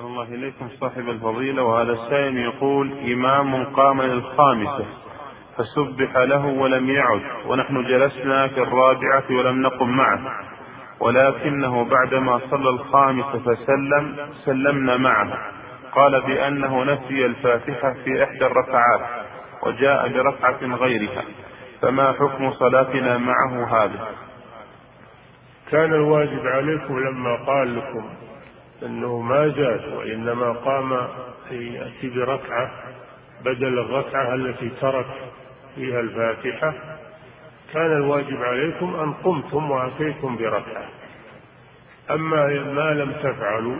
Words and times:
أحسن 0.00 0.08
الله 0.08 0.34
إليكم 0.34 0.68
صاحب 0.80 1.08
الفضيلة 1.08 1.62
وهذا 1.62 1.92
السائل 1.92 2.36
يقول 2.36 2.92
إمام 3.12 3.64
قام 3.64 4.02
للخامسة 4.02 4.84
فسبح 5.56 6.16
له 6.16 6.46
ولم 6.46 6.90
يعد 6.90 7.20
ونحن 7.46 7.82
جلسنا 7.82 8.48
في 8.48 8.62
الرابعة 8.62 9.24
ولم 9.30 9.62
نقم 9.62 9.88
معه 9.88 10.20
ولكنه 11.00 11.84
بعدما 11.84 12.40
صلى 12.50 12.68
الخامسة 12.68 13.38
فسلم 13.38 14.16
سلمنا 14.44 14.96
معه 14.96 15.38
قال 15.92 16.20
بأنه 16.20 16.84
نسي 16.84 17.26
الفاتحة 17.26 17.94
في 18.04 18.24
إحدى 18.24 18.46
الركعات 18.46 19.00
وجاء 19.66 20.08
بركعة 20.08 20.76
غيرها 20.76 21.24
فما 21.82 22.12
حكم 22.12 22.52
صلاتنا 22.52 23.18
معه 23.18 23.84
هذا؟ 23.84 24.08
كان 25.70 25.94
الواجب 25.94 26.46
عليكم 26.46 26.98
لما 26.98 27.44
قال 27.46 27.76
لكم 27.76 28.29
أنه 28.82 29.20
ما 29.20 29.48
زاد 29.48 29.92
وإنما 29.92 30.52
قام 30.52 31.08
يأتي 31.50 32.10
بركعة 32.14 32.70
بدل 33.44 33.78
الركعة 33.78 34.34
التي 34.34 34.70
ترك 34.80 35.06
فيها 35.74 36.00
الفاتحة. 36.00 36.74
كان 37.72 37.92
الواجب 37.92 38.42
عليكم 38.42 38.94
أن 38.94 39.12
قمتم 39.12 39.70
وأتيتم 39.70 40.36
بركعة. 40.36 40.88
أما 42.10 42.46
ما 42.46 42.94
لم 42.94 43.12
تفعلوا 43.12 43.76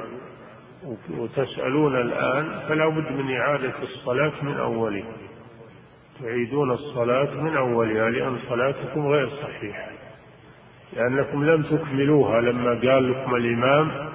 وتسألون 1.11 1.97
الآن 1.97 2.61
فلا 2.69 2.89
بد 2.89 3.13
من 3.13 3.37
إعادة 3.37 3.73
الصلاة 3.83 4.33
من 4.43 4.57
أولها. 4.57 5.13
تعيدون 6.23 6.71
الصلاة 6.71 7.35
من 7.35 7.57
أولها 7.57 8.11
لأن 8.11 8.39
صلاتكم 8.49 9.07
غير 9.07 9.29
صحيحة. 9.29 9.91
لأنكم 10.93 11.45
لم 11.45 11.63
تكملوها 11.63 12.41
لما 12.41 12.71
قال 12.71 13.11
لكم 13.11 13.35
الإمام 13.35 14.10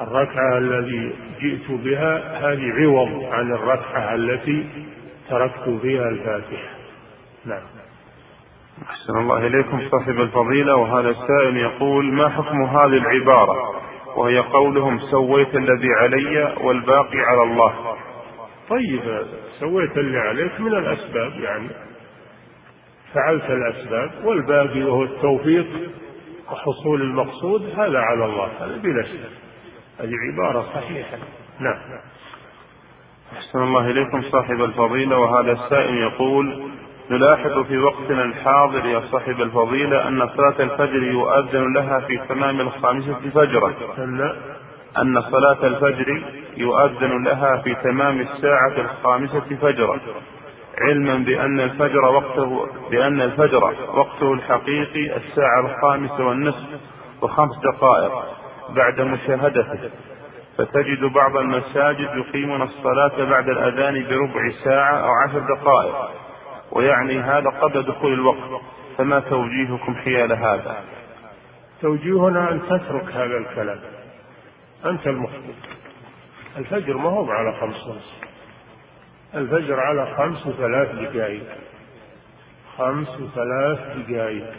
الركعة 0.00 0.58
الذي 0.58 1.12
جئت 1.40 1.70
بها 1.70 2.38
هذه 2.38 2.72
عوض 2.72 3.24
عن 3.32 3.52
الركعة 3.52 4.14
التي 4.14 4.66
تركت 5.30 5.80
فيها 5.82 6.08
الفاتحة. 6.08 6.68
نعم. 7.46 7.62
أحسن 8.90 9.16
الله 9.18 9.46
إليكم 9.46 9.88
صاحب 9.90 10.20
الفضيلة. 10.20 10.76
وهذا 10.76 11.10
السائل 11.10 11.56
يقول 11.56 12.12
ما 12.12 12.28
حكم 12.28 12.62
هذه 12.62 12.96
العبارة؟ 12.96 13.56
وهي 14.16 14.38
قولهم 14.38 15.00
سويت 15.10 15.54
الذي 15.54 15.88
علي 16.00 16.54
والباقي 16.60 17.18
على 17.18 17.42
الله. 17.42 17.96
طيب 18.68 19.26
سويت 19.60 19.98
اللي 19.98 20.18
عليك 20.18 20.60
من 20.60 20.74
الأسباب 20.74 21.32
يعني 21.40 21.68
فعلت 23.14 23.50
الأسباب 23.50 24.10
والباقي 24.24 24.82
وهو 24.82 25.02
التوفيق 25.02 25.66
وحصول 26.50 27.02
المقصود 27.02 27.62
هذا 27.62 27.98
على 27.98 28.24
الله 28.24 28.48
هذا 28.60 28.76
بلا 28.76 29.02
شك. 29.02 29.47
هذه 30.00 30.14
عبارة 30.32 30.66
صحيحة. 30.74 31.18
نعم. 31.60 31.78
أحسن 33.36 33.62
الله 33.62 33.90
إليكم 33.90 34.22
صاحب 34.22 34.62
الفضيلة 34.62 35.18
وهذا 35.18 35.52
السائل 35.52 35.94
يقول 35.98 36.70
نلاحظ 37.10 37.66
في 37.66 37.78
وقتنا 37.78 38.22
الحاضر 38.24 38.86
يا 38.86 39.02
صاحب 39.12 39.40
الفضيلة 39.40 40.08
أن 40.08 40.28
صلاة 40.36 40.62
الفجر 40.62 41.02
يؤذن 41.02 41.72
لها 41.72 42.00
في 42.00 42.20
تمام 42.28 42.60
الخامسة 42.60 43.30
فجرا 43.34 43.72
أن 44.98 45.22
صلاة 45.22 45.66
الفجر 45.66 46.22
يؤذن 46.56 47.24
لها 47.24 47.56
في 47.56 47.74
تمام 47.74 48.20
الساعة 48.20 48.72
الخامسة 48.78 49.56
فجرا 49.62 50.00
علما 50.80 51.18
بأن 51.18 51.60
الفجر 51.60 52.04
وقته 52.04 52.66
بأن 52.90 53.20
الفجر 53.20 53.64
وقته 53.94 54.32
الحقيقي 54.32 55.16
الساعة 55.16 55.60
الخامسة 55.60 56.26
والنصف 56.26 56.66
وخمس 57.22 57.58
دقائق. 57.58 58.37
بعد 58.68 59.00
مشاهدته. 59.00 59.90
فتجد 60.58 61.04
بعض 61.04 61.36
المساجد 61.36 62.08
يقيمون 62.16 62.62
الصلاة 62.62 63.24
بعد 63.24 63.48
الأذان 63.48 64.06
بربع 64.08 64.50
ساعة 64.64 64.96
أو 64.96 65.10
عشر 65.12 65.38
دقائق 65.38 66.10
ويعني 66.72 67.20
هذا 67.20 67.50
قبل 67.50 67.82
دخول 67.82 68.12
الوقت. 68.12 68.62
فما 68.98 69.20
توجيهكم 69.20 69.94
حيال 69.94 70.32
هذا؟ 70.32 70.76
توجيهنا 71.82 72.52
أن 72.52 72.60
تترك 72.62 73.12
هذا 73.12 73.36
الكلام. 73.36 73.78
أنت 74.84 75.06
المخطئ. 75.06 75.52
الفجر 76.58 76.96
ما 76.96 77.10
هو 77.10 77.30
على 77.30 77.52
خمس 77.60 77.86
ونصف. 77.86 78.28
الفجر 79.34 79.80
على 79.80 80.14
خمس 80.16 80.46
وثلاث 80.46 80.94
دقائق. 80.94 81.42
خمس 82.78 83.20
وثلاث 83.20 83.78
دقائق. 84.08 84.52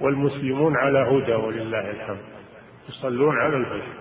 والمسلمون 0.00 0.76
على 0.76 0.98
هدى 0.98 1.34
ولله 1.34 1.90
الحمد. 1.90 2.33
يصلون 2.88 3.38
على 3.38 3.56
الفجر. 3.56 3.92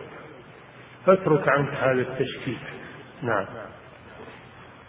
فاترك 1.05 1.49
عنك 1.49 1.69
هذا 1.69 2.01
التشكيك. 2.01 2.59
نعم. 3.23 3.45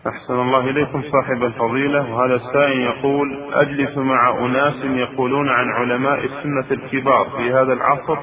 أحسن 0.07 0.35
الله 0.35 0.71
إليكم 0.71 1.03
صاحب 1.03 1.43
الفضيلة. 1.43 2.15
وهذا 2.15 2.35
السائل 2.35 2.81
يقول 2.81 3.55
أجلس 3.55 3.97
مع 3.97 4.39
أناس 4.39 4.85
يقولون 4.85 5.49
عن 5.49 5.73
علماء 5.73 6.25
السنة 6.25 6.67
الكبار 6.71 7.31
في 7.37 7.53
هذا 7.53 7.73
العصر 7.73 8.19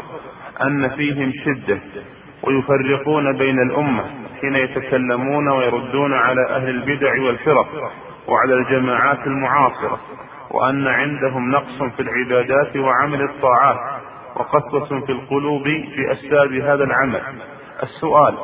أن 0.62 0.90
فيهم 0.90 1.34
شدة 1.46 1.80
ويفرقون 2.44 3.38
بين 3.38 3.60
الأمة 3.60 4.06
حين 4.42 4.56
يتكلمون 4.56 5.50
ويردون 5.50 6.14
على 6.14 6.50
أهل 6.50 6.70
البدع 6.70 7.22
والفرق 7.22 7.68
وعلى 8.28 8.54
الجماعات 8.54 9.28
المعاصرة 9.28 10.00
وأن 10.52 10.88
عندهم 10.88 11.52
نقص 11.52 11.84
في 11.96 12.02
العبادات 12.02 12.78
وعمل 12.78 13.22
الطاعات. 13.22 14.02
وقسوة 14.36 15.06
في 15.06 15.12
القلوب 15.12 15.64
في 15.64 16.12
أسباب 16.12 16.54
هذا 16.54 16.84
العمل. 16.84 17.22
السؤال 17.84 18.36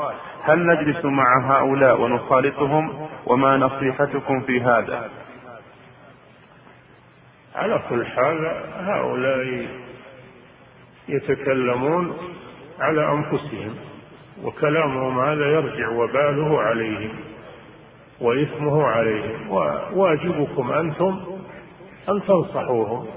هل 0.43 0.67
نجلس 0.67 1.05
مع 1.05 1.57
هؤلاء 1.57 2.01
ونخالطهم؟ 2.01 3.07
وما 3.25 3.57
نصيحتكم 3.57 4.41
في 4.41 4.61
هذا؟ 4.61 5.09
على 7.55 7.81
كل 7.89 8.05
حال 8.05 8.63
هؤلاء 8.79 9.67
يتكلمون 11.07 12.17
على 12.79 13.11
أنفسهم 13.11 13.75
وكلامهم 14.43 15.19
هذا 15.19 15.45
يرجع 15.45 15.89
وباله 15.89 16.61
عليهم 16.61 17.15
وإثمه 18.21 18.87
عليهم 18.87 19.49
وواجبكم 19.49 20.71
أنتم 20.71 21.19
أن 22.09 22.21
تنصحوهم. 22.27 23.07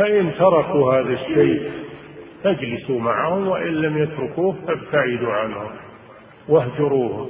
فإن 0.00 0.34
تركوا 0.38 0.94
هذا 0.94 1.12
الشيء 1.12 1.70
فاجلسوا 2.44 3.00
معهم 3.00 3.48
وإن 3.48 3.74
لم 3.74 3.98
يتركوه 3.98 4.56
فابتعدوا 4.66 5.32
عنهم 5.32 5.70
واهجروهم 6.48 7.28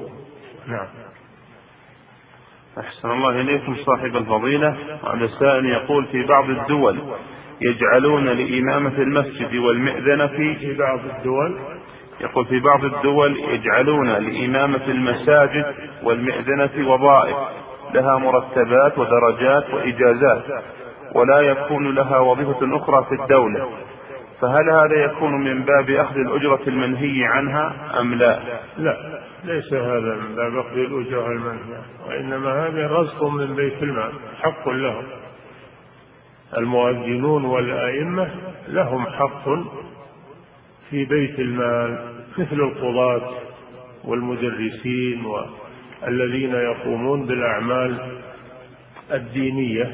نعم. 0.66 0.86
أحسن 2.78 3.10
الله 3.10 3.40
إليكم 3.40 3.76
صاحب 3.86 4.16
الفضيلة. 4.16 4.76
هذا 5.14 5.24
السائل 5.24 5.66
يقول 5.66 6.04
في 6.04 6.22
بعض 6.26 6.50
الدول 6.50 6.98
يجعلون 7.60 8.24
لإمامة 8.28 8.98
المسجد 8.98 9.56
والمئذنة 9.56 10.26
في 10.26 10.76
بعض 10.78 11.00
الدول؟ 11.16 11.58
يقول 12.20 12.46
في 12.46 12.60
بعض 12.60 12.84
الدول 12.84 13.38
يجعلون 13.38 14.08
لإمامة 14.08 14.84
المساجد 14.88 15.74
والمئذنة 16.02 16.92
وظائف 16.92 17.36
لها 17.94 18.18
مرتبات 18.18 18.98
ودرجات 18.98 19.74
وإجازات. 19.74 20.44
ولا 21.14 21.40
يكون 21.40 21.94
لها 21.94 22.18
وظيفة 22.18 22.76
أخرى 22.76 23.06
في 23.08 23.22
الدولة. 23.22 23.68
فهل 24.40 24.70
هذا 24.70 25.04
يكون 25.04 25.44
من 25.44 25.64
باب 25.64 25.90
أخذ 25.90 26.16
الأجرة 26.16 26.60
المنهي 26.66 27.24
عنها 27.24 27.72
أم 28.00 28.14
لا؟ 28.14 28.40
لا 28.78 29.20
ليس 29.44 29.72
هذا 29.72 30.14
من 30.14 30.34
باب 30.36 30.58
أخذ 30.58 30.78
الأجرة 30.78 31.26
المنهي 31.26 31.80
وإنما 32.08 32.66
هذا 32.66 32.86
رزق 32.86 33.24
من 33.24 33.54
بيت 33.54 33.82
المال 33.82 34.12
حق 34.42 34.68
لهم. 34.68 35.04
المؤذنون 36.58 37.44
والأئمة 37.44 38.30
لهم 38.68 39.06
حق 39.06 39.48
في 40.90 41.04
بيت 41.04 41.38
المال 41.38 41.98
مثل 42.38 42.56
القضاة 42.56 43.30
والمدرسين 44.04 45.24
والذين 45.26 46.54
يقومون 46.54 47.26
بالأعمال 47.26 47.98
الدينية. 49.12 49.90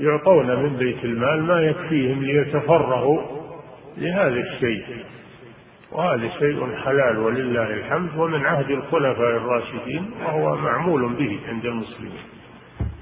يعطون 0.00 0.46
من 0.62 0.76
بيت 0.76 1.04
المال 1.04 1.42
ما 1.42 1.60
يكفيهم 1.60 2.22
ليتفرغوا 2.22 3.22
لهذا 3.96 4.40
الشيء. 4.40 4.84
وهذا 5.92 6.28
شيء 6.38 6.76
حلال 6.84 7.18
ولله 7.18 7.70
الحمد 7.70 8.10
ومن 8.16 8.46
عهد 8.46 8.70
الخلفاء 8.70 9.36
الراشدين 9.36 10.10
وهو 10.24 10.56
معمول 10.56 11.14
به 11.14 11.38
عند 11.48 11.64
المسلمين. 11.64 12.22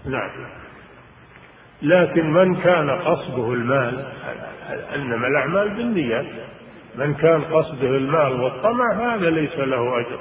نعم. 0.07 0.31
لكن 1.83 2.33
من 2.33 2.55
كان 2.55 2.91
قصده 2.91 3.53
المال 3.53 4.05
إنما 4.95 5.27
الأعمال 5.27 5.69
بالنيات. 5.69 6.27
من 6.99 7.15
كان 7.15 7.41
قصده 7.41 7.89
المال 7.89 8.41
والطمع 8.41 9.15
هذا 9.15 9.31
ليس 9.31 9.59
له 9.59 10.01
أجر. 10.01 10.21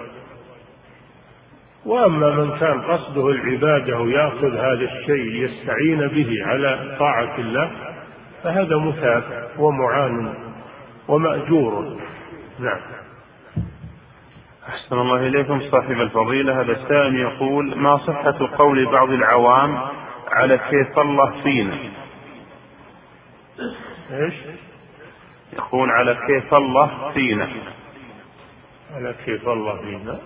وأما 1.85 2.29
من 2.35 2.59
كان 2.59 2.81
قصده 2.81 3.29
العبادة 3.29 3.99
ويأخذ 3.99 4.57
هذا 4.57 4.89
الشيء 4.91 5.31
ليستعين 5.31 6.07
به 6.07 6.45
على 6.45 6.95
طاعة 6.99 7.37
الله 7.37 7.71
فهذا 8.43 8.77
مثاب 8.77 9.49
ومعان 9.57 10.33
ومأجور. 11.07 11.97
نعم. 12.59 12.79
أحسن 14.69 14.99
الله 14.99 15.27
إليكم 15.27 15.61
صاحب 15.71 16.01
الفضيلة. 16.01 16.61
هذا 16.61 16.71
السائل 16.71 17.15
يقول 17.15 17.77
ما 17.77 17.97
صحة 17.97 18.49
قول 18.57 18.85
بعض 18.85 19.09
العوام 19.09 19.77
على 20.31 20.57
كيف 20.57 20.99
الله 20.99 21.41
فينا؟ 21.43 21.77
إيش؟ 24.11 24.33
يقول 25.53 25.89
على 25.89 26.17
كيف 26.27 26.53
الله 26.53 27.11
فينا. 27.13 27.49
على 28.95 29.15
كيف 29.25 29.47
الله 29.49 29.77
فينا؟ 29.77 30.19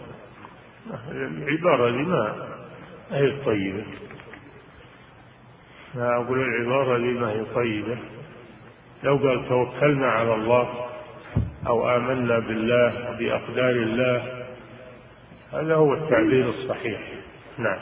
العبارة 1.12 1.90
دي 1.90 2.04
ما 2.04 2.48
هي 3.12 3.32
طيبة. 3.46 3.84
ما 5.96 6.16
أقول 6.16 6.40
العبارة 6.40 6.98
دي 6.98 7.14
ما 7.14 7.32
هي 7.32 7.46
طيبة. 7.56 7.98
لو 9.04 9.18
قال 9.18 9.50
توكلنا 9.50 10.08
على 10.12 10.34
الله 10.34 10.70
أو 11.68 11.98
آمنا 11.98 12.40
بالله 12.40 13.16
بأقدار 13.20 13.70
الله 13.70 14.46
هذا 15.54 15.76
هو 15.76 15.94
التعبير 15.94 16.50
الصحيح. 16.50 17.02
نعم. 17.58 17.80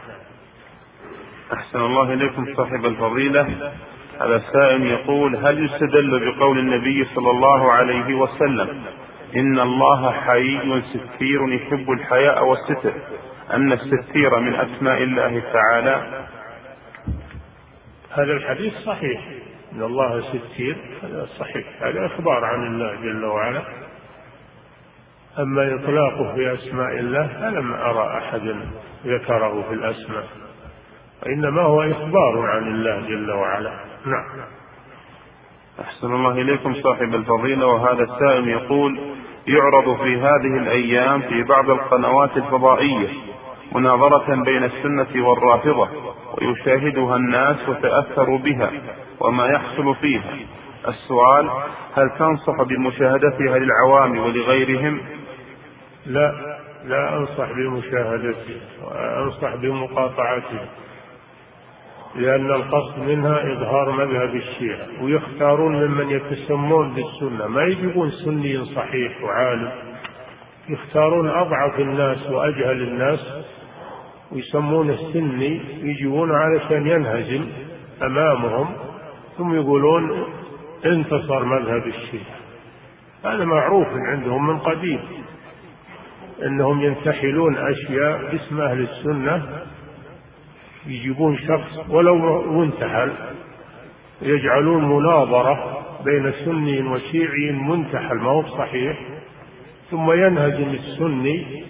أحسن 1.54 1.80
الله 1.80 2.14
إليكم 2.14 2.56
صاحب 2.56 2.86
الفضيلة. 2.86 3.72
هذا 4.22 4.36
السائل 4.36 4.86
يقول 4.86 5.36
هل 5.36 5.66
يستدل 5.66 6.32
بقول 6.32 6.60
النبي 6.60 7.06
صلى 7.16 7.32
الله 7.32 7.72
عليه 7.72 8.14
وسلم 8.14 8.84
إن 9.36 9.60
الله 9.60 10.12
حي 10.12 10.82
ستير 10.82 11.54
يحب 11.54 11.92
الحياء 11.92 12.46
والستر. 12.46 12.94
أن 13.54 13.72
الستير 13.72 14.40
من 14.40 14.56
أسماء 14.56 15.04
الله 15.04 15.44
تعالى. 15.54 16.26
هذا 18.12 18.34
الحديث 18.34 18.74
صحيح. 18.74 19.22
إن 19.74 19.84
الله 19.84 20.22
ستير 20.22 20.78
هذا 21.04 21.28
صحيح. 21.40 21.66
هذا 21.82 22.06
إخبار 22.06 22.46
عن 22.46 22.68
الله 22.68 22.96
جل 22.96 23.26
وعلا. 23.26 23.62
أما 25.40 25.76
إطلاقه 25.76 26.36
في 26.36 26.54
أسماء 26.54 27.00
الله 27.00 27.28
فلم 27.28 27.74
أرى 27.74 28.18
أحدا 28.18 28.70
ذكره 29.06 29.62
في 29.70 29.74
الأسماء. 29.74 30.28
وإنما 31.24 31.62
هو 31.62 31.84
إخبار 31.84 32.46
عن 32.46 32.68
الله 32.68 33.00
جل 33.08 33.32
وعلا. 33.32 33.72
نعم. 34.06 34.46
أحسن 35.82 36.08
الله 36.08 36.32
إليكم 36.32 36.74
صاحب 36.74 37.16
الفضيلة. 37.16 37.68
وهذا 37.68 38.04
السائل 38.04 38.48
يقول 38.48 39.00
يعرض 39.48 39.98
في 39.98 40.18
هذه 40.18 40.58
الأيام 40.58 41.22
في 41.22 41.44
بعض 41.44 41.70
القنوات 41.70 42.38
الفضائية 42.38 43.10
مناظرة 43.76 44.44
بين 44.44 44.64
السنة 44.64 45.28
والرافضة 45.28 45.90
ويشاهدها 46.38 47.16
الناس 47.16 47.70
وتأثروا 47.70 48.38
بها 48.38 48.72
وما 49.20 49.48
يحصل 49.48 49.96
فيها. 49.96 50.34
السؤال 50.88 51.50
هل 51.96 52.10
تنصح 52.20 52.62
بمشاهدتها 52.64 53.58
للعوام 53.60 54.20
ولغيرهم؟ 54.20 55.02
لا 56.06 56.58
لا 56.86 57.18
أنصح 57.18 57.52
بمشاهدته 57.52 58.62
وأنصح 58.84 59.56
بمقاطعته 59.56 60.60
لأن 62.16 62.52
القصد 62.52 63.00
منها 63.00 63.54
إظهار 63.54 63.92
مذهب 63.92 64.36
الشيعة 64.36 64.88
ويختارون 65.02 65.76
ممن 65.76 66.10
يتسمون 66.10 66.94
بالسنة. 66.94 67.48
ما 67.48 67.64
يجيبون 67.64 68.12
سني 68.12 68.66
صحيح 68.66 69.24
وعالم 69.24 69.72
يختارون 70.70 71.30
أضعف 71.30 71.80
الناس 71.80 72.30
وأجهل 72.30 72.82
الناس 72.82 73.20
ويسمونه 74.32 74.98
سني 75.14 75.62
يجيبون 75.82 76.32
علشان 76.32 76.88
ينهزم 76.88 77.46
أمامهم 78.04 78.68
ثم 79.38 79.56
يقولون 79.56 80.26
انتصر 80.86 81.46
مذهب 81.46 81.88
الشيعة. 81.88 82.36
هذا 83.26 83.46
معروف 83.46 83.88
عندهم 83.88 84.48
من 84.48 84.60
قديم 84.60 85.00
إنهم 86.44 86.82
ينتحلون 86.82 87.58
أشياء 87.58 88.32
باسم 88.32 88.62
أهل 88.62 88.82
السنة 88.82 89.64
يجيبون 90.88 91.38
شخص 91.38 91.90
ولو 91.90 92.42
منتحل 92.52 93.12
يجعلون 94.22 94.86
مناظرة 94.86 95.84
بين 96.06 96.32
سني 96.46 96.82
وشيعي 96.82 97.52
منتحل 97.52 98.16
ما 98.16 98.30
هو 98.30 98.44
صحيح 98.48 99.00
ثم 99.92 100.12
ينهزم 100.12 100.70
السني 100.70 101.64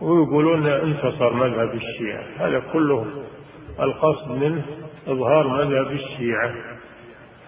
ويقولون 0.00 0.66
انتصر 0.66 1.32
مذهب 1.32 1.74
الشيعة. 1.74 2.24
هذا 2.38 2.62
كله 2.72 3.06
القصد 3.80 4.30
منه 4.30 4.62
إظهار 5.06 5.48
مذهب 5.48 5.92
الشيعة. 5.92 6.54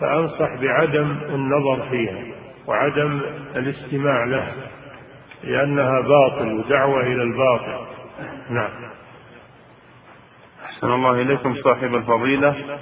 فأنصح 0.00 0.54
بعدم 0.62 1.16
النظر 1.34 1.88
فيها 1.90 2.24
وعدم 2.66 3.20
الاستماع 3.56 4.24
لها 4.24 4.54
لأنها 5.44 6.00
باطل 6.00 6.52
ودعوة 6.52 7.00
إلى 7.00 7.22
الباطل. 7.22 7.86
نعم. 8.50 8.70
أحسن 10.80 10.92
الله 10.92 11.22
إليكم 11.22 11.54
صاحب 11.54 11.94
الفضيلة. 11.94 12.78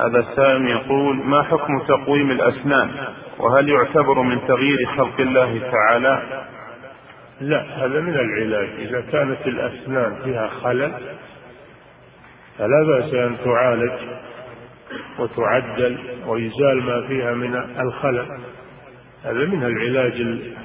هذا 0.00 0.18
السائل 0.18 0.66
يقول 0.66 1.16
ما 1.16 1.42
حكم 1.42 1.78
تقويم 1.78 2.30
الأسنان؟ 2.30 2.90
وهل 3.38 3.68
يعتبر 3.68 4.22
من 4.22 4.46
تغيير 4.48 4.86
خلق 4.96 5.20
الله 5.20 5.70
تعالى؟ 5.70 6.44
لا 7.40 7.62
هذا 7.62 8.00
من 8.00 8.14
العلاج. 8.14 8.68
إذا 8.78 9.00
كانت 9.00 9.46
الأسنان 9.46 10.16
فيها 10.24 10.48
خلل 10.48 10.92
فلا 12.58 12.82
بأس 12.86 13.14
أن 13.14 13.36
تعالج 13.44 13.92
وتعدل 15.18 15.98
ويزال 16.26 16.82
ما 16.82 17.06
فيها 17.08 17.34
من 17.34 17.54
الخلل. 17.80 18.38
هذا 19.24 19.44
من 19.44 19.64
العلاج 19.64 20.12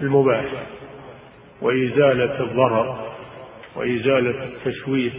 المباح. 0.02 0.46
وإزالة 1.62 2.44
الضرر 2.44 3.12
وإزالة 3.76 4.44
التشويه. 4.44 5.12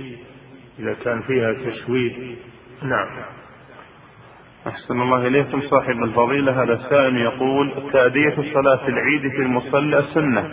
إذا 0.81 0.95
كان 1.05 1.23
فيها 1.23 1.53
تشويه. 1.53 2.37
نعم. 2.83 3.09
أحسن 4.67 5.01
الله 5.01 5.27
إليكم 5.27 5.61
صاحب 5.61 6.03
الفضيلة. 6.03 6.63
هذا 6.63 6.73
السائل 6.73 7.17
يقول 7.17 7.73
تأدية 7.93 8.35
صلاة 8.55 8.89
العيد 8.89 9.21
في 9.21 9.43
المصلى 9.43 10.05
سنة. 10.15 10.51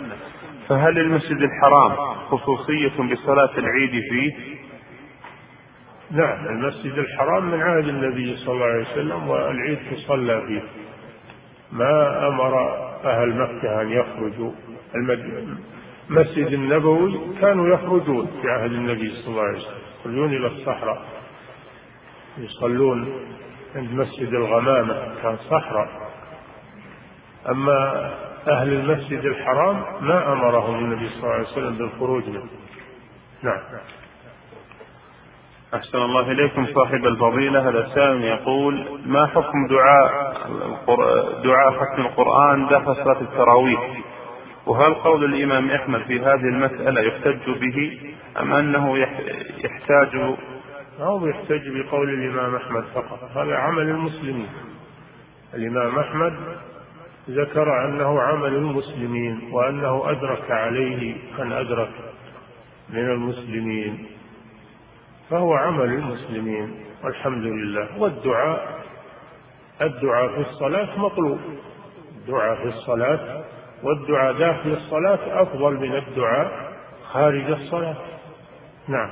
فهل 0.68 0.98
المسجد 0.98 1.38
الحرام 1.42 2.14
خصوصية 2.14 3.12
بصلاة 3.12 3.58
العيد 3.58 4.02
فيه؟ 4.10 4.32
نعم 6.10 6.46
المسجد 6.46 6.92
الحرام 6.98 7.50
من 7.50 7.62
عهد 7.62 7.88
النبي 7.88 8.36
صلى 8.36 8.54
الله 8.54 8.66
عليه 8.66 8.86
وسلم 8.92 9.28
والعيد 9.28 9.78
تصلى 9.90 10.42
فيه. 10.46 10.62
ما 11.72 12.28
أمر 12.28 12.54
أهل 13.04 13.28
مكة 13.38 13.82
أن 13.82 13.88
يخرجوا؟ 13.90 14.52
المسجد 16.10 16.52
النبوي 16.52 17.20
كانوا 17.40 17.68
يخرجون 17.68 18.26
في 18.42 18.48
عهد 18.50 18.72
النبي 18.72 19.10
صلى 19.10 19.28
الله 19.28 19.42
عليه 19.42 19.58
وسلم. 19.58 19.77
يخرجون 20.00 20.32
إلى 20.36 20.46
الصحراء. 20.46 21.02
يصلون 22.38 23.26
عند 23.76 23.92
مسجد 23.92 24.28
الغمامة 24.28 24.94
كان 25.22 25.36
صحراء. 25.50 25.88
أما 27.48 28.10
أهل 28.48 28.72
المسجد 28.72 29.24
الحرام 29.24 29.84
ما 30.00 30.32
أمرهم 30.32 30.74
النبي 30.74 31.08
صلى 31.08 31.22
الله 31.22 31.34
عليه 31.34 31.48
وسلم 31.48 31.78
بالخروج 31.78 32.28
منه. 32.28 32.48
نعم. 33.42 33.60
أحسن 35.74 35.98
الله 35.98 36.30
إليكم 36.30 36.66
صاحب 36.74 37.06
الفضيلة. 37.06 37.68
هذا 37.68 37.88
سائل 37.94 38.24
يقول 38.24 39.00
ما 39.06 39.26
حكم 39.26 39.66
دعاء 39.70 40.32
دعاء 41.44 41.70
ختم 41.70 42.02
القرآن 42.02 42.68
داخل 42.68 42.94
صلاة 42.94 43.20
التراويح؟ 43.20 44.02
وهل 44.66 44.94
قول 44.94 45.24
الإمام 45.24 45.70
أحمد 45.70 46.02
في 46.02 46.20
هذه 46.20 46.48
المسألة 46.52 47.00
يحتج 47.00 47.50
به؟ 47.50 48.00
أم 48.40 48.52
أنه 48.52 48.98
يحتاج 49.64 50.36
أو 51.00 51.26
يحتج 51.26 51.68
بقول 51.68 52.08
الإمام 52.08 52.56
أحمد 52.56 52.84
فقط. 52.94 53.36
هذا 53.36 53.56
عمل 53.56 53.82
المسلمين. 53.82 54.48
الإمام 55.54 55.98
أحمد 55.98 56.34
ذكر 57.30 57.84
أنه 57.84 58.20
عمل 58.20 58.54
المسلمين 58.54 59.48
وأنه 59.52 60.10
أدرك 60.10 60.50
عليه 60.50 61.16
من 61.38 61.52
أدرك 61.52 61.90
من 62.88 63.10
المسلمين. 63.10 64.06
فهو 65.30 65.54
عمل 65.54 65.88
المسلمين. 65.88 66.74
والحمد 67.04 67.44
لله. 67.44 67.88
والدعاء 67.98 68.78
الدعاء 69.82 70.28
في 70.28 70.40
الصلاة 70.50 70.98
مطلوب. 70.98 71.38
الدعاء 72.16 72.56
في 72.56 72.68
الصلاة 72.68 73.44
والدعاء 73.82 74.32
داخل 74.32 74.70
الصلاة 74.70 75.42
أفضل 75.42 75.74
من 75.74 75.94
الدعاء 75.96 76.72
خارج 77.12 77.50
الصلاة. 77.50 77.96
نعم. 78.88 79.10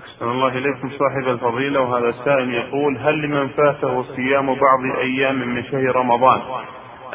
أحسن 0.00 0.30
الله 0.30 0.48
إليكم 0.48 0.90
صاحب 0.90 1.28
الفضيلة 1.28 1.80
وهذا 1.80 2.08
السائل 2.08 2.54
يقول 2.54 2.98
هل 2.98 3.22
لمن 3.22 3.48
فاته 3.48 4.02
صيام 4.02 4.46
بعض 4.46 4.98
أيام 4.98 5.48
من 5.48 5.64
شهر 5.64 5.96
رمضان 5.96 6.42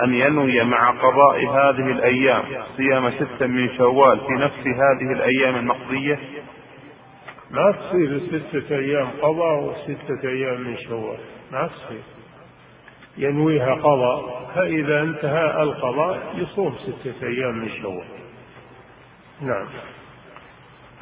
أن 0.03 0.13
ينوي 0.13 0.63
مع 0.63 0.91
قضاء 0.91 1.45
هذه 1.45 1.91
الأيام 1.91 2.43
صيام 2.77 3.11
ستة 3.11 3.47
من 3.47 3.77
شوال 3.77 4.19
في 4.19 4.33
نفس 4.33 4.67
هذه 4.67 5.11
الأيام 5.11 5.55
المقضية؟ 5.55 6.19
ما 7.51 7.71
تصير 7.71 8.19
ستة 8.19 8.75
أيام 8.75 9.07
قضاء 9.21 9.63
وستة 9.63 10.29
أيام 10.29 10.61
من 10.61 10.77
شوال. 10.77 11.19
ما 11.51 11.67
تصير. 11.67 12.01
ينويها 13.17 13.73
قضاء 13.73 14.51
فإذا 14.55 15.01
انتهى 15.01 15.63
القضاء 15.63 16.33
يصوم 16.35 16.75
ستة 16.75 17.27
أيام 17.27 17.57
من 17.57 17.69
شوال. 17.81 18.05
نعم. 19.41 19.65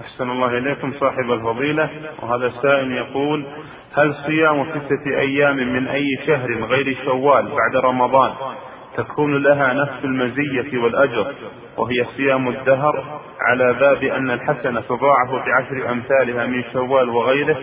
أحسن 0.01 0.29
الله 0.29 0.57
إليكم 0.57 0.93
صاحب 0.99 1.31
الفضيلة. 1.31 1.89
وهذا 2.21 2.47
السائل 2.47 2.91
يقول 2.91 3.45
هل 3.93 4.15
صيام 4.25 4.65
ستة 4.69 5.19
أيام 5.19 5.55
من 5.55 5.87
أي 5.87 6.05
شهر 6.27 6.63
غير 6.63 6.97
شوال 7.05 7.45
بعد 7.45 7.83
رمضان 7.85 8.31
تكون 8.97 9.43
لها 9.43 9.73
نفس 9.73 10.03
المزية 10.03 10.77
والأجر 10.77 11.33
وهي 11.77 12.05
صيام 12.17 12.49
الدهر 12.49 13.19
على 13.41 13.73
باب 13.73 14.03
أن 14.03 14.31
الحسنة 14.31 14.81
تضاعف 14.81 15.31
بعشر 15.31 15.91
أمثالها 15.91 16.45
من 16.45 16.63
شوال 16.73 17.09
وغيره؟ 17.09 17.57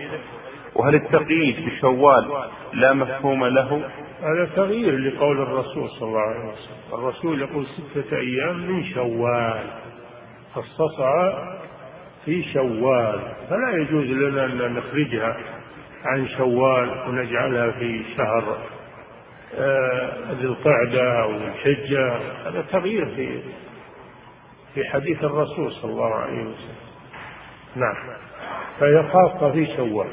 وهل 0.75 0.95
التقييد 0.95 1.65
بشوال 1.65 2.27
لا 2.73 2.93
مفهوم 2.93 3.45
له؟ 3.45 3.89
هذا 4.21 4.49
تغيير 4.55 4.97
لقول 4.97 5.41
الرسول 5.41 5.89
صلى 5.89 6.09
الله 6.09 6.21
عليه 6.21 6.51
وسلم. 6.51 6.99
الرسول 6.99 7.41
يقول 7.41 7.65
ستة 7.65 8.17
أيام 8.17 8.55
من 8.55 8.83
شوال 8.83 9.63
خصصها 10.53 11.43
في 12.27 12.43
شوال 12.53 13.19
فلا 13.49 13.77
يجوز 13.77 14.05
لنا 14.05 14.45
أن 14.45 14.73
نخرجها 14.73 15.37
عن 16.05 16.27
شوال 16.27 16.89
ونجعلها 17.07 17.71
في 17.71 18.03
شهر 18.17 18.57
آه، 19.55 20.11
ذي 20.31 20.45
القعدة 20.45 21.23
أو 21.23 21.31
الحجة. 21.31 22.17
هذا 22.45 22.65
تغيير 22.71 23.05
في 23.05 23.39
في 24.73 24.89
حديث 24.89 25.23
الرسول 25.23 25.71
صلى 25.71 25.91
الله 25.91 26.15
عليه 26.15 26.41
وسلم. 26.41 26.75
نعم. 27.75 28.17
فهي 28.79 29.03
خاصة 29.03 29.51
في 29.51 29.75
شوال. 29.75 30.11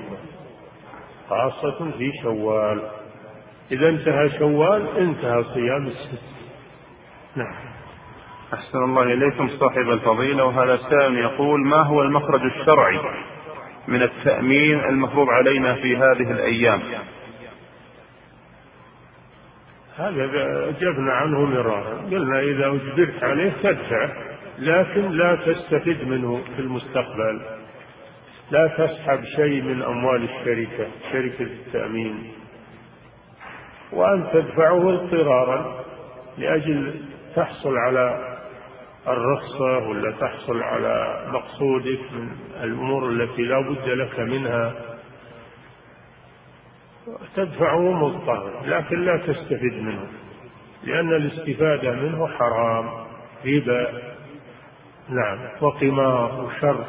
خاصة 1.29 1.91
في 1.99 2.13
شوال. 2.23 2.83
إذا 3.73 3.89
انتهى 3.89 4.39
شوال 4.39 4.99
انتهى 4.99 5.45
صيام 5.45 5.87
الست. 5.87 6.23
نعم. 7.37 7.74
أحسن 8.55 8.79
الله 8.79 9.03
إليكم 9.03 9.49
صاحب 9.61 9.91
الفضيلة 9.91 10.45
وهذا 10.45 10.77
سائل 10.77 11.19
يقول 11.19 11.67
ما 11.67 11.83
هو 11.83 12.03
المخرج 12.03 12.41
الشرعي 12.43 13.01
من 13.89 14.03
التأمين 14.03 14.81
المفروض 14.81 15.29
علينا 15.29 15.75
في 15.75 15.97
هذه 15.97 16.31
الأيام؟ 16.31 16.83
هذا 19.99 20.25
أجبنا 20.69 21.13
عنه 21.13 21.41
مرارا 21.41 21.97
قلنا 22.11 22.41
إذا 22.41 22.67
أجبرت 22.67 23.25
عليه 23.25 23.53
تدفع 23.63 24.09
لكن 24.59 25.11
لا 25.11 25.37
تستفد 25.37 26.09
منه 26.09 26.41
في 26.57 26.63
المستقبل 26.63 27.41
لا 28.51 28.67
تسحب 28.67 29.25
شيء 29.25 29.63
من 29.63 29.83
أموال 29.83 30.25
الشركة 30.25 30.87
شركة 31.13 31.43
التأمين 31.43 32.33
وأن 33.93 34.27
تدفعه 34.33 34.91
اضطرارا 34.95 35.85
لأجل 36.39 36.95
تحصل 37.37 37.77
على 37.77 38.34
الرخصة 39.09 39.89
ولا 39.89 40.11
تحصل 40.11 40.63
على 40.63 41.25
مقصودك 41.29 42.01
من 42.13 42.29
الأمور 42.63 43.09
التي 43.09 43.43
لا 43.43 43.61
بد 43.61 43.89
لك 43.89 44.21
منها. 44.21 44.73
تدفعه 47.37 47.93
مضطر 47.93 48.51
لكن 48.67 49.05
لا 49.05 49.17
تستفد 49.17 49.75
منه 49.75 50.07
لأن 50.85 51.13
الاستفادة 51.13 51.91
منه 51.93 52.27
حرام 52.27 52.91
ربا. 53.47 54.03
نعم 55.09 55.39
وقمار 55.61 56.45
وشر. 56.45 56.85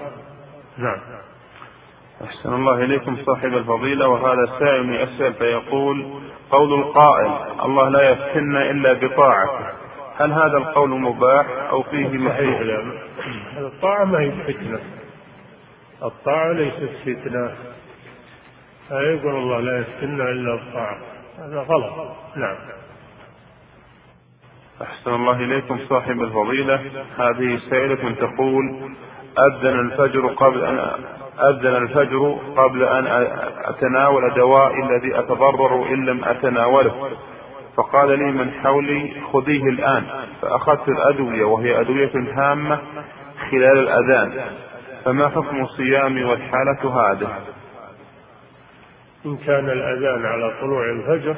نعم. 0.78 1.00
أحسن 2.24 2.54
الله 2.54 2.84
إليكم 2.84 3.18
صاحب 3.26 3.54
الفضيلة 3.54 4.08
وهذا 4.08 4.44
السائل 4.44 4.96
يسأل 4.96 5.34
فيقول 5.34 6.22
قول 6.52 6.74
القائل 6.80 7.62
الله 7.66 7.90
لا 7.90 8.10
يفتنا 8.10 8.72
إلا 8.72 8.94
بطاعته. 8.94 9.85
هل 10.20 10.32
هذا 10.32 10.58
القول 10.58 10.90
مباح 10.90 11.46
أو 11.70 11.84
فيه 11.84 12.08
لا. 12.08 12.84
الطاعة 13.58 14.06
ما 14.06 14.20
هي 14.20 14.32
فتنة. 14.32 14.80
الطاعة 16.04 16.52
ليست 16.52 16.92
فتنة. 17.06 17.52
يقول 18.92 19.36
الله 19.36 19.60
لا 19.60 19.80
يفتنا 19.80 20.30
إلا 20.30 20.54
الطاعة. 20.54 20.98
هذا 21.40 21.60
غلط. 21.60 21.94
نعم. 22.36 22.56
أحسن 24.82 25.14
الله 25.14 25.36
إليكم 25.40 25.80
صاحب 25.90 26.22
الفضيلة. 26.22 26.76
هذه 27.18 27.60
سائلة 27.70 28.12
تقول 28.12 28.90
أذن 29.40 29.80
الفجر 29.80 30.28
قبل 30.28 30.66
أن 30.66 30.80
أذن 31.40 31.76
الفجر 31.76 32.38
قبل 32.58 32.84
أن 32.84 33.08
أتناول 33.66 34.34
دوائي 34.34 34.84
الذي 34.84 35.20
أتضرر 35.20 35.88
إن 35.88 36.06
لم 36.06 36.24
أتناوله. 36.24 37.10
فقال 37.77 38.20
لي 38.20 38.32
من 38.32 38.51
حولي 38.51 39.22
خذيه 39.34 39.63
الآن. 39.63 40.03
فأخذت 40.41 40.89
الأدوية 40.89 41.44
وهي 41.44 41.82
أدوية 41.82 42.12
هامة 42.15 42.79
خلال 43.51 43.77
الأذان. 43.77 44.41
فما 45.05 45.29
حكم 45.29 45.65
صيامي 45.65 46.24
والحالة 46.24 47.12
هذه؟ 47.12 47.39
إن 49.25 49.38
كان 49.38 49.70
الأذان 49.70 50.25
على 50.25 50.53
طلوع 50.62 50.89
الفجر 50.89 51.36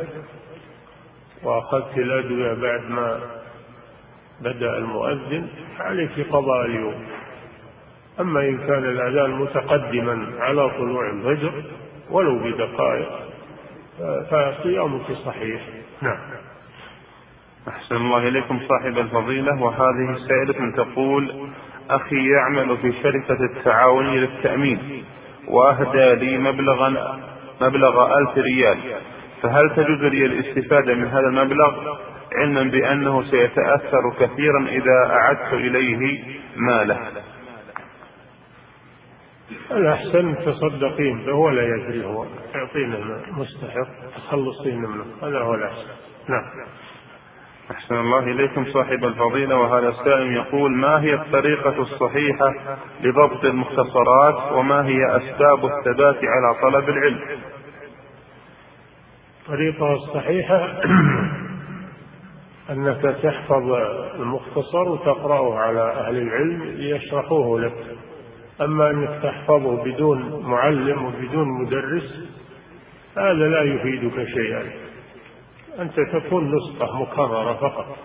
وأخذت 1.43 1.97
الأدوية 1.97 2.53
بعد 2.53 2.89
ما 2.89 3.19
بدأ 4.41 4.77
المؤذن 4.77 5.47
فعليك 5.77 6.27
قضاء 6.31 6.65
اليوم. 6.65 7.05
أما 8.19 8.39
إن 8.39 8.57
كان 8.57 8.83
الأذان 8.83 9.31
متقدما 9.31 10.27
على 10.39 10.69
طلوع 10.69 11.09
الفجر 11.09 11.63
ولو 12.11 12.39
بدقائق 12.39 13.09
فصيامك 14.29 15.11
صحيح. 15.25 15.61
نعم. 16.01 16.17
أحسن 17.67 17.95
الله 17.95 18.27
إليكم 18.27 18.59
صاحب 18.69 18.97
الفضيلة. 18.97 19.61
وهذه 19.61 20.17
سائلة 20.27 20.71
تقول 20.71 21.49
أخي 21.89 22.29
يعمل 22.29 22.77
في 22.77 22.93
شركة 23.03 23.37
التعاون 23.45 24.07
للتأمين 24.07 25.03
وأهدى 25.47 26.15
لي 26.15 26.37
مبلغا 26.37 27.19
مبلغ 27.61 28.17
ألف 28.17 28.37
ريال. 28.37 28.77
فهل 29.41 29.75
تجوز 29.75 30.01
لي 30.01 30.25
الاستفادة 30.25 30.93
من 30.93 31.07
هذا 31.07 31.27
المبلغ؟ 31.27 31.97
علما 32.35 32.63
بأنه 32.63 33.23
سيتأثر 33.23 34.13
كثيرا 34.19 34.67
إذا 34.67 35.05
أعدت 35.09 35.53
إليه 35.53 36.23
ماله. 36.55 36.99
الأحسن 39.71 40.35
تصدقين 40.45 41.25
به 41.25 41.33
ولا 41.33 41.63
يدري 41.75 42.05
هو 42.05 42.25
تعطينا 42.53 43.21
مستحق 43.31 43.87
تخلصين 44.15 44.81
منه. 44.81 45.05
هذا 45.23 45.39
هو 45.39 45.55
الأحسن. 45.55 45.87
نعم. 46.29 46.43
أحسن 47.71 47.95
الله 47.95 48.19
إليكم 48.19 48.65
صاحب 48.65 49.05
الفضيلة 49.05 49.55
وهذا 49.55 49.89
السائل 49.89 50.33
يقول 50.33 50.71
ما 50.71 51.01
هي 51.01 51.13
الطريقة 51.13 51.81
الصحيحة 51.81 52.53
لضبط 53.03 53.45
المختصرات 53.45 54.51
وما 54.51 54.85
هي 54.85 55.17
أسباب 55.17 55.65
الثبات 55.65 56.17
على 56.23 56.55
طلب 56.61 56.89
العلم؟ 56.89 57.19
الطريقة 59.41 59.93
الصحيحة 59.93 60.81
أنك 62.71 63.15
تحفظ 63.23 63.71
المختصر 64.19 64.89
وتقرأه 64.89 65.59
على 65.59 65.91
أهل 65.91 66.17
العلم 66.17 66.63
ليشرحوه 66.63 67.59
لك. 67.59 67.97
أما 68.61 68.89
أنك 68.89 69.19
تحفظه 69.23 69.83
بدون 69.83 70.43
معلم 70.45 71.05
وبدون 71.05 71.47
مدرس 71.61 72.29
هذا 73.17 73.47
لا 73.47 73.61
يفيدك 73.61 74.27
شيئا. 74.27 74.86
أنت 75.79 75.99
تكون 75.99 76.55
نسخة 76.55 77.01
مكررة 77.01 77.53
فقط. 77.53 77.97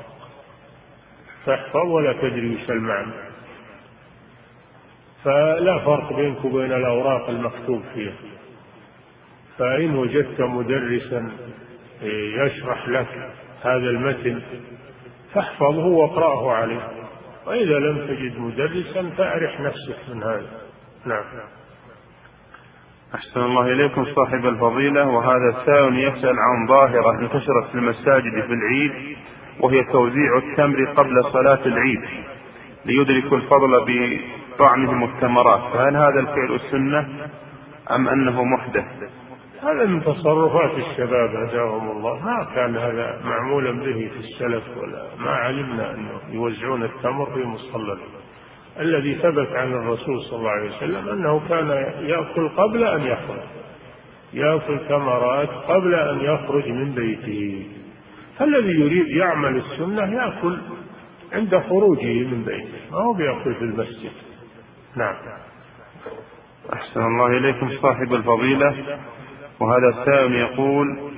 تحفظ 1.47 1.87
ولا 1.87 2.12
تدري 2.12 2.55
وش 2.55 2.71
المعنى. 2.71 3.12
فلا 5.25 5.79
فرق 5.79 6.12
بينك 6.12 6.45
وبين 6.45 6.73
الأوراق 6.73 7.29
المكتوب 7.29 7.83
فيها. 7.95 8.14
فإن 9.59 9.97
وجدت 9.97 10.41
مدرسا 10.41 11.33
يشرح 12.47 12.88
لك 12.88 13.31
هذا 13.62 13.91
المتن 13.91 14.43
فاحفظه 15.35 15.87
واقرأه 15.87 16.52
عليه. 16.52 16.88
وإذا 17.47 17.79
لم 17.79 18.07
تجد 18.07 18.38
مدرسا 18.38 19.11
فأرح 19.17 19.61
نفسك 19.61 19.97
من 20.09 20.23
هذا. 20.23 20.61
نعم. 21.07 21.25
أحسن 23.14 23.40
الله 23.40 23.66
إليكم 23.66 24.04
صاحب 24.04 24.47
الفضيلة 24.47 25.09
وهذا 25.09 25.49
السائل 25.59 25.99
يسأل 25.99 26.38
عن 26.38 26.66
ظاهرة 26.69 27.19
انتشرت 27.21 27.69
في 27.73 27.75
المساجد 27.75 28.45
في 28.47 28.52
العيد 28.52 29.16
وهي 29.61 29.85
توزيع 29.85 30.37
التمر 30.38 30.85
قبل 30.85 31.25
صلاة 31.33 31.66
العيد 31.66 32.00
ليدركوا 32.85 33.37
الفضل 33.37 33.85
بطعمهم 33.87 35.04
التمرات 35.04 35.61
فهل 35.73 35.97
هذا 35.97 36.21
الفعل 36.21 36.54
السنة 36.54 37.09
أم 37.90 38.09
أنه 38.09 38.45
محدث؟ 38.45 38.85
هذا 39.62 39.87
من 39.87 40.02
تصرفات 40.04 40.71
الشباب 40.78 41.37
هداهم 41.37 41.90
الله. 41.90 42.25
ما 42.25 42.47
كان 42.54 42.76
هذا 42.76 43.21
معمولا 43.25 43.71
به 43.73 44.11
في 44.14 44.21
السلف 44.21 44.62
ولا 44.76 45.07
ما 45.19 45.31
علمنا 45.31 45.95
أنه 45.95 46.21
يوزعون 46.31 46.83
التمر 46.83 47.26
في 47.35 47.45
مصلى 47.45 47.97
الذي 48.81 49.14
ثبت 49.14 49.49
عن 49.52 49.73
الرسول 49.73 50.23
صلى 50.23 50.38
الله 50.38 50.50
عليه 50.50 50.76
وسلم 50.76 51.09
أنه 51.09 51.49
كان 51.49 51.69
يأكل 52.07 52.49
قبل 52.49 52.85
أن 52.85 53.00
يخرج. 53.00 53.43
يأكل 54.35 54.79
ثمرات 54.88 55.49
قبل 55.49 55.95
أن 55.95 56.21
يخرج 56.21 56.69
من 56.69 56.93
بيته. 56.95 57.67
فالذي 58.38 58.81
يريد 58.81 59.09
يعمل 59.09 59.57
السنة 59.57 60.14
يأكل 60.14 60.59
عند 61.33 61.59
خروجه 61.59 62.25
من 62.25 62.45
بيته 62.47 62.93
ما 62.93 62.99
هو 62.99 63.12
بيأكل 63.12 63.55
في 63.55 63.62
المسجد. 63.62 64.12
نعم. 64.97 65.14
أحسن 66.73 67.00
الله 67.00 67.26
إليكم 67.26 67.71
صاحب 67.83 68.14
الفضيلة. 68.14 68.99
وهذا 69.61 69.88
السائل 69.88 70.35
يقول 70.35 71.12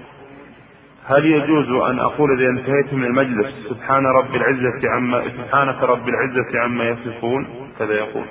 هل 1.06 1.26
يجوز 1.26 1.68
أن 1.68 1.98
أقول 1.98 2.40
إذا 2.40 2.48
انتهيت 2.48 2.94
من 2.94 3.04
المجلس 3.04 3.68
سبحان 3.68 4.06
رب 4.06 4.34
العزة 4.34 4.90
عما 4.90 5.22
سبحانك 5.28 5.82
رب 5.82 6.08
العزة 6.08 6.60
عما 6.60 6.84
يصفون؟ 6.84 7.46
كذا 7.78 7.94
يقول. 7.94 8.24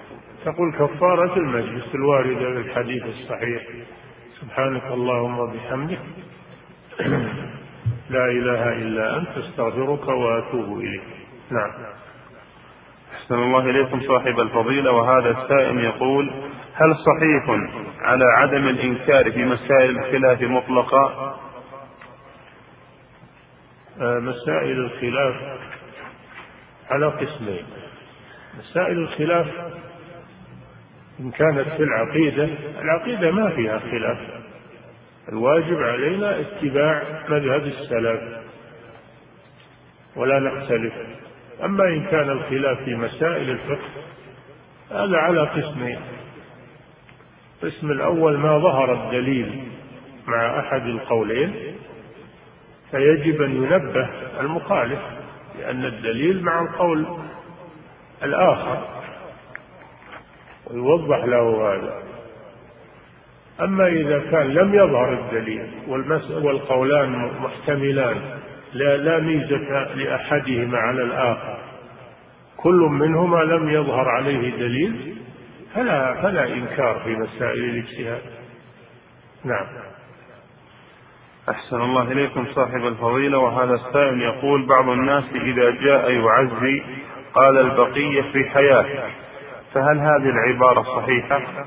تقول 0.45 0.71
كفارة 0.71 1.37
المجلس 1.37 1.95
الواردة 1.95 2.39
في 2.39 2.57
الحديث 2.57 3.03
الصحيح. 3.03 3.63
سبحانك 4.41 4.83
اللهم 4.91 5.39
وبحمدك. 5.39 5.99
لا 8.15 8.25
إله 8.25 8.73
إلا 8.73 9.17
أنت 9.17 9.37
استغفرك 9.37 10.07
وأتوب 10.07 10.79
إليك. 10.79 11.03
نعم. 11.51 11.71
أحسن 13.15 13.35
الله 13.35 13.69
إليكم 13.69 14.01
صاحب 14.01 14.39
الفضيلة. 14.39 14.91
وهذا 14.91 15.29
السائل 15.29 15.79
يقول 15.79 16.31
هل 16.73 16.95
صحيح 16.95 17.59
على 18.01 18.25
عدم 18.25 18.67
الإنكار 18.67 19.31
في 19.31 19.45
مسائل 19.45 19.89
الخلاف 19.89 20.41
مطلقا 20.41 21.05
آه، 21.05 21.42
مسائل 23.99 24.79
الخلاف 24.79 25.35
على 26.89 27.05
قسمين. 27.05 27.63
مسائل 28.59 28.97
الخلاف 28.97 29.47
إن 31.19 31.31
كانت 31.31 31.67
في 31.67 31.83
العقيدة 31.83 32.49
العقيدة 32.81 33.31
ما 33.31 33.49
فيها 33.49 33.79
خلاف. 33.79 34.17
الواجب 35.29 35.83
علينا 35.83 36.39
اتباع 36.39 37.03
مذهب 37.29 37.65
السلف 37.65 38.21
ولا 40.15 40.39
نختلف. 40.39 40.93
أما 41.63 41.87
إن 41.87 42.03
كان 42.03 42.29
الخلاف 42.29 42.83
في 42.83 42.95
مسائل 42.95 43.49
الفقه 43.49 43.89
هذا 44.91 45.17
على 45.17 45.41
قسمين. 45.41 45.99
القسم 47.63 47.91
الأول 47.91 48.37
ما 48.37 48.57
ظهر 48.57 48.93
الدليل 48.93 49.63
مع 50.27 50.59
أحد 50.59 50.87
القولين. 50.87 51.55
فيجب 52.93 53.41
أن 53.41 53.55
ينبه 53.63 54.09
المخالف 54.39 54.99
لأن 55.59 55.85
الدليل 55.85 56.43
مع 56.43 56.61
القول 56.61 57.05
الآخر 58.23 58.87
ويوضح 60.67 61.25
له 61.25 61.73
هذا. 61.73 62.03
أما 63.61 63.87
إذا 63.87 64.19
كان 64.19 64.47
لم 64.47 64.73
يظهر 64.75 65.13
الدليل 65.13 65.69
والقولان 66.31 67.31
محتملان 67.41 68.21
لا, 68.73 68.97
لا 68.97 69.19
ميزة 69.19 69.93
لأحدهما 69.95 70.77
على 70.77 71.03
الآخر. 71.03 71.57
كل 72.57 72.87
منهما 72.91 73.43
لم 73.43 73.69
يظهر 73.69 74.09
عليه 74.09 74.49
دليل 74.57 75.15
فلا 75.75 76.21
فلا 76.21 76.47
إنكار 76.47 77.01
في 77.03 77.09
مسائل 77.09 77.63
الاجتهاد. 77.63 78.21
نعم. 79.43 79.92
أحسن 81.49 81.81
الله 81.81 82.11
إليكم 82.11 82.45
صاحب 82.55 82.85
الفضيلة 82.87 83.37
وهذا 83.37 83.73
السائل 83.73 84.21
يقول 84.21 84.65
بعض 84.65 84.89
الناس 84.89 85.23
إذا 85.35 85.69
جاء 85.69 86.11
يعزي 86.11 86.83
قال 87.33 87.57
البقية 87.57 88.21
في 88.21 88.49
حياته 88.49 89.13
فهل 89.73 89.99
هذه 89.99 90.29
العبارة 90.29 90.83
صحيحة؟ 90.83 91.65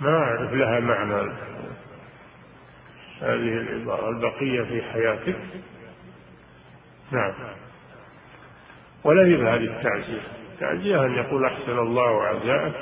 ما 0.00 0.18
أعرف 0.18 0.52
لها 0.52 0.80
معنى 0.80 1.32
هذه 3.20 3.58
العبارة 3.58 4.08
البقية 4.08 4.62
في 4.62 4.82
حياتك؟ 4.82 5.36
نعم. 7.10 7.32
ولا 9.04 9.26
هي 9.26 9.34
هذه 9.34 9.78
التعزية. 9.78 10.20
التعزية 10.52 11.06
أن 11.06 11.14
يقول 11.14 11.44
أحسن 11.44 11.78
الله 11.78 12.22
عزاءك 12.22 12.74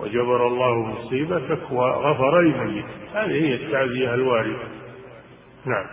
وجبر 0.00 0.46
الله 0.46 0.74
مصيبتك 0.74 1.70
وغفر 1.70 2.40
لميت 2.40 2.84
هذه 3.14 3.32
هي 3.32 3.54
التعزية 3.54 4.14
الواردة. 4.14 4.68
نعم. 5.66 5.86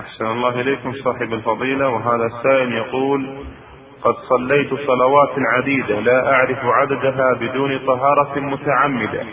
أحسن 0.00 0.26
الله 0.26 0.60
إليكم 0.60 0.92
صاحب 1.04 1.32
الفضيلة. 1.32 1.88
وهذا 1.88 2.26
السائل 2.26 2.72
يقول 2.72 3.44
قد 4.02 4.14
صليت 4.28 4.74
صلوات 4.74 5.34
عديدة 5.38 6.00
لا 6.00 6.32
أعرف 6.32 6.58
عددها 6.64 7.34
بدون 7.34 7.78
طهارة 7.78 8.40
متعمدة 8.40 9.26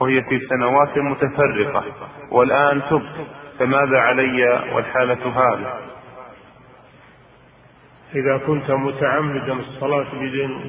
وهي 0.00 0.22
في 0.22 0.40
سنوات 0.48 0.98
متفرقة 0.98 1.84
والآن 2.30 2.82
تبت 2.90 3.26
فماذا 3.58 3.98
علي 3.98 4.70
والحالة 4.74 5.26
هذه؟ 5.26 5.87
إذا 8.14 8.38
كنت 8.46 8.70
متعمدا 8.70 9.52
الصلاة 9.52 10.06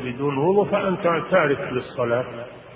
بدون 0.03 0.37
وضوء 0.37 0.65
فأنت 0.65 1.23
تارك 1.31 1.59
للصلاة 1.71 2.25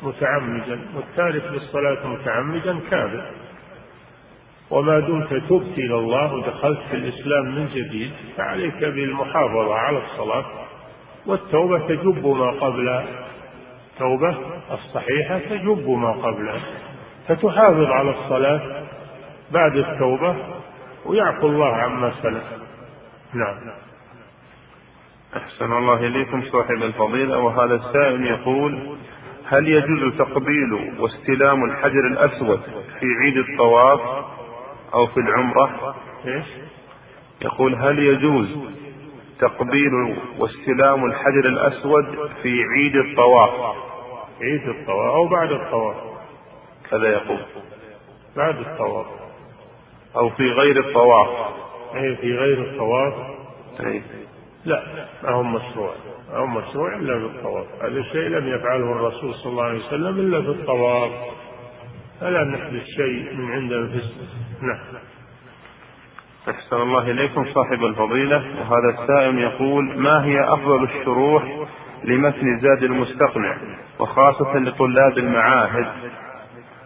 متعمدا 0.01 0.79
والتارك 0.95 1.43
للصلاة 1.51 2.07
متعمدا 2.07 2.79
كافر 2.91 3.23
وما 4.69 4.99
دمت 4.99 5.33
تبت 5.33 5.77
إلى 5.77 5.95
الله 5.95 6.33
ودخلت 6.33 6.79
في 6.89 6.95
الإسلام 6.95 7.55
من 7.55 7.67
جديد 7.73 8.11
فعليك 8.37 8.83
بالمحافظة 8.83 9.75
على 9.75 9.97
الصلاة 9.97 10.45
والتوبة 11.25 11.79
تجب 11.79 12.27
ما 12.27 12.51
قبلها 12.51 13.05
التوبة 13.93 14.37
الصحيحة 14.71 15.39
تجب 15.39 15.89
ما 15.89 16.11
قبلها 16.11 16.61
فتحافظ 17.27 17.85
على 17.85 18.09
الصلاة 18.09 18.61
بعد 19.51 19.75
التوبة 19.75 20.35
ويعفو 21.05 21.47
الله 21.47 21.75
عما 21.75 22.11
سلف. 22.21 22.43
نعم. 23.33 23.82
أحسن 25.37 25.73
الله 25.73 25.99
إليكم 26.07 26.43
صاحب 26.51 26.83
الفضيلة. 26.83 27.39
وهذا 27.39 27.75
السائل 27.75 28.25
يقول 28.25 28.97
هل 29.45 29.67
يجوز 29.67 30.17
تقبيل 30.17 30.73
واستلام 30.99 31.63
الحجر 31.63 32.07
الأسود 32.07 32.61
في 32.99 33.05
عيد 33.21 33.37
الطواف 33.37 34.25
أو 34.93 35.07
في 35.07 35.19
العمرة؟ 35.19 35.95
إيش؟ 36.25 36.45
يقول 37.41 37.75
هل 37.75 37.99
يجوز 37.99 38.47
تقبيل 39.39 40.15
واستلام 40.39 41.05
الحجر 41.05 41.45
الأسود 41.45 42.05
في 42.41 42.63
عيد 42.63 42.95
الطواف؟ 42.95 43.75
عيد 44.41 44.69
الطواف 44.69 45.15
أو 45.15 45.27
بعد 45.27 45.51
الطواف؟ 45.51 45.95
كذا 46.91 47.09
يقول. 47.09 47.39
بعد 48.37 48.57
الطواف. 48.57 49.05
أو 50.15 50.29
في 50.29 50.43
غير 50.43 50.79
الطواف. 50.79 51.53
أي 51.95 52.15
في 52.15 52.37
غير 52.37 52.61
الطواف؟ 52.61 53.13
أي. 53.79 54.01
لا 54.65 54.83
ما 55.23 55.29
هو 55.29 55.43
مشروع. 55.43 55.93
ما 56.31 56.37
هو 56.37 56.47
مشروع 56.47 56.95
إلا 56.95 57.19
في 57.19 57.25
الطواف. 57.25 57.65
هذا 57.81 57.99
الشيء 57.99 58.27
لم 58.27 58.47
يفعله 58.47 58.91
الرسول 58.91 59.33
صلى 59.33 59.51
الله 59.51 59.63
عليه 59.63 59.79
وسلم 59.79 60.19
إلا 60.19 60.41
في 60.41 60.47
الطواف. 60.47 61.11
فلا 62.21 62.43
نحدث 62.43 62.83
شيء 62.85 63.33
من 63.33 63.51
عند 63.51 63.73
أنفسنا 63.73 64.27
نعم. 64.61 64.79
أحسن 66.49 66.75
الله 66.75 67.11
إليكم 67.11 67.45
صاحب 67.53 67.83
الفضيلة. 67.83 68.37
وهذا 68.37 69.01
السائل 69.01 69.39
يقول 69.39 69.97
ما 69.97 70.25
هي 70.25 70.53
أفضل 70.53 70.83
الشروح 70.83 71.67
لمتن 72.03 72.59
زاد 72.59 72.83
المستقنع 72.83 73.57
وخاصة 73.99 74.57
لطلاب 74.57 75.17
المعاهد؟ 75.17 75.87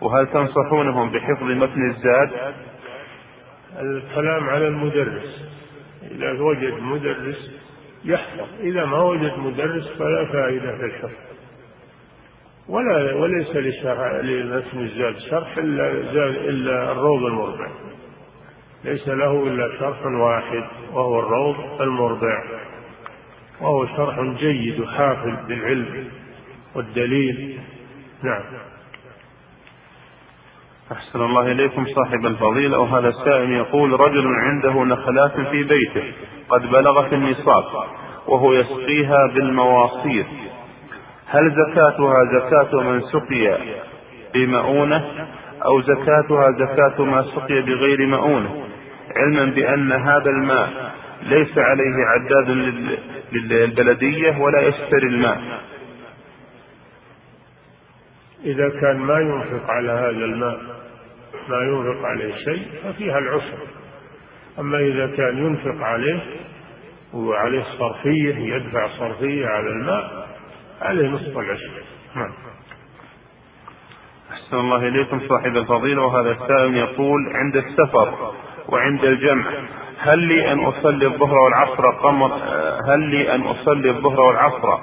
وهل 0.02 0.28
تنصحونهم 0.28 1.12
بحفظ 1.12 1.44
متن 1.44 1.90
الزاد؟ 1.90 2.54
الكلام 3.80 4.50
على 4.50 4.68
المدرس. 4.68 5.58
إذا 6.12 6.32
وجد 6.42 6.74
مدرس 6.74 7.57
يحفظ. 8.08 8.48
إذا 8.60 8.86
ما 8.86 9.04
وجد 9.04 9.38
مدرس 9.38 9.88
فلا 10.00 10.26
فائدة 10.26 10.78
في 10.78 10.86
الحفظ. 10.86 11.28
ولا 12.70 13.13
وليس 13.13 13.56
لمتن 13.56 14.80
الزاد 14.80 15.17
شرح 15.17 15.58
إلا 15.58 15.91
إلا 16.50 16.91
الروض 16.91 17.24
المربع 17.24 17.67
ليس 18.84 19.08
له 19.08 19.48
إلا 19.48 19.80
شرح 19.80 20.06
واحد 20.06 20.63
وهو 20.93 21.20
الروض 21.20 21.82
المربع 21.82 22.43
وهو 23.62 23.86
شرح 23.86 24.20
جيد 24.20 24.86
حافل 24.86 25.36
بالعلم 25.48 26.08
والدليل. 26.76 27.60
نعم. 28.24 28.43
أحسن 30.91 31.21
الله 31.21 31.52
إليكم 31.52 31.86
صاحب 31.95 32.26
الفضيلة. 32.26 32.80
وهذا 32.80 33.08
السائل 33.08 33.52
يقول 33.52 34.00
رجل 34.00 34.28
عنده 34.28 34.84
نخلات 34.84 35.39
في 35.39 35.63
بيته 35.63 36.04
قد 36.50 36.71
بلغت 36.71 37.13
النصاب 37.13 37.63
وهو 38.28 38.54
يسقيها 38.54 39.28
بالمواصير. 39.34 40.26
هل 41.28 41.52
زكاتها 41.52 42.15
زكاة 42.39 42.82
من 42.82 43.02
سقي 43.02 43.58
بمؤونة؟ 44.34 45.06
أو 45.65 45.82
زكاتها 45.82 46.52
زكاة 46.52 47.04
ما 47.06 47.23
سقي 47.23 47.62
بغير 47.62 48.08
مؤونة؟ 48.08 48.50
علما 49.15 49.45
بأن 49.45 49.91
هذا 49.91 50.30
الماء 50.30 50.93
ليس 51.23 51.58
عليه 51.58 52.06
عداد 52.06 52.50
للبلدية 53.32 54.38
ولا 54.39 54.62
يشتري 54.62 55.08
الماء. 55.08 55.41
إذا 58.43 58.69
كان 58.69 58.97
ما 58.97 59.19
ينفق 59.19 59.69
على 59.69 59.91
هذا 59.91 60.26
الماء 60.26 60.60
ما 61.50 61.62
ينفق 61.62 62.06
عليه 62.06 62.36
شيء 62.36 62.67
ففيها 62.84 63.17
العسر. 63.17 63.58
أما 64.60 64.80
إذا 64.80 65.08
كان 65.08 65.38
ينفق 65.38 65.86
عليه 65.86 66.19
وعليه 67.13 67.63
صرفية 67.80 68.36
يدفع 68.36 68.88
صرفية 69.00 69.47
على 69.47 69.69
الماء 69.69 70.28
عليه 70.82 71.08
نصف 71.08 71.38
العشر 71.38 71.71
نعم. 72.15 72.34
أحسن 74.32 74.58
الله 74.58 74.88
إليكم 74.88 75.21
صاحب 75.30 75.58
الفضيلة 75.58 76.02
وهذا 76.02 76.32
السائل 76.32 76.78
يقول 76.78 77.19
عند 77.36 77.56
السفر 77.56 78.34
وعند 78.69 79.04
الجمع 79.04 79.45
هل 80.00 80.19
لي 80.19 80.52
أن 80.52 80.60
أصلي 80.60 81.06
الظهر 81.06 81.38
والعصر 81.38 81.91
قمر 81.91 82.34
هل 82.88 83.00
لي 83.00 83.36
أن 83.36 83.41
أصلي 83.41 83.89
الظهر 83.89 84.21
والعصر 84.21 84.73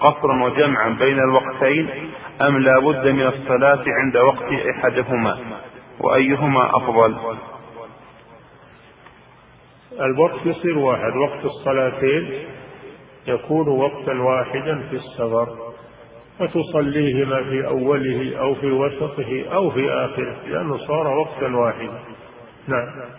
قصرا 0.00 0.44
وجمعا 0.44 0.88
بين 0.88 1.18
الوقتين؟ 1.18 2.10
أم 2.40 2.58
لا 2.58 2.78
بد 2.78 3.06
من 3.06 3.26
الصلاة 3.26 3.84
عند 3.86 4.16
وقت 4.16 4.52
أحدهما؟ 4.76 5.38
وأيهما 6.00 6.76
أفضل؟ 6.76 7.16
الوقت 10.00 10.46
يصير 10.46 10.78
واحد. 10.78 11.16
وقت 11.16 11.44
الصلاتين 11.44 12.30
يكون 13.26 13.68
وقتا 13.68 14.12
واحدا 14.12 14.82
في 14.90 14.96
السفر 14.96 15.48
فتصليهما 16.38 17.44
في 17.44 17.66
أوله 17.66 18.38
أو 18.38 18.54
في 18.54 18.70
وسطه 18.70 19.44
أو 19.52 19.70
في 19.70 19.90
آخره 19.90 20.36
لأنه 20.48 20.78
صار 20.78 21.06
وقتا 21.06 21.56
واحدا. 21.56 22.00
نعم. 22.68 23.10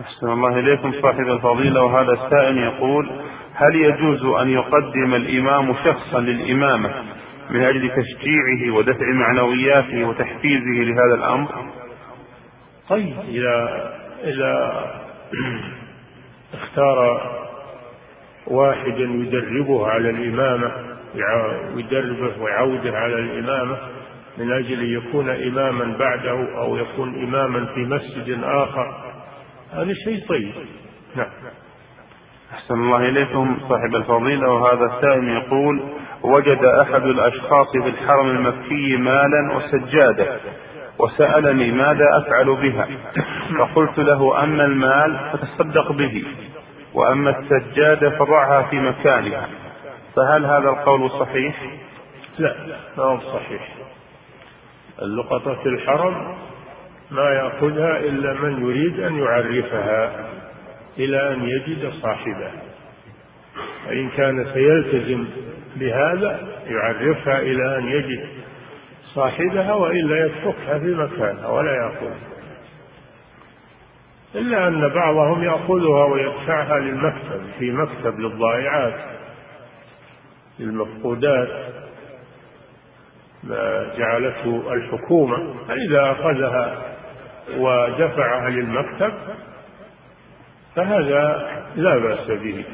أحسن 0.00 0.32
الله 0.32 0.58
إليكم 0.58 0.92
صاحب 1.02 1.28
الفضيلة. 1.28 1.84
وهذا 1.84 2.12
السائل 2.12 2.58
يقول 2.58 3.10
هل 3.54 3.74
يجوز 3.74 4.24
أن 4.24 4.48
يقدم 4.48 5.14
الإمام 5.14 5.74
شخصا 5.74 6.20
للإمامة 6.20 6.94
من 7.50 7.62
أجل 7.62 7.90
تشجيعه 7.90 8.76
ودفع 8.76 9.06
معنوياته 9.12 10.04
وتحفيزه 10.04 10.82
لهذا 10.82 11.14
الأمر؟ 11.14 11.48
طيب 12.88 13.14
إذا 13.28 13.90
إذا 14.24 14.84
اختار 16.54 17.20
واحدا 18.46 19.02
يدربه 19.02 19.86
على 19.86 20.10
الإمامة 20.10 20.72
يدربه 21.76 22.42
ويعوده 22.42 22.98
على 22.98 23.14
الإمامة 23.14 23.78
من 24.38 24.52
أجل 24.52 24.80
أن 24.80 24.86
يكون 24.86 25.30
إماما 25.30 25.96
بعده 25.98 26.58
أو 26.58 26.76
يكون 26.76 27.24
إماما 27.24 27.66
في 27.74 27.80
مسجد 27.80 28.40
آخر 28.42 28.94
هذا 29.72 29.94
شيء 30.04 30.28
طيب. 30.28 30.52
نعم. 31.16 31.30
أحسن 32.52 32.74
الله 32.74 33.08
إليكم 33.08 33.58
صاحب 33.68 33.96
الفضيلة. 33.96 34.48
وهذا 34.48 34.84
السائل 34.84 35.28
يقول 35.28 35.82
وجد 36.22 36.64
أحد 36.64 37.02
الأشخاص 37.02 37.66
في 37.72 37.88
الحرم 37.88 38.30
المكي 38.30 38.96
مالا 38.96 39.56
وسجادة 39.56 40.40
وسألني 40.98 41.72
ماذا 41.72 42.08
أفعل 42.18 42.56
بها؟ 42.56 42.88
فقلت 43.58 43.98
له 43.98 44.44
أما 44.44 44.64
المال 44.64 45.18
فتصدق 45.32 45.92
به 45.92 46.24
وأما 46.94 47.38
السجادة 47.38 48.10
فضعها 48.10 48.62
في 48.62 48.80
مكانها. 48.80 49.48
فهل 50.16 50.44
هذا 50.44 50.68
القول 50.68 51.10
صحيح؟ 51.10 51.62
لا 52.38 52.56
ما 52.98 53.04
هو 53.04 53.20
صحيح. 53.20 53.68
اللقطة 55.02 55.54
في 55.54 55.68
الحرم 55.68 56.34
ما 57.10 57.30
يأخذها 57.30 57.98
إلا 57.98 58.32
من 58.32 58.68
يريد 58.68 59.00
أن 59.00 59.18
يعرفها 59.18 60.26
إلى 60.98 61.32
أن 61.32 61.48
يجد 61.48 61.92
صاحبها. 62.02 62.52
فإن 63.86 64.08
كان 64.08 64.46
سيلتزم 64.54 65.26
بهذا 65.76 66.48
يعرفها 66.66 67.38
إلى 67.38 67.78
أن 67.78 67.88
يجد 67.88 68.28
صاحبها 69.14 69.72
وإلا 69.72 70.26
يتركها 70.26 70.78
في 70.78 70.94
مكانها 70.94 71.46
ولا 71.48 71.72
يأخذها. 71.72 72.30
إلا 74.34 74.68
أن 74.68 74.88
بعضهم 74.88 75.42
يأخذها 75.44 76.04
ويدفعها 76.04 76.78
للمكتب 76.78 77.42
في 77.58 77.72
مكتب 77.72 78.20
للضائعات 78.20 78.94
للمفقودات 80.58 81.48
ما 83.44 83.94
جعلته 83.98 84.72
الحكومة. 84.72 85.54
فإذا 85.68 86.10
أخذها 86.12 86.78
ودفعها 87.58 88.48
للمكتب 88.48 89.12
فهذا 90.76 91.48
لا 91.76 91.98
بأس 91.98 92.26
به 92.26 92.64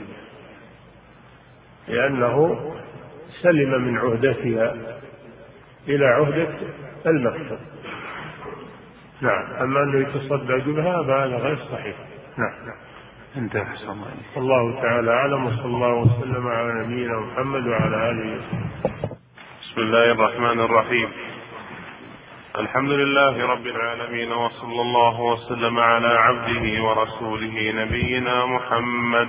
لأنه 1.89 2.59
سلم 3.43 3.83
من 3.83 3.99
عهدتها 3.99 4.75
إلى 5.89 6.07
عهدة 6.07 6.49
المكتب 7.07 7.59
نعم. 9.21 9.53
أما 9.63 9.83
أنه 9.83 10.01
يتصدق 10.01 10.65
بها 10.65 11.03
فهذا 11.03 11.37
غير 11.37 11.59
صحيح. 11.73 11.97
نعم. 12.39 12.77
انتهى. 13.37 13.63
الله 13.89 14.07
الله 14.37 14.83
تعالى 14.83 15.11
أعلم. 15.11 15.47
وصلى 15.47 15.65
الله 15.65 15.95
وسلم 15.95 16.49
على 16.49 16.85
نبينا 16.85 17.21
محمد 17.21 17.67
وعلى 17.67 18.11
آله 18.11 18.39
وسلم 18.39 18.71
بسم 19.63 19.81
الله 19.81 20.13
الرحمن 20.13 20.61
الرحيم. 20.61 21.09
الحمد 22.59 22.91
لله 22.91 23.47
رب 23.47 23.67
العالمين 23.67 24.33
وصلى 24.33 24.81
الله 24.83 25.21
وسلم 25.21 25.79
على 25.79 26.09
عبده 26.09 26.83
ورسوله 26.83 27.73
نبينا 27.75 28.47
محمد. 28.47 29.29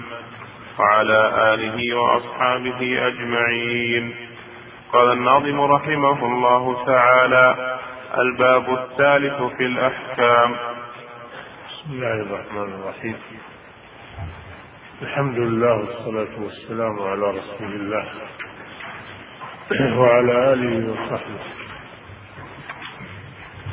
وعلى 0.79 1.53
آله 1.53 1.95
وأصحابه 1.95 3.07
أجمعين. 3.07 4.15
قال 4.93 5.11
الناظم 5.11 5.61
رحمه 5.61 6.25
الله 6.25 6.85
تعالى 6.85 7.77
الباب 8.17 8.73
الثالث 8.73 9.43
في 9.57 9.65
الأحكام. 9.65 10.55
بسم 11.69 11.91
الله 11.91 12.13
الرحمن 12.13 12.73
الرحيم. 12.73 13.15
الحمد 15.01 15.37
لله 15.37 15.73
والصلاة 15.73 16.43
والسلام 16.43 16.99
على 17.01 17.29
رسول 17.29 17.71
الله 17.73 18.05
وعلى 19.97 20.53
آله 20.53 20.91
وصحبه. 20.91 21.43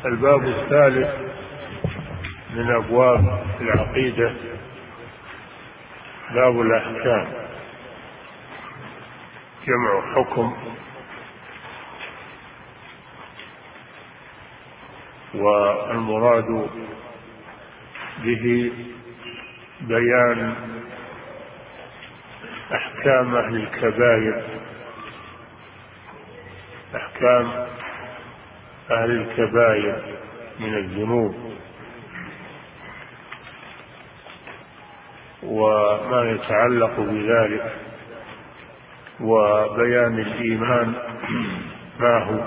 الباب 0.07 0.45
الثالث 0.45 1.09
من 2.55 2.75
أبواب 2.75 3.45
العقيدة. 3.61 4.54
باب 6.31 6.61
الأحكام. 6.61 7.33
جمع 9.67 10.15
حكم 10.15 10.57
والمراد 15.35 16.71
به 18.25 18.73
بيان 19.81 20.55
أحكام 22.75 23.35
أهل 23.37 23.57
الكبائر. 23.57 24.43
أحكام 26.97 27.67
أهل 28.91 29.11
الكبائر 29.11 30.03
من 30.61 30.75
الذنوب. 30.75 31.54
وما 35.45 36.31
يتعلق 36.31 37.01
بذلك 37.01 37.73
وبيان 39.21 40.19
الإيمان 40.19 40.93
ما 42.01 42.19
هو 42.19 42.41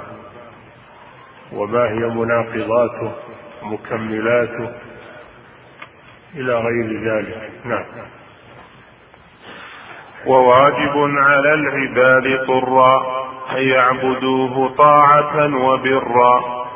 وما 1.51 1.89
هي 1.89 2.05
مناقضاته 2.09 3.11
مكملاته 3.63 4.71
إلى 6.35 6.53
غير 6.53 7.11
ذلك. 7.11 7.51
نعم. 7.65 7.85
وواجب 10.25 10.97
على 11.17 11.53
العباد 11.53 12.45
طرا 12.47 13.27
أن 13.51 13.63
يعبدوه 13.63 14.75
طاعة 14.77 15.55
وبرا. 15.55 16.67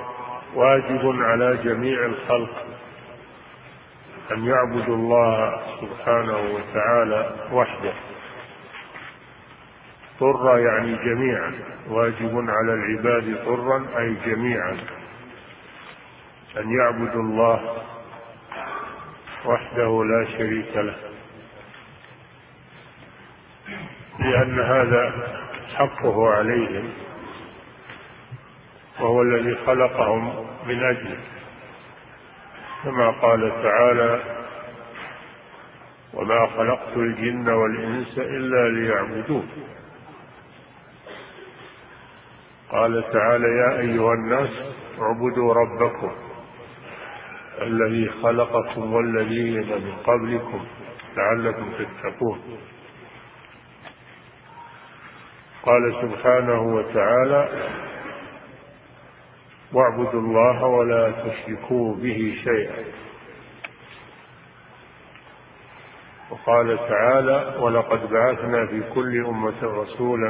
واجب 0.56 1.16
على 1.22 1.58
جميع 1.64 2.06
الخلق 2.06 2.71
أن 4.34 4.46
يعبدوا 4.46 4.96
الله 4.96 5.62
سبحانه 5.82 6.38
وتعالى 6.38 7.36
وحده. 7.52 7.94
طرا 10.20 10.58
يعني 10.58 10.96
جميعا 10.96 11.54
واجب 11.88 12.50
على 12.50 12.74
العباد 12.74 13.46
طرا 13.46 14.00
أي 14.00 14.16
جميعا. 14.26 14.78
أن 16.58 16.72
يعبدوا 16.72 17.22
الله 17.22 17.78
وحده 19.46 20.04
لا 20.04 20.26
شريك 20.38 20.78
له. 20.78 20.96
لأن 24.20 24.60
هذا 24.60 25.28
حقه 25.76 26.30
عليهم 26.30 26.90
وهو 29.00 29.22
الذي 29.22 29.56
خلقهم 29.66 30.48
من 30.68 30.84
أجله. 30.84 31.20
كما 32.84 33.10
قال 33.10 33.52
تعالى 33.64 34.20
وما 36.14 36.48
خلقت 36.48 36.98
الجن 36.98 37.50
والإنس 37.50 38.18
إلا 38.18 38.70
ليعبدون. 38.70 39.50
قال 42.72 43.04
تعالى 43.14 43.48
يا 43.48 43.80
أيها 43.80 44.14
الناس 44.14 44.50
اعبدوا 45.02 45.54
ربكم 45.54 46.12
الذي 47.62 48.10
خلقكم 48.24 48.94
والذين 48.94 49.60
من 49.60 49.94
قبلكم 50.04 50.66
لعلكم 51.18 51.72
تتقون. 51.80 52.42
قال 55.64 55.96
سبحانه 56.02 56.62
وتعالى 56.62 57.50
واعبدوا 59.74 60.22
الله 60.22 60.66
ولا 60.66 61.12
تشركوا 61.12 61.96
به 61.96 62.38
شيئا. 62.44 62.84
وقال 66.32 66.78
تعالى 66.78 67.56
ولقد 67.60 68.10
بعثنا 68.10 68.66
في 68.66 68.84
كل 68.96 69.26
أمة 69.26 69.64
رسولا 69.64 70.30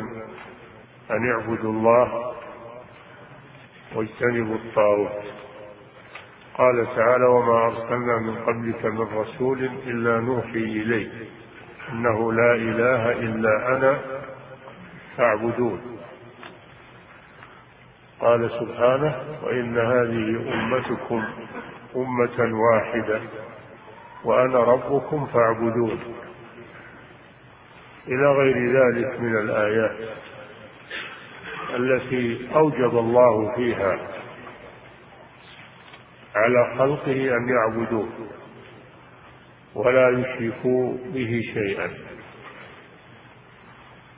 أن 1.11 1.31
اعبدوا 1.31 1.71
الله 1.71 2.33
واجتنبوا 3.95 4.55
الطاغوت. 4.55 5.23
قال 6.57 6.87
تعالى 6.95 7.25
وما 7.25 7.65
أرسلنا 7.65 8.17
من 8.17 8.35
قبلك 8.35 8.85
من 8.85 9.07
رسول 9.17 9.69
إلا 9.87 10.19
نوحي 10.19 10.57
إليه 10.57 11.09
إنه 11.91 12.33
لا 12.33 12.55
إله 12.55 13.11
إلا 13.11 13.77
أنا 13.77 13.99
فاعبدون. 15.17 15.90
قال 18.21 18.51
سبحانه 18.51 19.15
وإن 19.43 19.77
هذه 19.77 20.53
أمتكم 20.53 21.23
أمة 21.95 22.59
واحدة 22.61 23.21
وأنا 24.25 24.59
ربكم 24.59 25.25
فاعبدون. 25.25 25.99
إلى 28.07 28.31
غير 28.31 28.55
ذلك 28.55 29.19
من 29.19 29.37
الآيات 29.37 29.97
التي 31.75 32.49
أوجب 32.55 32.97
الله 32.97 33.55
فيها 33.55 33.97
على 36.35 36.77
خلقه 36.77 37.37
أن 37.37 37.49
يعبدوه 37.49 38.09
ولا 39.75 40.09
يشركوا 40.09 40.97
به 41.13 41.41
شيئا. 41.53 41.89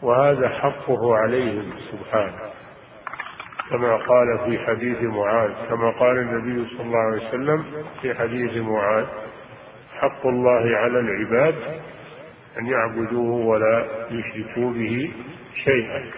وهذا 0.01 0.49
حقه 0.49 1.17
عليهم 1.17 1.73
سبحانه. 1.91 2.52
كما 3.69 3.95
قال 3.95 4.39
في 4.45 4.59
حديث 4.65 5.01
معاذ 5.01 5.51
كما 5.69 5.89
قال 5.89 6.17
النبي 6.17 6.69
صلى 6.69 6.85
الله 6.85 6.99
عليه 6.99 7.27
وسلم 7.27 7.65
في 8.01 8.15
حديث 8.15 8.57
معاذ 8.57 9.05
حق 9.99 10.27
الله 10.27 10.77
على 10.77 10.99
العباد 10.99 11.55
أن 12.59 12.65
يعبدوه 12.65 13.45
ولا 13.45 13.85
يشركوا 14.11 14.71
به 14.71 15.11
شيئا. 15.63 16.11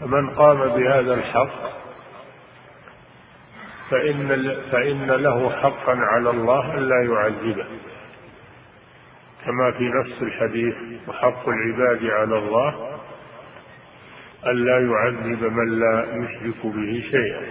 فمن 0.00 0.30
قام 0.30 0.58
بهذا 0.58 1.14
الحق 1.14 1.68
فإن 3.90 4.56
فإن 4.72 5.06
له 5.10 5.50
حقا 5.50 5.96
على 5.96 6.30
الله 6.30 6.74
ألا 6.78 7.02
يعذبه. 7.12 7.66
كما 9.48 9.70
في 9.70 9.88
نفس 9.88 10.22
الحديث 10.22 10.74
وحق 11.08 11.48
العباد 11.48 12.06
على 12.06 12.38
الله 12.38 12.98
ألا 14.46 14.78
يعذب 14.80 15.42
من 15.52 15.78
لا 15.80 16.06
يشرك 16.16 16.66
به 16.66 17.04
شيئا. 17.10 17.42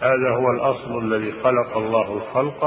هذا 0.00 0.30
هو 0.30 0.50
الأصل 0.50 0.98
الذي 0.98 1.32
خلق 1.32 1.76
الله 1.76 2.12
الخلق 2.16 2.64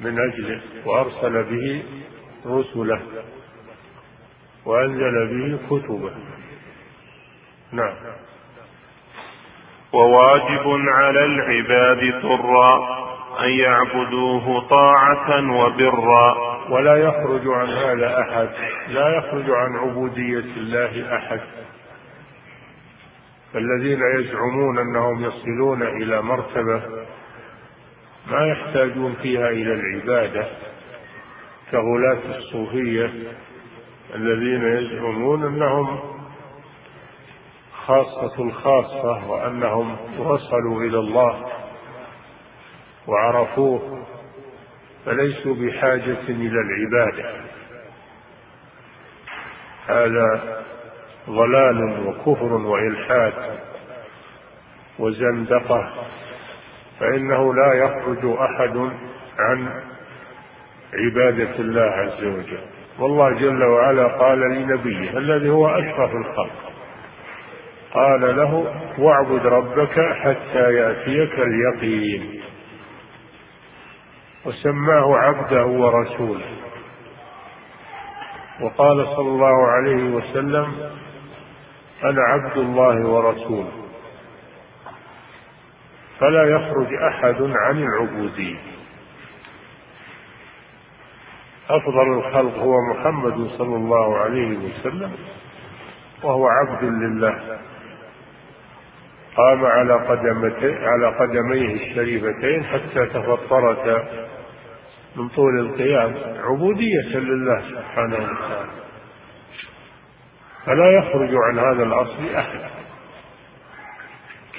من 0.00 0.18
أجله 0.18 0.60
وأرسل 0.84 1.42
به 1.42 1.82
رسله 2.46 3.00
وأنزل 4.64 5.26
به 5.26 5.58
كتبه. 5.66 6.12
نعم. 7.72 7.94
وواجب 9.92 10.66
على 10.88 11.24
العباد 11.24 12.22
طرا 12.22 12.99
أن 13.44 13.48
يعبدوه 13.48 14.68
طاعة 14.68 15.52
وبرا. 15.52 16.50
ولا 16.70 16.96
يخرج 16.96 17.48
عن 17.48 17.68
هذا 17.68 18.20
أحد. 18.20 18.48
لا 18.88 19.08
يخرج 19.08 19.50
عن 19.50 19.76
عبودية 19.76 20.38
الله 20.56 21.16
أحد. 21.16 21.40
فالذين 23.52 24.00
يزعمون 24.18 24.78
أنهم 24.78 25.24
يصلون 25.24 25.82
إلى 25.82 26.22
مرتبة 26.22 26.82
ما 28.30 28.46
يحتاجون 28.46 29.14
فيها 29.22 29.48
إلى 29.48 29.74
العبادة. 29.74 30.46
كغلاة 31.70 32.38
الصوفية 32.38 33.10
الذين 34.14 34.64
يزعمون 34.64 35.44
أنهم 35.44 35.98
خاصة 37.86 38.42
الخاصة 38.42 39.30
وأنهم 39.30 39.96
وصلوا 40.18 40.82
إلى 40.82 40.98
الله. 40.98 41.59
وعرفوه 43.10 44.06
فليسوا 45.06 45.54
بحاجة 45.54 46.28
إلى 46.28 46.60
العبادة. 46.60 47.30
هذا 49.86 50.60
ضلال 51.28 52.06
وكفر 52.06 52.52
وإلحاد 52.52 53.32
وزندقة 54.98 55.92
فإنه 57.00 57.54
لا 57.54 57.72
يخرج 57.72 58.38
أحد 58.38 58.76
عن 59.38 59.82
عبادة 60.94 61.58
الله 61.58 61.90
عز 61.90 62.24
وجل. 62.24 62.60
والله 62.98 63.30
جل 63.30 63.64
وعلا 63.64 64.06
قال 64.06 64.40
لنبيه 64.40 65.18
الذي 65.18 65.50
هو 65.50 65.68
أشرف 65.68 66.10
الخلق 66.14 66.72
قال 67.92 68.36
له 68.36 68.74
واعبد 68.98 69.46
ربك 69.46 70.00
حتى 70.00 70.74
يأتيك 70.74 71.38
اليقين. 71.38 72.39
وسماه 74.44 75.16
عبده 75.16 75.66
ورسوله. 75.66 76.50
وقال 78.60 79.06
صلى 79.16 79.28
الله 79.28 79.66
عليه 79.66 80.14
وسلم 80.14 80.90
أنا 82.04 82.22
عبد 82.22 82.56
الله 82.56 83.06
ورسوله. 83.08 83.72
فلا 86.18 86.44
يخرج 86.44 86.94
أحد 86.94 87.42
عن 87.42 87.82
العبودية. 87.82 88.58
أفضل 91.70 92.18
الخلق 92.18 92.58
هو 92.58 92.74
محمد 92.90 93.50
صلى 93.58 93.76
الله 93.76 94.18
عليه 94.18 94.58
وسلم 94.58 95.12
وهو 96.22 96.48
عبد 96.48 96.84
لله. 96.84 97.58
قام 99.36 99.64
على 99.64 99.94
قدمتي 99.94 100.86
على 100.86 101.06
قدميه 101.06 101.74
الشريفتين 101.74 102.64
حتى 102.64 103.06
تفطرتا 103.06 104.19
من 105.16 105.28
طول 105.28 105.60
القيام 105.60 106.14
عبودية 106.44 107.18
لله 107.18 107.62
سبحانه 107.70 108.16
وتعالى. 108.16 108.70
فلا 110.66 110.90
يخرج 110.90 111.30
عن 111.34 111.58
هذا 111.58 111.82
الأصل 111.82 112.34
أحد. 112.36 112.60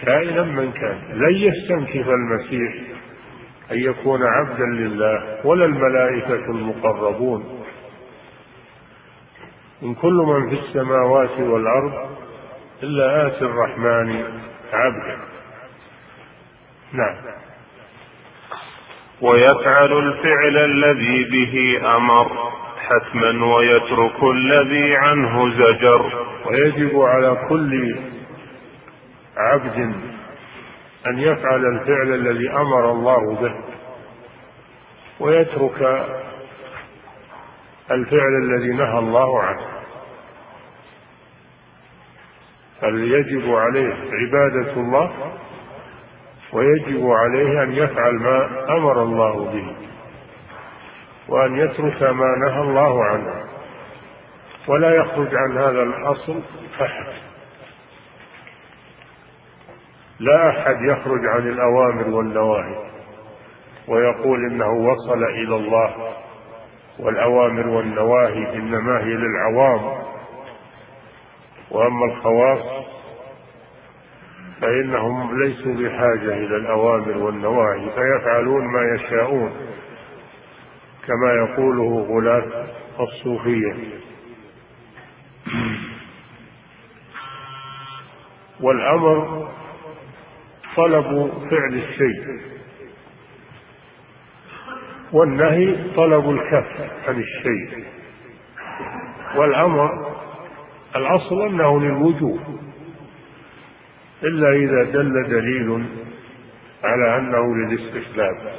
كائنا 0.01 0.43
من 0.43 0.71
كان. 0.71 1.01
لن 1.13 1.35
يستنكف 1.35 2.09
المسيح 2.09 2.73
أن 3.71 3.77
يكون 3.77 4.23
عبدا 4.23 4.65
لله 4.65 5.45
ولا 5.45 5.65
الملائكة 5.65 6.51
المقربون. 6.51 7.65
إن 9.83 9.95
كل 9.95 10.13
من 10.13 10.49
في 10.49 10.55
السماوات 10.55 11.39
والأرض 11.39 12.17
إلا 12.83 13.27
آتي 13.27 13.45
الرحمن 13.45 14.23
عبدا. 14.73 15.17
نعم. 16.93 17.15
ويفعل 19.21 19.93
الفعل 19.93 20.57
الذي 20.57 21.23
به 21.23 21.81
أمر 21.95 22.51
حتما 22.77 23.45
ويترك 23.55 24.23
الذي 24.23 24.95
عنه 24.95 25.49
زجر. 25.49 26.27
ويجب 26.45 26.99
على 27.01 27.47
كل 27.49 27.95
عبد 29.37 29.77
أن 31.07 31.19
يفعل 31.19 31.65
الفعل 31.65 32.13
الذي 32.13 32.49
أمر 32.49 32.91
الله 32.91 33.35
به 33.41 33.55
ويترك 35.19 35.81
الفعل 37.91 38.41
الذي 38.43 38.73
نهى 38.73 38.99
الله 38.99 39.41
عنه. 39.41 39.65
فليجب 42.81 43.55
عليه 43.55 43.93
عبادة 43.93 44.73
الله 44.73 45.11
ويجب 46.53 47.05
عليه 47.09 47.63
أن 47.63 47.73
يفعل 47.73 48.13
ما 48.13 48.65
أمر 48.77 49.03
الله 49.03 49.45
به 49.51 49.75
وأن 51.29 51.55
يترك 51.55 52.03
ما 52.03 52.35
نهى 52.47 52.61
الله 52.61 53.05
عنه 53.05 53.43
ولا 54.67 54.95
يخرج 54.95 55.35
عن 55.35 55.57
هذا 55.57 55.83
الأصل 55.83 56.41
أحد. 56.81 57.05
لا 60.19 60.49
أحد 60.49 60.75
يخرج 60.81 61.25
عن 61.25 61.47
الأوامر 61.47 62.09
والنواهي 62.09 62.75
ويقول 63.87 64.45
إنه 64.51 64.71
وصل 64.71 65.23
إلى 65.23 65.55
الله 65.55 66.13
والأوامر 66.99 67.67
والنواهي 67.67 68.53
إنما 68.53 68.99
هي 68.99 69.13
للعوام 69.13 70.03
وأما 71.71 72.05
الخواص 72.05 72.85
فإنهم 74.61 75.43
ليسوا 75.43 75.73
بحاجة 75.73 76.33
إلى 76.33 76.55
الأوامر 76.57 77.17
والنواهي 77.17 77.89
فيفعلون 77.89 78.65
ما 78.73 78.95
يشاءون 78.95 79.51
كما 81.07 81.33
يقوله 81.33 82.05
غلاة 82.09 82.65
الصوفية. 82.99 83.75
والأمر 88.61 89.47
طلب 90.75 91.31
فعل 91.51 91.73
الشيء 91.73 92.41
والنهي 95.13 95.93
طلب 95.95 96.29
الكف 96.29 96.89
عن 97.07 97.19
الشيء. 97.19 97.85
والأمر 99.35 100.11
الأصل 100.95 101.41
أنه 101.41 101.79
للوجوب 101.79 102.39
إلا 104.23 104.49
إذا 104.49 104.83
دل 104.83 105.23
دليل 105.29 105.85
على 106.83 107.17
أنه 107.17 107.55
للاستحباب 107.55 108.51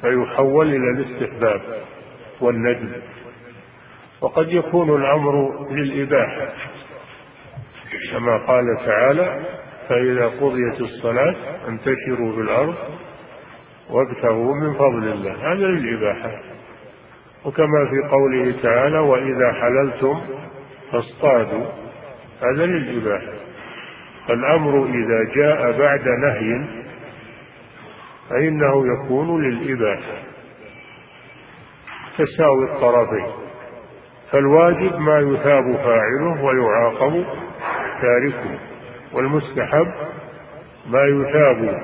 فيحول 0.00 0.66
إلى 0.66 0.90
الاستحباب 0.90 1.60
والندب 2.40 3.02
وقد 4.20 4.52
يكون 4.52 5.02
الأمر 5.02 5.66
للإباحة 5.70 6.48
كما 8.12 8.36
قال 8.36 8.76
تعالى 8.86 9.40
فإذا 9.88 10.26
قضيت 10.26 10.80
الصلاة 10.80 11.34
انتشروا 11.68 12.32
في 12.34 12.40
الأرض 12.40 12.74
وابتغوا 13.90 14.54
من 14.54 14.74
فضل 14.74 15.12
الله. 15.12 15.52
هذا 15.52 15.66
للإباحة. 15.66 16.40
وكما 17.44 17.86
في 17.90 18.08
قوله 18.10 18.54
تعالى 18.62 18.98
وإذا 18.98 19.52
حللتم 19.52 20.20
فاصطادوا. 20.92 21.66
هذا 22.42 22.66
للإباحة. 22.66 23.32
فالأمر 24.30 24.86
إذا 24.86 25.34
جاء 25.34 25.78
بعد 25.78 26.08
نهي 26.08 26.64
فإنه 28.30 28.84
يكون 28.86 29.42
للإباحة. 29.42 30.12
تساوي 32.18 32.64
الطرفين. 32.64 33.26
فالواجب 34.30 34.98
ما 34.98 35.18
يثاب 35.18 35.76
فاعله 35.76 36.44
ويعاقب 36.44 37.24
تاركه 38.02 38.58
والمستحب 39.12 39.92
ما 40.86 41.02
يثاب 41.02 41.82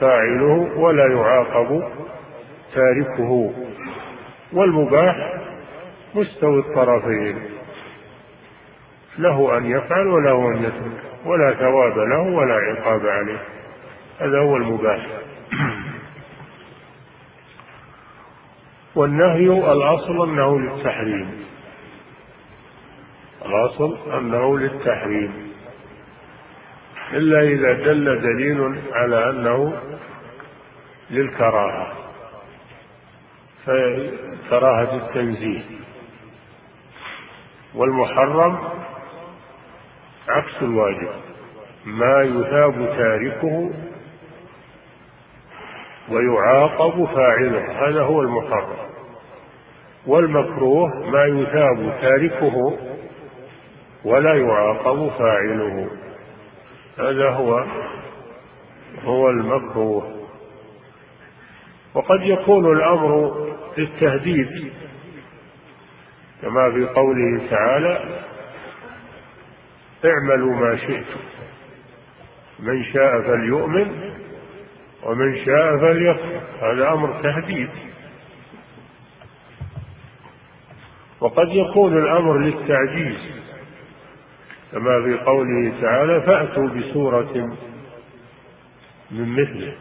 فاعله 0.00 0.78
ولا 0.78 1.06
يعاقب 1.06 1.82
تاركه. 2.74 3.52
والمباح 4.52 5.40
مستوي 6.14 6.58
الطرفين. 6.58 7.51
له 9.18 9.58
أن 9.58 9.66
يفعل 9.66 10.06
وله 10.06 10.48
أن 10.48 10.64
يترك. 10.64 11.02
ولا 11.24 11.54
ثواب 11.54 11.98
له 11.98 12.20
ولا 12.20 12.54
عقاب 12.54 13.06
عليه. 13.06 13.38
هذا 14.18 14.38
هو 14.38 14.56
المباح. 14.56 15.06
والنهي 18.96 19.72
الأصل 19.72 20.28
أنه 20.28 20.60
للتحريم. 20.60 21.44
الأصل 23.46 23.98
أنه 24.18 24.58
للتحريم. 24.58 25.52
إلا 27.12 27.40
إذا 27.40 27.72
دل 27.72 28.20
دليل 28.20 28.80
على 28.92 29.30
أنه 29.30 29.72
للكراهة. 31.10 31.92
كراهة 34.50 34.96
التنزيه. 34.96 35.62
والمحرم 37.74 38.58
عكس 40.32 40.62
الواجب. 40.62 41.08
ما 41.86 42.22
يثاب 42.22 42.96
تاركه 42.96 43.70
ويعاقب 46.08 47.04
فاعله. 47.04 47.88
هذا 47.88 48.02
هو 48.02 48.22
المحرم. 48.22 48.76
والمكروه 50.06 51.10
ما 51.10 51.24
يثاب 51.24 51.98
تاركه 52.00 52.78
ولا 54.04 54.34
يعاقب 54.34 55.10
فاعله. 55.18 55.88
هذا 56.98 57.30
هو 57.30 57.64
هو 59.04 59.30
المكروه. 59.30 60.22
وقد 61.94 62.20
يكون 62.22 62.72
الأمر 62.72 63.34
للتهديد 63.78 64.72
كما 66.42 66.70
في 66.70 66.84
قوله 66.84 67.40
تعالى 67.50 68.22
اعملوا 70.06 70.54
ما 70.54 70.76
شئتم. 70.76 71.20
من 72.58 72.84
شاء 72.84 73.22
فليؤمن 73.22 74.12
ومن 75.02 75.44
شاء 75.44 75.78
فليكفر 75.78 76.40
هذا 76.60 76.92
أمر 76.92 77.22
تهديد. 77.22 77.68
وقد 81.20 81.48
يكون 81.48 81.98
الأمر 81.98 82.38
للتعجيز. 82.38 83.18
كما 84.72 85.02
في 85.04 85.24
قوله 85.24 85.72
تعالى 85.80 86.20
فأتوا 86.20 86.68
بسورة 86.68 87.56
من 89.10 89.28
مثله. 89.32 89.74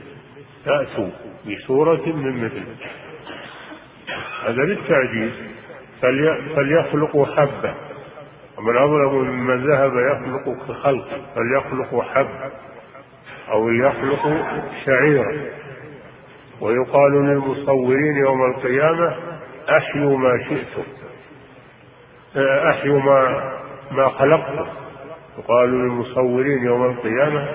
فأتوا 0.66 1.10
بسورة 1.48 2.06
من 2.06 2.46
مثله. 2.46 2.76
هذا 4.44 4.64
للتعجيز. 4.64 5.32
فليخلقوا 6.56 7.26
حبة. 7.26 7.91
ومن 8.58 8.78
أظلم 8.78 9.14
ممن 9.16 9.68
ذهب 9.68 9.92
يخلق 9.94 10.58
كخلق 10.68 11.08
فليخلقوا 11.36 12.04
حبة 12.04 12.52
أو 13.52 13.70
ليخلقوا 13.70 14.38
شعيرا 14.86 15.32
ويقال 16.62 17.12
للمصورين 17.12 18.16
يوم 18.18 18.46
القيامة 18.52 19.16
أحيوا 19.70 20.18
ما 20.18 20.44
شئتم 20.44 20.84
أحيوا 22.70 23.00
ما 23.00 23.52
ما 23.92 24.10
خلقتم. 24.10 24.66
يقال 25.38 25.70
للمصورين 25.70 26.64
يوم 26.64 26.86
القيامة 26.86 27.48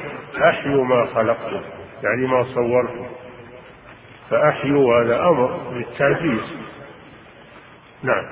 أحيوا 0.49 0.85
ما 0.85 1.07
خلقتم 1.15 1.61
يعني 2.03 2.27
ما 2.27 2.45
صورتم. 2.55 3.07
فأحيوا 4.31 5.03
هذا 5.03 5.21
أمر 5.29 5.73
للتعزيز 5.73 6.41
نعم. 8.03 8.25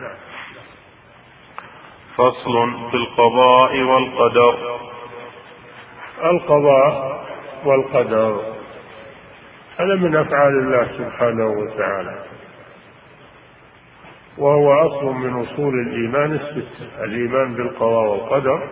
فصل 2.17 2.73
في 2.91 2.97
القضاء 2.97 3.83
والقدر. 3.83 4.79
القضاء 6.25 7.25
والقدر. 7.65 8.41
هذا 9.77 9.95
من 9.95 10.17
أفعال 10.17 10.59
الله 10.59 10.89
سبحانه 10.99 11.47
وتعالى. 11.47 12.25
وهو 14.39 14.73
أصل 14.73 15.07
من 15.07 15.43
أصول 15.43 15.75
الإيمان 15.75 16.33
الستة. 16.33 17.05
الإيمان 17.05 17.55
بالقضاء 17.55 18.11
والقدر. 18.11 18.69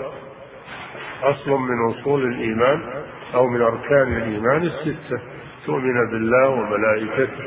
أصل 1.23 1.51
من 1.51 1.91
أصول 1.91 2.23
الإيمان 2.23 3.03
أو 3.35 3.47
من 3.47 3.63
أركان 3.63 4.17
الإيمان 4.17 4.63
الستة. 4.63 5.21
تؤمن 5.67 6.11
بالله 6.11 6.49
وملائكته 6.49 7.45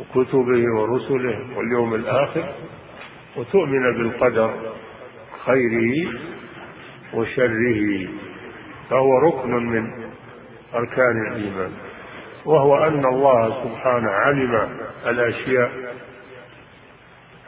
وكتبه 0.00 0.64
ورسله 0.76 1.38
واليوم 1.56 1.94
الآخر. 1.94 2.44
وتؤمن 3.36 3.92
بالقدر. 3.98 4.54
خيره 5.46 6.12
وشره. 7.14 8.08
فهو 8.90 9.18
ركن 9.18 9.50
من 9.50 9.90
أركان 10.74 11.26
الإيمان. 11.32 11.72
وهو 12.44 12.84
أن 12.84 13.04
الله 13.04 13.64
سبحانه 13.64 14.10
علم 14.10 14.78
الأشياء 15.06 15.70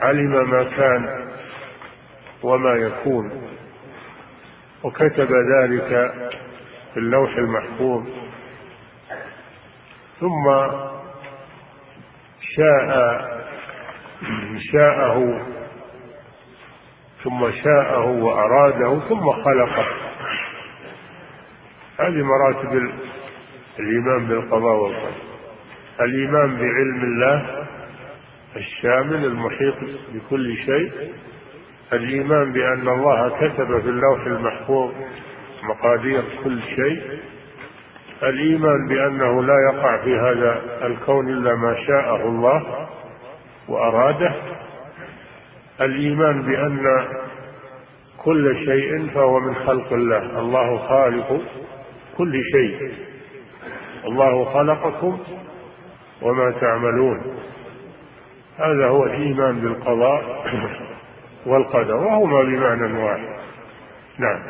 علم 0.00 0.50
ما 0.50 0.64
كان 0.64 1.28
وما 2.42 2.72
يكون 2.74 3.32
وكتب 4.82 5.28
ذلك 5.32 6.12
في 6.94 7.00
اللوح 7.00 7.36
المحفوظ. 7.36 8.04
ثم 10.20 10.44
شاء 12.40 13.20
شاءه 14.72 15.46
ثم 17.24 17.50
شاءه 17.64 18.06
وأراده 18.06 19.00
ثم 19.08 19.30
خلقه. 19.30 19.86
هذه 22.00 22.22
مراتب 22.22 22.90
الإيمان 23.78 24.26
بالقضاء 24.26 24.76
والقدر. 24.76 25.12
الإيمان 26.00 26.56
بعلم 26.56 27.02
الله 27.02 27.66
الشامل 28.56 29.24
المحيط 29.24 29.74
بكل 30.14 30.56
شيء. 30.56 30.92
الإيمان 31.92 32.52
بأن 32.52 32.88
الله 32.88 33.28
كتب 33.28 33.80
في 33.80 33.88
اللوح 33.88 34.26
المحفوظ 34.26 34.92
مقادير 35.62 36.22
كل 36.44 36.60
شيء. 36.62 37.02
الإيمان 38.22 38.88
بأنه 38.88 39.42
لا 39.42 39.54
يقع 39.72 39.96
في 39.96 40.16
هذا 40.16 40.62
الكون 40.86 41.28
إلا 41.28 41.54
ما 41.54 41.76
شاءه 41.86 42.28
الله 42.28 42.88
وأراده. 43.68 44.34
الإيمان 45.80 46.42
بأن 46.42 47.06
كل 48.24 48.64
شيء 48.64 49.08
فهو 49.14 49.40
من 49.40 49.54
خلق 49.54 49.92
الله. 49.92 50.38
الله 50.38 50.78
خالق 50.88 51.40
كل 52.18 52.42
شيء. 52.52 52.92
الله 54.04 54.44
خلقكم 54.44 55.18
وما 56.22 56.50
تعملون. 56.60 57.22
هذا 58.58 58.88
هو 58.88 59.04
الإيمان 59.04 59.60
بالقضاء 59.60 60.44
والقدر 61.46 61.96
وهما 61.96 62.42
بمعنى 62.42 63.04
واحد. 63.04 63.28
نعم. 64.18 64.40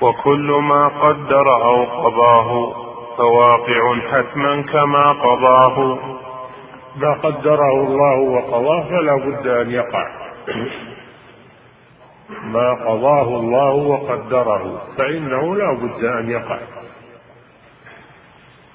وكل 0.00 0.62
ما 0.62 0.88
قدر 0.88 1.64
أو 1.64 1.84
قضاه 1.84 2.74
فواقع 3.16 3.98
حتما 4.12 4.62
كما 4.62 5.12
قضاه. 5.12 6.13
ما 6.96 7.12
قدره 7.12 7.86
الله 7.86 8.16
وقضاه 8.18 8.88
فلا 8.88 9.16
بد 9.16 9.46
أن 9.46 9.70
يقع. 9.70 10.06
ما 12.44 12.74
قضاه 12.74 13.28
الله 13.40 13.74
وقدره 13.74 14.82
فإنه 14.98 15.56
لا 15.56 15.72
بد 15.72 16.04
أن 16.04 16.30
يقع. 16.30 16.58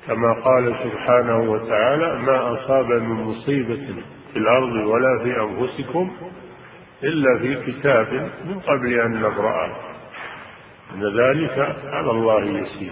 كما 0.08 0.34
قال 0.34 0.76
سبحانه 0.84 1.52
وتعالى 1.52 2.20
ما 2.20 2.54
أصاب 2.54 2.86
من 2.86 3.24
مصيبة 3.24 4.04
في 4.34 4.40
الأرض 4.40 4.76
ولا 4.76 5.20
في 5.24 5.42
أنفسكم 5.42 6.12
إلا 7.04 7.40
في 7.40 7.72
كتاب 7.72 8.32
من 8.46 8.60
قبل 8.60 9.00
أن 9.00 9.14
نبرأه 9.22 9.70
إن 10.94 11.04
ذلك 11.20 11.76
على 11.86 12.12
الله 12.12 12.44
يسير. 12.44 12.92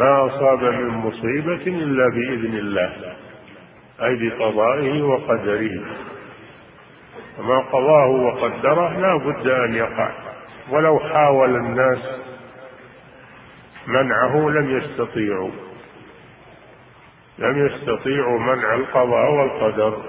ما 0.00 0.26
أصاب 0.26 0.64
من 0.64 0.88
مصيبة 0.88 1.66
إلا 1.66 2.08
بإذن 2.08 2.58
الله 2.58 2.92
أي 4.02 4.16
بقضائه 4.16 5.02
وقدره. 5.02 5.80
وما 7.38 7.58
قضاه 7.58 8.06
وقدره 8.06 8.98
لا 8.98 9.16
بد 9.16 9.46
أن 9.46 9.74
يقع. 9.74 10.10
ولو 10.70 10.98
حاول 10.98 11.56
الناس 11.56 11.98
منعه 13.86 14.48
لم 14.48 14.78
يستطيعوا. 14.78 15.50
لم 17.38 17.66
يستطيعوا 17.66 18.38
منع 18.38 18.74
القضاء 18.74 19.30
والقدر. 19.32 20.02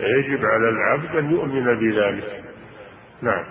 يجب 0.00 0.44
على 0.44 0.68
العبد 0.68 1.16
أن 1.16 1.30
يؤمن 1.30 1.64
بذلك. 1.64 2.44
نعم. 3.22 3.44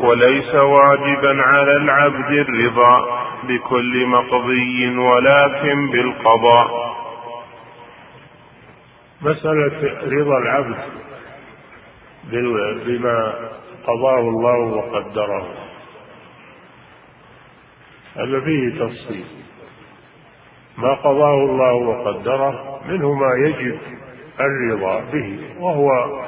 وليس 0.00 0.54
واجبا 0.54 1.42
على 1.42 1.76
العبد 1.76 2.30
الرضا 2.30 3.24
بكل 3.44 4.06
مقضي 4.06 4.98
ولكن 4.98 5.90
بالقضاء. 5.90 6.94
مسألة 9.22 9.98
رضا 10.02 10.38
العبد 10.38 10.78
بما 12.86 13.34
قضاه 13.86 14.20
الله 14.20 14.58
وقدره. 14.58 15.46
هذا 18.16 18.40
فيه 18.40 18.70
تفصيل. 18.70 19.24
ما 20.78 20.94
قضاه 20.94 21.34
الله 21.34 21.74
وقدره 21.74 22.80
منه 22.88 23.12
ما 23.12 23.34
يجب 23.46 23.78
الرضا 24.40 25.00
به 25.12 25.38
وهو 25.58 26.20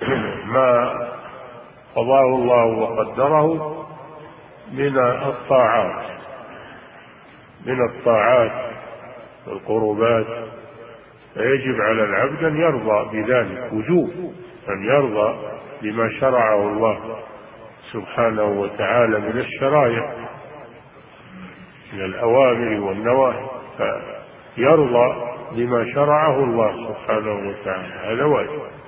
ما 0.54 1.09
قضاه 1.94 2.24
الله 2.24 2.64
وقدره 2.64 3.76
من 4.72 4.98
الطاعات 4.98 6.10
من 7.66 7.84
الطاعات 7.88 8.52
والقربات. 9.46 10.26
فيجب 11.34 11.80
على 11.80 12.04
العبد 12.04 12.44
أن 12.44 12.56
يرضى 12.56 13.22
بذلك 13.22 13.72
وجوب 13.72 14.10
أن 14.68 14.84
يرضى 14.84 15.34
بما 15.82 16.10
شرعه 16.20 16.68
الله 16.68 16.98
سبحانه 17.92 18.44
وتعالى 18.44 19.20
من 19.20 19.38
الشرائع 19.38 20.14
من 21.92 22.00
الأوامر 22.00 22.80
والنواهي. 22.80 23.46
فيرضى 24.56 25.14
بما 25.52 25.92
شرعه 25.94 26.44
الله 26.44 26.88
سبحانه 26.88 27.48
وتعالى 27.48 28.14
هذا 28.14 28.24
واجب. 28.24 28.79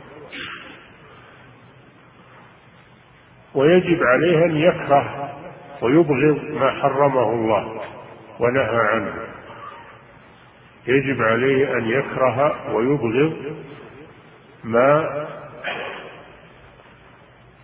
ويجب 3.55 4.03
عليه 4.03 4.45
أن 4.45 4.57
يكره 4.57 5.31
ويبغض 5.83 6.39
ما 6.51 6.71
حرمه 6.71 7.31
الله 7.31 7.81
ونهى 8.39 8.81
عنه. 8.81 9.15
يجب 10.87 11.23
عليه 11.23 11.75
أن 11.75 11.85
يكره 11.89 12.75
ويبغض 12.75 13.33
ما 14.65 15.27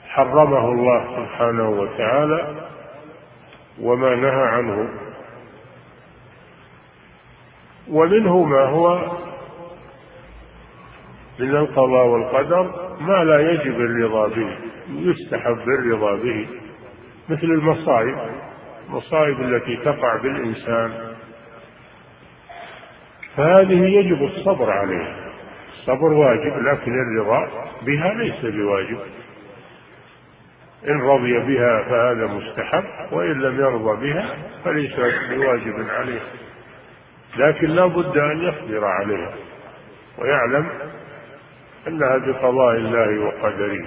حرمه 0.09 0.73
الله 0.73 1.05
سبحانه 1.17 1.69
وتعالى 1.69 2.55
وما 3.81 4.15
نهى 4.15 4.47
عنه. 4.47 4.89
ومنه 7.89 8.45
ما 8.45 8.65
هو 8.65 9.17
من 11.39 11.57
القضاء 11.57 12.07
والقدر 12.07 12.95
ما 13.01 13.25
لا 13.25 13.53
يجب 13.53 13.81
الرضا 13.81 14.29
به. 14.29 14.57
يستحب 14.91 15.69
الرضا 15.69 16.17
به 16.17 16.47
مثل 17.29 17.45
المصائب 17.45 18.17
المصائب 18.89 19.41
التي 19.41 19.77
تقع 19.77 20.17
بالإنسان. 20.17 21.15
فهذه 23.37 23.85
يجب 23.85 24.23
الصبر 24.23 24.71
عليها. 24.71 25.17
الصبر 25.73 26.13
واجب 26.13 26.57
لكن 26.63 26.93
الرضا 26.93 27.49
بها 27.83 28.15
ليس 28.15 28.55
بواجب. 28.55 28.99
إن 30.89 31.01
رضي 31.01 31.39
بها 31.39 31.83
فهذا 31.83 32.27
مستحب 32.27 32.85
وإن 33.13 33.41
لم 33.41 33.61
يرضى 33.61 34.07
بها 34.07 34.35
فليس 34.65 34.95
بواجب 35.31 35.89
عليه 35.89 36.21
لكن 37.37 37.67
لا 37.67 37.87
بد 37.87 38.17
أن 38.19 38.43
يصبر 38.43 38.85
عليها 38.85 39.33
ويعلم 40.19 40.69
أنها 41.89 42.19
بقضاء 42.19 42.77
الله 42.77 43.19
وقدره. 43.19 43.87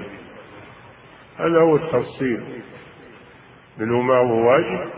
هذا 1.41 1.61
هو 1.61 1.75
التفصيل. 1.75 2.43
منه 3.77 4.01
ما 4.01 4.17
هو 4.17 4.49
واجب؟ 4.49 4.89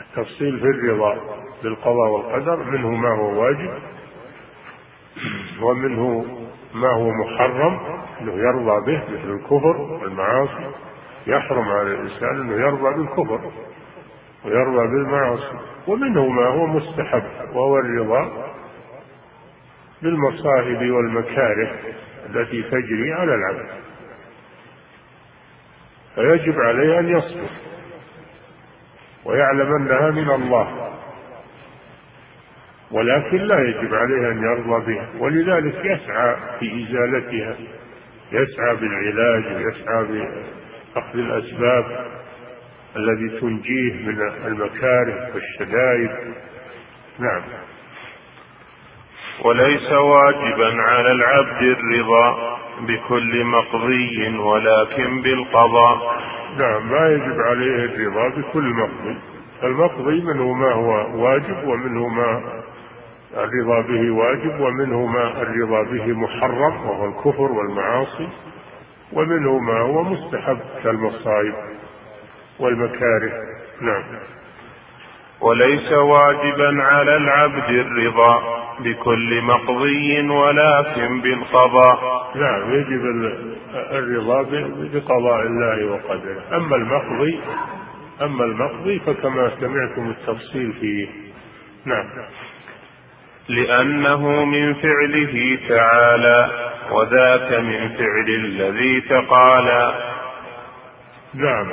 التفصيل 0.00 0.58
في 0.60 0.64
الرضا 0.64 1.18
بالقضاء 1.62 2.10
والقدر 2.10 2.56
منه 2.56 2.90
ما 2.90 3.08
هو 3.08 3.42
واجب 3.42 3.70
ومنه 5.62 6.24
ما 6.74 6.92
هو 6.92 7.10
محرم 7.10 7.80
إنه 8.20 8.32
يرضى 8.32 8.92
به 8.92 9.02
مثل 9.08 9.30
الكفر 9.30 9.76
والمعاصي. 9.80 10.70
يحرم 11.26 11.68
على 11.68 11.94
الإنسان 11.94 12.40
إنه 12.40 12.52
يرضى 12.52 12.94
بالكفر 12.94 13.52
ويرضى 14.44 14.86
بالمعاصي. 14.86 15.58
ومنه 15.86 16.26
ما 16.28 16.46
هو 16.46 16.66
مستحب 16.66 17.24
وهو 17.52 17.78
الرضا 17.78 18.48
بالمصائب 20.02 20.90
والمكاره 20.90 21.70
التي 22.26 22.62
تجري 22.62 23.12
على 23.12 23.34
العبد. 23.34 23.87
فيجب 26.18 26.60
عليه 26.60 26.98
أن 26.98 27.08
يصبر 27.08 27.48
ويعلم 29.24 29.74
أنها 29.76 30.10
من 30.10 30.30
الله 30.30 30.92
ولكن 32.90 33.36
لا 33.36 33.60
يجب 33.60 33.94
عليه 33.94 34.30
أن 34.30 34.42
يرضى 34.42 34.92
بها 34.92 35.08
ولذلك 35.18 35.84
يسعى 35.84 36.36
في 36.60 36.84
إزالتها 36.84 37.56
يسعى 38.32 38.76
بالعلاج 38.76 39.44
ويسعى 39.56 40.04
بأخذ 40.04 41.18
الأسباب 41.18 42.06
الذي 42.96 43.40
تنجيه 43.40 43.92
من 43.92 44.32
المكاره 44.46 45.30
والشدائد. 45.34 46.10
نعم. 47.18 47.42
وليس 49.44 49.92
واجبا 49.92 50.82
على 50.82 51.12
العبد 51.12 51.62
الرضا. 51.62 52.57
بكل 52.86 53.44
مقضي 53.44 54.38
ولكن 54.38 55.22
بالقضاء. 55.22 56.16
نعم 56.58 56.90
ما 56.90 57.08
يجب 57.08 57.40
عليه 57.40 57.84
الرضا 57.84 58.28
بكل 58.28 58.74
مقضي. 58.74 59.16
المقضي 59.64 60.20
منه 60.20 60.52
ما 60.52 60.72
هو 60.72 61.24
واجب 61.24 61.68
ومنه 61.68 62.08
ما 62.08 62.42
الرضا 63.36 63.80
به 63.80 64.10
واجب 64.10 64.60
ومنه 64.60 65.06
ما 65.06 65.42
الرضا 65.42 65.82
به 65.82 66.06
محرم 66.12 66.86
وهو 66.86 67.04
الكفر 67.06 67.52
والمعاصي 67.52 68.28
ومنه 69.12 69.58
ما 69.58 69.80
هو 69.80 70.02
مستحب 70.02 70.58
كالمصائب 70.84 71.54
والمكاره. 72.60 73.32
نعم. 73.80 74.02
وليس 75.40 75.92
واجبا 75.92 76.82
على 76.82 77.16
العبد 77.16 77.68
الرضا. 77.68 78.57
بكل 78.80 79.42
مقضي 79.42 80.28
ولكن 80.28 81.20
بالقضاء. 81.20 82.30
نعم 82.34 82.74
يجب 82.74 83.04
الرضا 83.74 84.42
بقضاء 84.92 85.46
الله 85.46 85.86
وقدره. 85.86 86.42
أما 86.56 86.76
المقضي 86.76 87.40
أما 88.22 88.44
المقضي 88.44 88.98
فكما 88.98 89.50
سمعتم 89.60 90.10
التفصيل 90.10 90.72
فيه. 90.72 91.08
نعم. 91.84 92.06
لأنه 93.48 94.44
من 94.44 94.74
فعله 94.74 95.58
تعالى 95.68 96.50
وذاك 96.90 97.52
من 97.52 97.88
فعل 97.88 98.28
الذي 98.28 99.00
تقالى 99.00 99.94
نعم. 101.34 101.72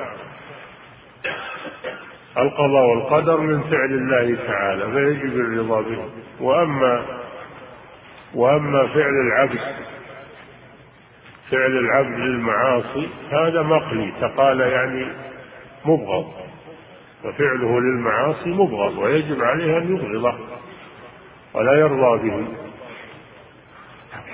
القضاء 2.38 2.86
والقدر 2.86 3.38
من 3.38 3.62
فعل 3.64 3.94
الله 3.94 4.38
تعالى 4.48 4.92
فيجب 4.92 5.40
الرضا 5.40 5.82
به. 5.82 6.10
وأما 6.40 7.06
وأما 8.34 8.88
فعل 8.88 9.14
العبد 9.28 9.60
فعل 11.52 11.78
العبد 11.78 12.20
للمعاصي 12.20 13.10
هذا 13.32 13.62
مقلي. 13.62 14.14
تقال 14.22 14.60
يعني 14.60 15.08
مبغض. 15.86 16.34
وفعله 17.24 17.80
للمعاصي 17.80 18.50
مبغض 18.50 18.98
ويجب 18.98 19.44
عليه 19.44 19.78
أن 19.78 19.96
يبغضه 19.96 20.36
ولا 21.54 21.74
يرضى 21.74 22.30
به 22.30 22.48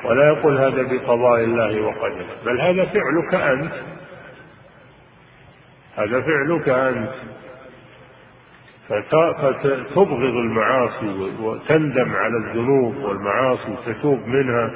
ولا 0.03 0.27
يقول 0.27 0.57
هذا 0.57 0.81
بقضاء 0.81 1.43
الله 1.43 1.81
وقدره. 1.81 2.25
بل 2.45 2.61
هذا 2.61 2.85
فعلك 2.85 3.33
أنت. 3.33 3.73
هذا 5.95 6.21
فعلك 6.21 6.69
أنت. 6.69 7.11
فتبغض 8.91 10.35
المعاصي 10.35 11.31
وتندم 11.41 12.15
على 12.15 12.37
الذنوب 12.37 12.95
والمعاصي 12.95 13.75
تتوب 13.85 14.27
منها. 14.27 14.71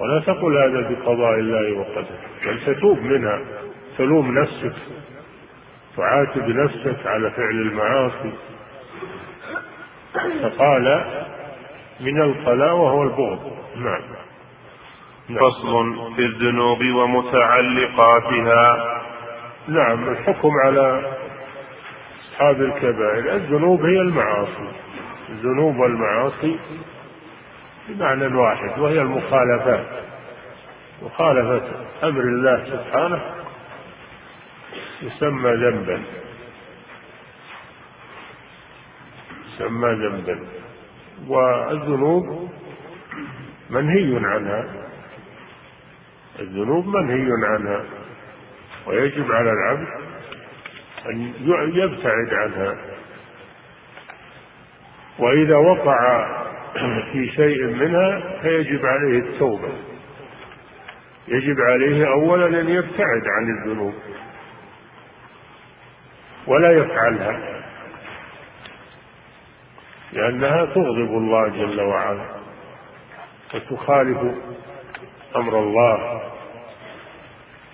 ولا 0.00 0.20
تقل 0.20 0.58
هذا 0.58 0.90
بقضاء 0.90 1.38
الله 1.38 1.78
وقدره 1.78 2.18
بل 2.46 2.60
تتوب 2.66 2.98
منها. 2.98 3.40
تلوم 3.98 4.38
نفسك 4.38 4.72
تعاتب 5.96 6.48
نفسك 6.48 7.06
على 7.06 7.30
فعل 7.30 7.50
المعاصي. 7.50 8.32
فقال 10.42 11.04
من 12.00 12.22
القلاء 12.22 12.74
وهو 12.74 13.02
البغض. 13.02 13.52
نعم. 13.76 14.00
نعم. 15.28 15.50
فصل 15.50 16.14
في 16.16 16.22
الذنوب 16.22 16.84
ومتعلقاتها. 16.84 18.94
نعم. 19.68 20.08
الحكم 20.08 20.50
على 20.64 21.02
أصحاب 22.38 22.62
الكبائر. 22.62 23.34
الذنوب 23.34 23.80
هي 23.84 24.00
المعاصي. 24.00 24.72
الذنوب 25.28 25.76
والمعاصي 25.76 26.58
بمعنى 27.88 28.36
واحد 28.36 28.78
وهي 28.78 29.00
المخالفات. 29.00 29.86
مخالفة 31.02 31.62
أمر 32.02 32.20
الله 32.20 32.64
سبحانه 32.64 33.20
يسمى 35.02 35.50
ذنبا. 35.50 36.02
يسمى 39.46 39.88
ذنبا. 39.88 40.40
والذنوب 41.28 42.50
منهي 43.70 44.20
عنها. 44.26 44.64
الذنوب 46.40 46.86
منهي 46.86 47.30
عنها. 47.46 47.84
ويجب 48.86 49.32
على 49.32 49.52
العبد 49.52 50.07
أن 51.08 51.72
يبتعد 51.74 52.34
عنها. 52.34 52.76
وإذا 55.18 55.56
وقع 55.56 56.26
في 57.12 57.30
شيء 57.30 57.64
منها 57.64 58.40
فيجب 58.42 58.86
عليه 58.86 59.18
التوبة. 59.18 59.72
يجب 61.28 61.60
عليه 61.60 62.08
أولا 62.08 62.60
أن 62.60 62.68
يبتعد 62.68 63.22
عن 63.26 63.58
الذنوب. 63.58 63.94
ولا 66.46 66.70
يفعلها. 66.72 67.62
لأنها 70.12 70.64
تغضب 70.64 71.10
الله 71.10 71.48
جل 71.48 71.80
وعلا. 71.80 72.24
وتخالف 73.54 74.18
أمر 75.36 75.58
الله. 75.58 76.22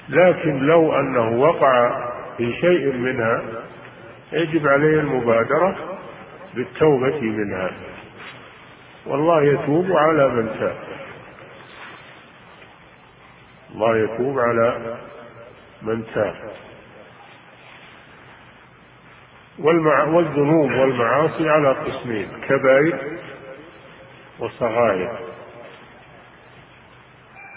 لكن 0.09 0.59
لو 0.59 1.01
أنه 1.01 1.41
وقع 1.41 2.14
في 2.37 2.53
شيء 2.61 2.93
منها 2.93 3.43
يجب 4.32 4.68
عليه 4.68 5.01
المبادرة 5.01 5.99
بالتوبة 6.55 7.20
منها. 7.20 7.70
والله 9.07 9.43
يتوب 9.43 9.93
على 9.93 10.28
من 10.28 10.57
تاب 10.61 10.76
الله 13.74 13.97
يتوب 13.97 14.39
على 14.39 14.97
من 15.82 16.05
تاب 16.14 16.35
والمع... 19.59 20.05
والذنوب 20.05 20.70
والمعاصي 20.70 21.49
على 21.49 21.68
قسمين 21.68 22.28
كبائر 22.49 22.99
وصغائر. 24.39 25.18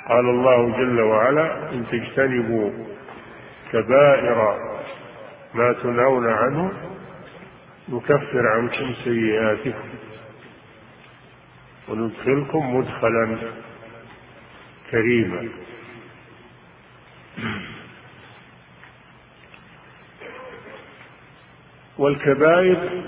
قال 0.09 0.30
الله 0.30 0.78
جل 0.78 1.01
وعلا 1.01 1.69
إن 1.71 1.86
تجتنبوا 1.91 2.71
كبائر 3.72 4.57
ما 5.53 5.74
تنهون 5.74 6.28
عنه 6.28 6.72
نكفر 7.89 8.47
عنكم 8.47 8.93
سيئاتكم 9.03 9.89
وندخلكم 11.88 12.76
مدخلا 12.76 13.38
كريما. 14.91 15.49
والكبائر 21.97 23.03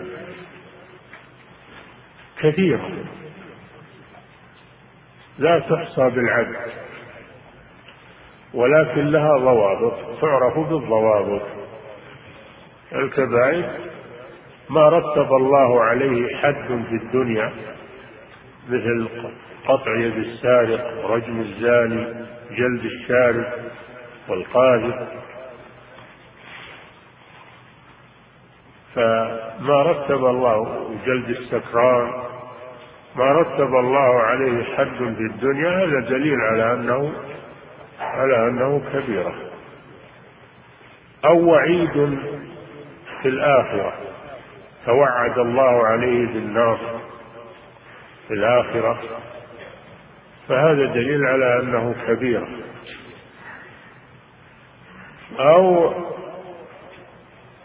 كثيرة 2.39 2.89
لا 5.39 5.59
تحصى 5.59 6.09
بالعدد 6.09 6.88
ولكن 8.53 9.05
لها 9.05 9.37
ضوابط 9.37 9.93
تعرف 10.21 10.59
بالضوابط. 10.59 11.41
الكبائر 12.95 13.69
ما 14.69 14.89
رتب 14.89 15.33
الله 15.33 15.83
عليه 15.83 16.37
حد 16.37 16.83
في 16.89 16.95
الدنيا 16.95 17.53
مثل 18.69 19.09
قطع 19.67 19.95
يد 19.95 20.17
السارق 20.17 21.11
رجم 21.11 21.39
الزاني 21.39 22.05
جلد 22.51 22.85
الشارب 22.85 23.45
والقاذف. 24.29 24.95
فما 28.95 29.81
رتب 29.83 30.25
الله 30.25 30.89
جلد 31.05 31.29
السكران 31.29 32.11
ما 33.15 33.31
رتب 33.31 33.75
الله 33.75 34.19
عليه 34.21 34.63
حد 34.63 34.97
في 34.97 35.03
الدنيا 35.03 35.69
هذا 35.69 35.99
دليل 36.09 36.41
على 36.41 36.73
أنه 36.73 37.13
على 37.99 38.47
أنه 38.47 38.81
كبيرة. 38.93 39.33
أو 41.25 41.49
وعيد 41.49 42.19
في 43.21 43.27
الآخرة. 43.27 43.93
توعد 44.85 45.39
الله 45.39 45.87
عليه 45.87 46.25
بالنار 46.27 46.79
في 48.27 48.33
الآخرة. 48.33 48.99
فهذا 50.47 50.85
دليل 50.85 51.25
على 51.25 51.59
أنه 51.59 51.95
كبيره 52.07 52.47
أو 55.39 55.93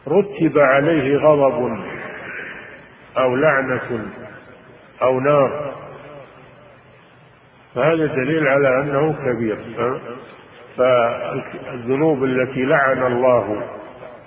رتب 0.09 0.59
عليه 0.59 1.17
غضب 1.17 1.85
أو 3.19 3.37
لعنة 3.37 4.07
أو 5.03 5.21
نار. 5.21 5.75
فهذا 7.75 8.07
دليل 8.07 8.49
على 8.49 8.81
أنه 8.81 9.13
كبير 9.13 9.59
فالذنوب 10.77 12.25
التي 12.25 12.65
لعن 12.65 13.03
الله 13.13 13.63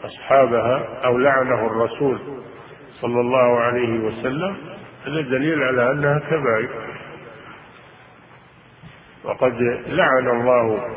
أصحابها 0.04 0.88
أو 1.06 1.18
لعنه 1.18 1.68
الرسول 1.68 2.20
صلى 3.02 3.22
الله 3.22 3.60
عليه 3.60 4.00
وسلم 4.00 4.58
هذا 5.06 5.22
دليل 5.22 5.64
على 5.64 5.92
أنها 5.92 6.20
كبائر. 6.20 6.70
وقد 9.24 9.54
لعن 9.88 10.28
الله 10.30 10.88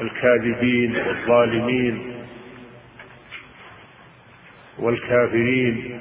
الكاذبين 0.00 0.96
والظالمين 0.96 2.24
والكافرين 4.78 6.00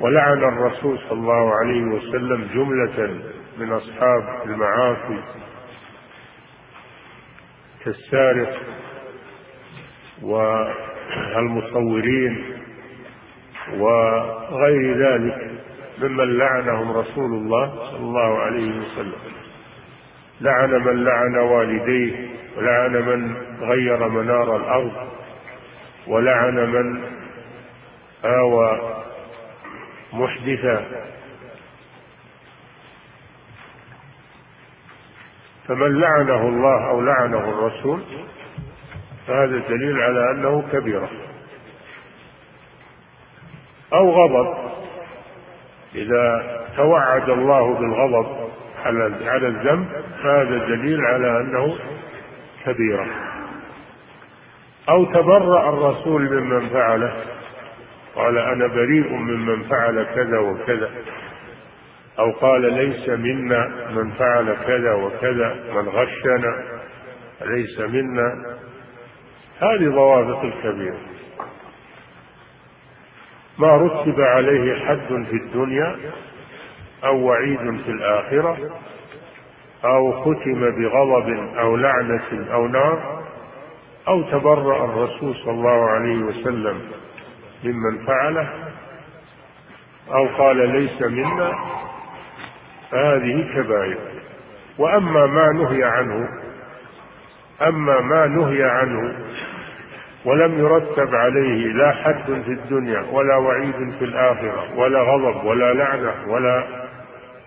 ولعن 0.00 0.38
الرسول 0.44 0.98
صلى 0.98 1.18
الله 1.18 1.54
عليه 1.54 1.82
وسلم 1.82 2.48
جملة 2.54 3.18
من 3.58 3.72
أصحاب 3.72 4.42
المعاصي 4.44 5.22
كالسارق 7.84 8.56
والمصورين 11.36 12.44
وغير 13.78 14.96
ذلك 14.96 15.50
ممن 15.98 16.38
لعنهم 16.38 16.92
رسول 16.92 17.32
الله 17.34 17.90
صلى 17.90 17.98
الله 18.00 18.38
عليه 18.38 18.80
وسلم. 18.80 19.32
لعن 20.40 20.70
من 20.70 21.04
لعن 21.04 21.36
والديه 21.36 22.28
ولعن 22.56 22.92
من 22.92 23.36
غير 23.60 24.08
منار 24.08 24.56
الأرض 24.56 24.92
ولعن 26.06 26.54
من 26.54 27.04
آوى 28.24 29.02
محدثا 30.12 30.86
فمن 35.68 36.00
لعنه 36.00 36.48
الله 36.48 36.90
أو 36.90 37.00
لعنه 37.00 37.38
الرسول 37.38 38.00
فهذا 39.26 39.58
دليل 39.68 40.00
على 40.00 40.30
أنه 40.30 40.64
كبيرة. 40.72 41.10
أو 43.92 44.10
غضب. 44.10 44.54
إذا 45.94 46.60
توعد 46.76 47.28
الله 47.28 47.74
بالغضب 47.74 48.26
على 48.84 49.28
على 49.30 49.48
الذنب 49.48 49.88
فهذا 50.22 50.58
دليل 50.58 51.00
على 51.00 51.40
أنه 51.40 51.76
كبيرة. 52.64 53.06
أو 54.88 55.04
تبرأ 55.04 55.68
الرسول 55.68 56.22
ممن 56.22 56.68
فعله. 56.68 57.12
قال 58.14 58.38
أنا 58.38 58.66
بريء 58.66 59.12
ممن 59.12 59.62
فعل 59.62 60.06
كذا 60.14 60.38
وكذا. 60.38 60.90
أو 62.18 62.30
قال 62.30 62.72
ليس 62.72 63.08
منا 63.08 63.90
من 63.90 64.10
فعل 64.10 64.56
كذا 64.66 64.94
وكذا 64.94 65.54
من 65.74 65.88
غشنا 65.88 66.82
ليس 67.42 67.80
منا. 67.80 68.56
هذه 69.60 69.88
ضوابط 69.88 70.44
الكبير. 70.44 70.94
ما 73.58 73.76
رتب 73.76 74.20
عليه 74.20 74.86
حد 74.86 75.24
في 75.30 75.36
الدنيا 75.36 75.96
أو 77.04 77.22
وعيد 77.24 77.80
في 77.84 77.90
الآخرة 77.90 78.56
أو 79.84 80.12
ختم 80.12 80.70
بغضب 80.70 81.56
أو 81.58 81.76
لعنة 81.76 82.52
أو 82.52 82.66
نار 82.66 83.22
أو 84.08 84.22
تبرأ 84.22 84.84
الرسول 84.84 85.34
صلى 85.34 85.50
الله 85.50 85.90
عليه 85.90 86.18
وسلم 86.18 86.80
ممن 87.64 88.06
فعله 88.06 88.48
أو 90.14 90.26
قال 90.26 90.68
ليس 90.68 91.02
منا. 91.02 91.52
فهذه 92.92 93.54
كبائر. 93.54 93.98
وأما 94.78 95.26
ما 95.26 95.52
نهي 95.52 95.84
عنه 95.84 96.28
أما 97.62 98.00
ما 98.00 98.26
نهي 98.26 98.64
عنه 98.64 99.14
ولم 100.24 100.58
يرتب 100.58 101.14
عليه 101.14 101.72
لا 101.72 101.92
حد 101.92 102.24
في 102.24 102.50
الدنيا 102.50 103.04
ولا 103.12 103.36
وعيد 103.36 103.92
في 103.98 104.04
الآخرة 104.04 104.66
ولا 104.76 105.02
غضب 105.02 105.44
ولا 105.44 105.74
لعنة 105.74 106.14
ولا 106.28 106.64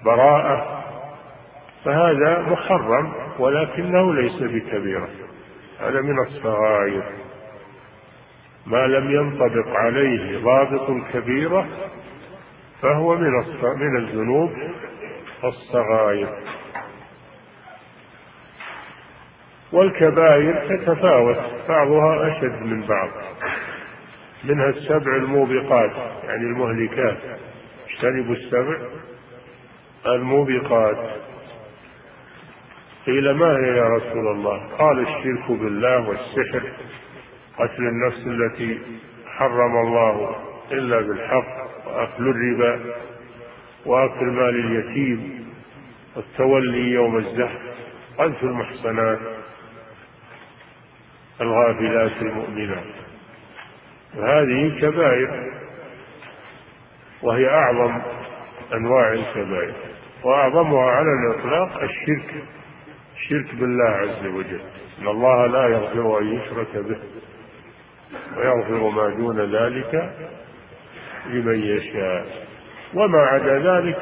براءة 0.06 0.84
فهذا 1.86 2.42
محرم 2.42 3.14
ولكنه 3.40 4.14
ليس 4.14 4.42
بكبيرة. 4.42 5.10
هذا 5.80 6.02
من 6.02 6.20
الصغائر. 6.20 7.04
ما 8.66 8.88
لم 8.88 9.12
ينطبق 9.12 9.68
عليه 9.76 10.44
ضابط 10.44 10.90
الكبيرة 10.90 11.66
فهو 12.82 13.16
من 13.16 13.32
من 13.76 13.98
الذنوب 13.98 14.52
الصغائر. 15.48 16.30
والكبائر 19.72 20.78
تتفاوت 20.78 21.38
بعضها 21.70 22.28
أشد 22.28 22.62
من 22.62 22.82
بعض. 22.88 23.10
منها 24.44 24.70
السبع 24.70 25.16
الموبقات 25.16 25.92
يعني 26.24 26.44
المهلكات. 26.44 27.18
اجتنبوا 27.90 28.36
السبع 28.36 28.78
الموبقات. 30.06 30.98
قيل 33.06 33.32
ما 33.32 33.58
هي 33.58 33.78
يا 33.78 33.90
رسول 33.90 34.28
الله؟ 34.28 34.68
قال 34.78 35.00
الشرك 35.00 35.52
بالله 35.52 36.10
والسحر 36.10 36.72
قتل 37.58 37.84
النفس 37.84 38.28
التي 38.28 38.80
حرم 39.28 39.88
الله 39.88 40.36
إلا 40.72 41.02
بالحق 41.02 41.66
وأكل 41.88 42.30
الربا. 42.30 42.96
وأكل 43.86 44.26
مال 44.26 44.66
اليتيم 44.66 45.46
والتولي 46.16 46.92
يوم 46.92 47.18
الزحف. 47.18 47.62
قذف 48.18 48.44
المحصنات 48.44 49.20
الغافلات 51.42 52.22
المؤمنات. 52.22 52.94
وهذه 54.16 54.80
كبائر 54.82 55.54
وهي 57.22 57.50
أعظم 57.50 58.02
أنواع 58.74 59.14
الكبائر 59.14 59.74
وأعظمها 60.24 60.92
على 60.92 61.08
الإطلاق 61.12 61.84
الشرك 61.84 62.34
الشرك 63.16 63.56
بالله 63.56 63.90
عز 63.90 64.26
وجل. 64.26 64.62
إن 65.02 65.08
الله 65.08 65.46
لا 65.46 65.68
يغفر 65.68 66.20
أن 66.20 66.34
يشرك 66.34 66.76
به 66.76 66.98
ويغفر 68.38 68.90
ما 68.90 69.10
دون 69.10 69.56
ذلك 69.56 70.14
لمن 71.26 71.60
يشاء. 71.60 72.45
وما 72.96 73.20
عدا 73.20 73.60
ذلك 73.60 73.98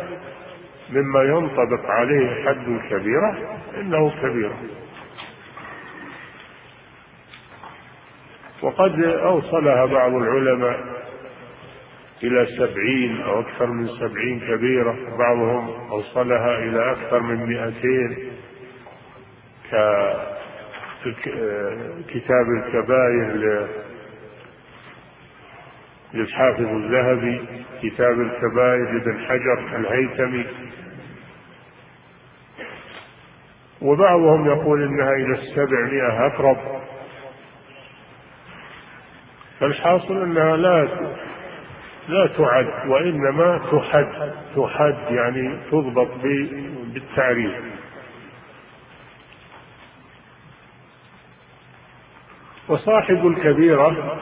مما 0.90 1.24
ينطبق 1.24 1.86
عليه 1.86 2.46
حد 2.46 2.68
الكبيرة 2.68 3.38
إنه 3.78 4.12
كبيرة 4.22 4.58
وقد 8.62 9.04
أوصلها 9.04 9.86
بعض 9.86 10.14
العلماء 10.14 10.80
إلى 12.24 12.48
سبعين 12.58 13.22
أو 13.22 13.40
أكثر 13.40 13.66
من 13.66 13.88
سبعين 13.88 14.40
كبيرة 14.40 14.96
بعضهم 15.18 15.90
أوصلها 15.92 16.58
إلى 16.58 16.92
أكثر 16.92 17.20
من 17.20 17.46
مئتين 17.46 18.32
كتاب 22.08 22.46
الكبائر 22.58 23.68
للحافظ 26.14 26.66
الذهبي 26.66 27.42
كتاب 27.82 28.22
الكبائر 28.22 28.92
لابن 28.92 29.26
حجر 29.26 29.76
الهيثمي. 29.76 30.46
وبعضهم 33.82 34.46
يقول 34.46 34.84
إنها 34.84 35.12
إلى 35.12 35.34
السبعمائة 35.34 36.26
أقرب. 36.26 36.58
فالحاصل 39.60 40.22
أنها 40.22 40.58
لا 40.58 40.88
لا 42.08 42.28
تعد 42.28 42.90
وإنما 42.90 43.58
تحد 43.72 44.34
تحد 44.56 44.96
يعني 45.10 45.58
تضبط 45.72 46.12
بالتعريف. 46.94 47.54
وصاحب 52.68 53.28
الكبيرة 53.28 54.18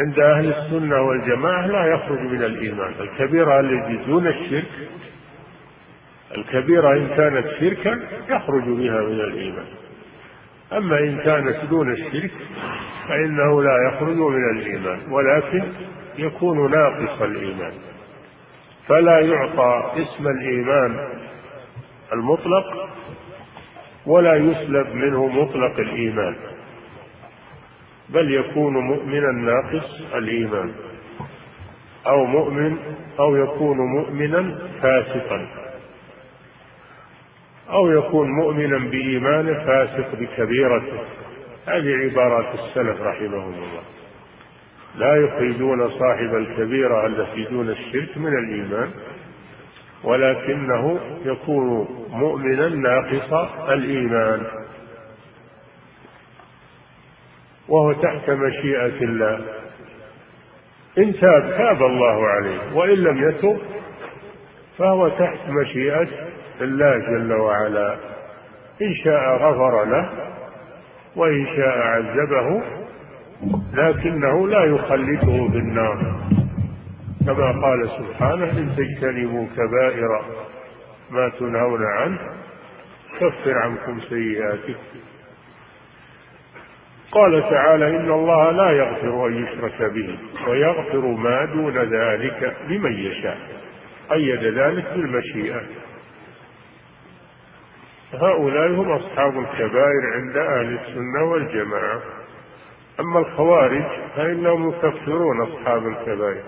عند 0.00 0.18
أهل 0.18 0.52
السنة 0.52 1.02
والجماعة 1.02 1.66
لا 1.66 1.94
يخرج 1.94 2.20
من 2.20 2.42
الإيمان. 2.42 2.92
الكبيرة 3.00 3.60
التي 3.60 4.04
دون 4.06 4.26
الشرك 4.26 4.88
الكبيرة 6.36 6.92
إن 6.92 7.08
كانت 7.08 7.46
شركا 7.60 8.00
يخرج 8.28 8.62
بها 8.62 9.00
من 9.00 9.20
الإيمان. 9.20 9.66
أما 10.72 10.98
إن 10.98 11.18
كانت 11.18 11.56
دون 11.70 11.92
الشرك 11.92 12.30
فإنه 13.08 13.62
لا 13.62 13.88
يخرج 13.88 14.16
من 14.16 14.50
الإيمان 14.50 14.98
ولكن 15.10 15.62
يكون 16.18 16.70
ناقص 16.70 17.22
الإيمان. 17.22 17.72
فلا 18.88 19.20
يعطى 19.20 19.92
اسم 19.96 20.28
الإيمان 20.28 21.08
المطلق 22.12 22.88
ولا 24.06 24.34
يسلب 24.34 24.94
منه 24.94 25.26
مطلق 25.26 25.78
الإيمان. 25.78 26.36
بل 28.12 28.34
يكون 28.34 28.74
مؤمنا 28.74 29.32
ناقص 29.32 30.00
الإيمان. 30.14 30.72
أو 32.06 32.24
مؤمن 32.24 32.76
أو 33.20 33.36
يكون 33.36 33.78
مؤمنا 33.78 34.58
فاسقا. 34.82 35.48
أو 37.70 37.90
يكون 37.90 38.30
مؤمنا 38.30 38.78
بإيمانه 38.78 39.64
فاسق 39.64 40.14
بكبيرته. 40.14 40.98
هذه 41.66 42.10
عبارات 42.10 42.54
السلف 42.54 43.00
رحمهم 43.00 43.54
الله. 43.54 43.82
لا 44.96 45.16
يخرجون 45.16 45.90
صاحب 45.90 46.34
الكبيرة 46.34 47.06
التي 47.06 47.44
دون 47.44 47.70
الشرك 47.70 48.18
من 48.18 48.38
الإيمان 48.38 48.90
ولكنه 50.04 51.00
يكون 51.24 51.88
مؤمنا 52.10 52.68
ناقص 52.68 53.32
الإيمان. 53.68 54.42
وهو 57.72 57.92
تحت 57.92 58.30
مشيئة 58.30 59.04
الله. 59.04 59.40
إن 60.98 61.12
تاب 61.20 61.54
تاب 61.58 61.82
الله 61.82 62.26
عليه. 62.28 62.58
وإن 62.74 62.98
لم 62.98 63.28
يتب 63.28 63.58
فهو 64.78 65.08
تحت 65.08 65.48
مشيئة 65.48 66.08
الله 66.60 66.98
جل 66.98 67.32
وعلا. 67.32 67.96
إن 68.82 68.94
شاء 69.04 69.36
غفر 69.36 69.84
له 69.84 70.10
وإن 71.16 71.46
شاء 71.56 71.78
عذبه 71.78 72.62
لكنه 73.74 74.48
لا 74.48 74.64
يخلده 74.64 75.48
في 75.52 75.58
النار. 75.58 76.16
كما 77.26 77.66
قال 77.66 77.90
سبحانه 77.90 78.50
إن 78.50 78.76
تجتنبوا 78.76 79.46
كبائر 79.56 80.24
ما 81.10 81.28
تنهون 81.28 81.84
عنه 81.84 82.18
كفر 83.20 83.58
عنكم 83.58 84.00
سيئاتكم. 84.00 85.11
قال 87.12 87.50
تعالى 87.50 87.96
إن 87.96 88.10
الله 88.10 88.50
لا 88.50 88.70
يغفر 88.70 89.26
أن 89.26 89.44
يشرك 89.44 89.82
به 89.82 90.18
ويغفر 90.48 91.06
ما 91.06 91.44
دون 91.44 91.78
ذلك 91.78 92.56
لمن 92.68 92.92
يشاء. 92.92 93.38
قيد 94.10 94.44
ذلك 94.44 94.84
بالمشيئة. 94.94 95.60
هؤلاء 98.14 98.68
هم 98.68 98.92
أصحاب 98.92 99.38
الكبائر 99.38 100.12
عند 100.14 100.36
أهل 100.36 100.78
السنة 100.78 101.24
والجماعة. 101.24 102.00
أما 103.00 103.18
الخوارج 103.18 103.84
فإنهم 104.16 104.68
يكفرون 104.68 105.42
أصحاب 105.42 105.86
الكبائر 105.86 106.42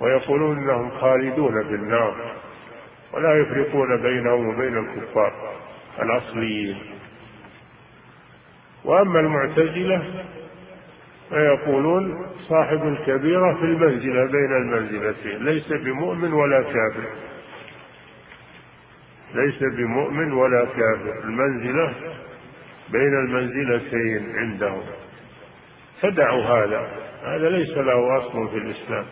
ويقولون 0.00 0.58
إنهم 0.58 0.90
خالدون 0.90 1.64
في 1.64 1.74
النار 1.74 2.14
ولا 3.12 3.34
يفرقون 3.34 3.96
بينهم 3.96 4.48
وبين 4.48 4.78
الكفار 4.78 5.32
الأصليين. 6.02 6.97
وأما 8.88 9.20
المعتزلة 9.20 10.02
فيقولون 11.30 12.26
صاحب 12.48 12.82
الكبيرة 12.86 13.54
في 13.54 13.62
المنزلة 13.62 14.24
بين 14.24 14.52
المنزلتين 14.56 15.44
ليس 15.44 15.72
بمؤمن 15.72 16.32
ولا 16.32 16.62
كافر. 16.62 17.08
ليس 19.34 19.58
بمؤمن 19.62 20.32
ولا 20.32 20.64
كافر 20.64 21.24
المنزلة 21.24 21.94
بين 22.92 23.14
المنزلتين 23.14 24.36
عندهم. 24.36 24.82
فدعوا 26.02 26.42
هذا 26.42 26.88
هذا 27.24 27.48
ليس 27.48 27.78
له 27.78 28.18
أصل 28.18 28.48
في 28.48 28.58
الإسلام 28.58 29.04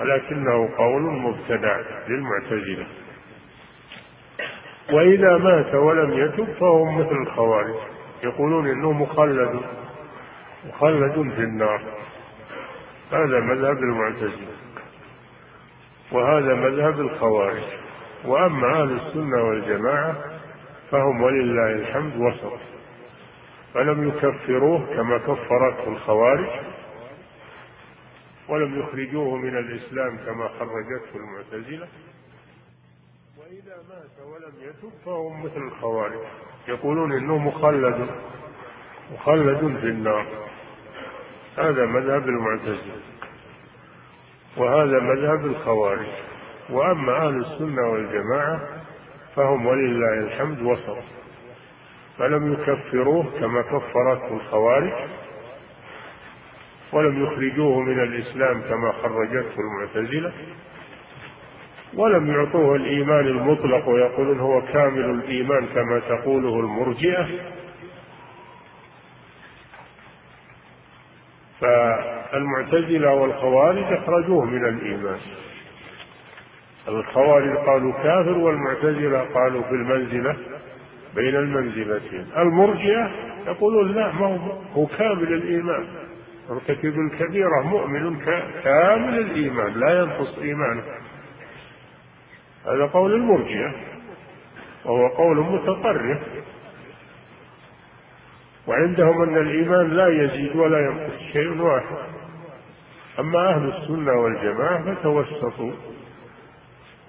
ولكنه 0.00 0.76
قول 0.76 1.02
مبتدع 1.02 1.80
للمعتزلة. 2.08 2.86
وإذا 4.92 5.36
مات 5.36 5.74
ولم 5.74 6.12
يتب 6.12 6.52
فهم 6.60 6.98
مثل 6.98 7.16
الخوارج. 7.22 7.91
يقولون 8.22 8.68
إنه 8.68 8.92
مخلد 8.92 9.60
مخلد 10.68 11.12
في 11.12 11.40
النار. 11.40 11.82
هذا 13.12 13.40
مذهب 13.40 13.78
المعتزلة 13.78 14.56
وهذا 16.12 16.54
مذهب 16.54 17.00
الخوارج. 17.00 17.62
وأما 18.24 18.82
أهل 18.82 18.92
السنة 18.92 19.42
والجماعة 19.42 20.16
فهم 20.90 21.22
ولله 21.22 21.72
الحمد 21.72 22.16
وسط. 22.16 22.58
فلم 23.74 24.08
يكفروه 24.08 24.94
كما 24.96 25.18
كفرته 25.18 25.88
الخوارج 25.88 26.50
ولم 28.48 28.80
يخرجوه 28.80 29.36
من 29.36 29.56
الإسلام 29.56 30.16
كما 30.26 30.48
خرجته 30.48 31.16
المعتزلة. 31.16 31.88
وإذا 33.52 33.76
مات 33.88 34.26
ولم 34.26 34.68
يتب 34.68 34.92
فهم 35.04 35.44
مثل 35.44 35.56
الخوارج. 35.56 36.20
يقولون 36.68 37.12
إنه 37.12 37.38
مخلد 37.38 38.06
مخلد 39.14 39.76
في 39.80 39.86
النار. 39.86 40.26
هذا 41.58 41.86
مذهب 41.86 42.28
المعتزلة 42.28 43.00
وهذا 44.56 45.00
مذهب 45.00 45.46
الخوارج. 45.46 46.06
وأما 46.70 47.16
أهل 47.16 47.44
السنة 47.44 47.90
والجماعة 47.90 48.60
فهم 49.36 49.66
ولله 49.66 50.14
الحمد 50.18 50.62
وسط. 50.62 50.98
فلم 52.18 52.52
يكفروه 52.52 53.40
كما 53.40 53.62
كفرته 53.62 54.34
الخوارج 54.36 54.92
ولم 56.92 57.24
يخرجوه 57.24 57.80
من 57.80 58.02
الإسلام 58.02 58.62
كما 58.62 58.92
خرجته 58.92 59.54
المعتزلة. 59.58 60.32
ولم 61.94 62.30
يعطوه 62.30 62.76
الإيمان 62.76 63.26
المطلق 63.26 63.88
ويقولون 63.88 64.40
هو 64.40 64.62
كامل 64.62 65.04
الإيمان 65.04 65.66
كما 65.66 65.98
تقوله 66.08 66.60
المرجئة. 66.60 67.28
فالمعتزلة 71.60 73.14
والخوارج 73.14 73.92
أخرجوه 73.92 74.44
من 74.44 74.68
الإيمان. 74.68 75.18
الخوارج 76.88 77.56
قالوا 77.56 77.92
كافر 77.92 78.38
والمعتزلة 78.38 79.18
قالوا 79.34 79.62
في 79.62 79.70
المنزلة 79.70 80.36
بين 81.14 81.36
المنزلتين. 81.36 82.26
المرجئة 82.36 83.10
يقولون 83.46 83.92
لا 83.92 84.12
ما 84.12 84.38
هو 84.74 84.86
كامل 84.86 85.32
الإيمان. 85.32 85.86
مرتكب 86.50 86.94
الكبيرة 86.98 87.62
مؤمن 87.62 88.16
كامل 88.64 89.18
الإيمان 89.18 89.72
لا 89.72 90.00
ينقص 90.00 90.38
إيمانه. 90.38 90.82
هذا 92.66 92.86
قول 92.86 93.14
المرجئة 93.14 93.72
وهو 94.84 95.06
قول 95.06 95.36
متطرف. 95.36 96.18
وعندهم 98.66 99.22
أن 99.22 99.36
الإيمان 99.36 99.90
لا 99.90 100.08
يزيد 100.08 100.56
ولا 100.56 100.80
ينقص 100.80 101.18
شيء 101.32 101.62
واحد. 101.62 101.96
أما 103.18 103.48
أهل 103.48 103.68
السنة 103.68 104.12
والجماعة 104.12 104.94
فتوسطوا. 104.94 105.72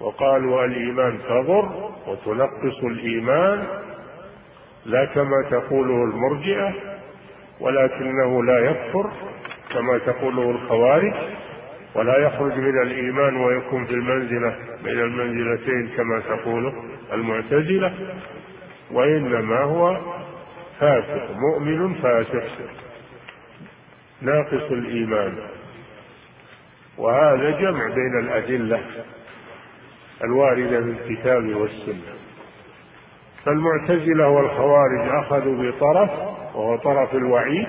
وقالوا 0.00 0.64
الإيمان 0.64 1.18
تضر 1.28 1.90
وتنقص 2.06 2.84
الإيمان 2.84 3.66
لا 4.84 5.04
كما 5.04 5.44
تقوله 5.50 6.04
المرجئة 6.04 6.72
ولكنه 7.60 8.44
لا 8.44 8.70
يكفر 8.70 9.10
كما 9.74 9.98
تقوله 9.98 10.50
الخوارج. 10.50 11.14
ولا 11.94 12.18
يخرج 12.18 12.58
من 12.58 12.82
الإيمان 12.82 13.36
ويكون 13.36 13.84
في 13.84 13.92
المنزلة 13.92 14.56
بين 14.84 15.00
المنزلتين 15.00 15.88
كما 15.96 16.20
تقوله 16.20 16.72
المعتزلة. 17.12 17.94
وإنما 18.90 19.60
هو 19.60 19.98
فاسق 20.80 21.30
مؤمن 21.30 21.94
فاسق 21.94 22.44
ناقص 24.22 24.70
الإيمان. 24.70 25.34
وهذا 26.98 27.50
جمع 27.50 27.88
بين 27.88 28.18
الأدلة 28.18 28.80
الواردة 30.24 30.80
في 30.80 30.90
الكتاب 30.90 31.54
والسنة. 31.56 32.14
فالمعتزلة 33.44 34.28
والخوارج 34.28 35.08
أخذوا 35.08 35.70
بطرف 35.70 36.10
وهو 36.54 36.76
طرف 36.76 37.14
الوعيد 37.14 37.66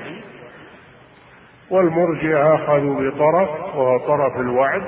والمرجئة 1.69 2.55
أخذوا 2.55 3.09
بطرف 3.09 3.49
وهو 3.75 3.97
طرف 3.97 4.39
الوعد 4.39 4.83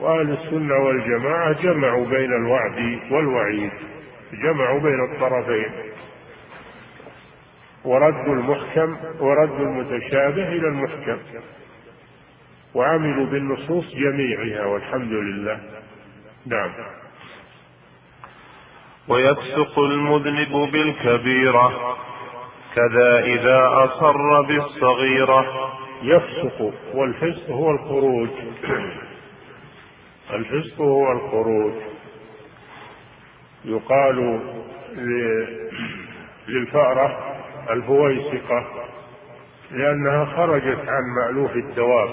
وأهل 0.00 0.32
السنة 0.32 0.74
والجماعة 0.74 1.52
جمعوا 1.52 2.06
بين 2.06 2.32
الوعد 2.32 2.98
والوعيد 3.10 3.70
جمعوا 4.32 4.80
بين 4.80 5.04
الطرفين. 5.12 5.72
وردوا 7.84 8.34
المحكم 8.34 8.96
وردوا 9.20 9.66
المتشابه 9.66 10.48
إلى 10.48 10.68
المحكم 10.68 11.18
وعملوا 12.74 13.26
بالنصوص 13.26 13.94
جميعها 13.94 14.66
والحمد 14.66 15.12
لله. 15.12 15.60
نعم. 16.46 16.70
ويفسق 19.08 19.78
المذنب 19.78 20.70
بالكبيرة. 20.72 21.96
كذا 22.78 23.18
إذا 23.18 23.68
أصر 23.84 24.42
بالصغيرة. 24.42 25.72
يفسق 26.02 26.72
والفسق 26.94 27.50
هو 27.50 27.70
الخروج. 27.70 28.28
الفسق 30.30 30.80
هو 30.80 31.12
الخروج. 31.12 31.72
يقال 33.64 34.40
للفأرة 36.48 37.36
الفويسقة 37.70 38.66
لأنها 39.70 40.24
خرجت 40.24 40.88
عن 40.88 41.02
مألوف 41.22 41.56
الدواب. 41.56 42.08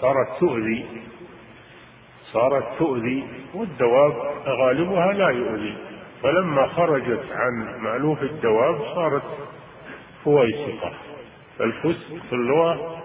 صارت 0.00 0.40
تؤذي. 0.40 0.86
صارت 2.32 2.64
تؤذي 2.78 3.24
والدواب 3.54 4.14
غالبها 4.46 5.12
لا 5.12 5.28
يؤذي. 5.28 5.76
فلما 6.22 6.66
خرجت 6.66 7.24
عن 7.32 7.82
مألوف 7.82 8.22
الدواب 8.22 8.80
صارت 8.94 9.22
فويسقة 10.24 10.92
فالفسق 11.58 12.16
في 12.28 12.32
اللغة 12.32 13.02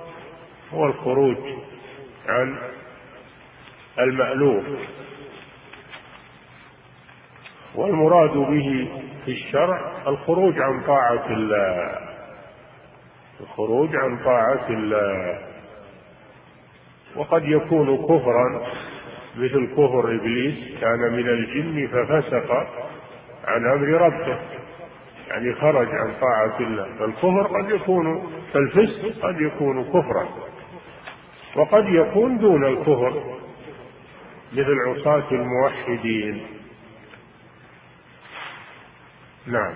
هو 0.73 0.85
الخروج 0.85 1.37
عن 2.27 2.57
المألوف. 3.99 4.63
والمراد 7.75 8.31
به 8.31 8.87
في 9.25 9.31
الشرع 9.31 9.91
الخروج 10.07 10.59
عن 10.59 10.83
طاعة 10.83 11.27
الله. 11.29 11.99
الخروج 13.39 13.95
عن 13.95 14.17
طاعة 14.17 14.69
الله. 14.69 15.39
وقد 17.15 17.45
يكون 17.45 17.97
كفرا 17.97 18.67
مثل 19.35 19.67
كفر 19.73 20.15
إبليس 20.15 20.81
كان 20.81 21.13
من 21.13 21.29
الجن 21.29 21.87
ففسق 21.87 22.51
عن 23.45 23.65
أمر 23.65 23.87
ربه. 23.87 24.39
يعني 25.27 25.55
خرج 25.55 25.87
عن 25.87 26.13
طاعة 26.21 26.59
الله. 26.59 26.95
فالكفر 26.99 27.47
قد 27.47 27.69
يكون 27.69 28.31
فالفسق 28.53 29.25
قد 29.25 29.41
يكون 29.41 29.83
كفرا. 29.83 30.27
وقد 31.55 31.89
يكون 31.89 32.37
دون 32.37 32.65
الكفر 32.65 33.23
مثل 34.53 34.75
عصاة 34.87 35.31
الموحدين. 35.31 36.47
نعم. 39.47 39.73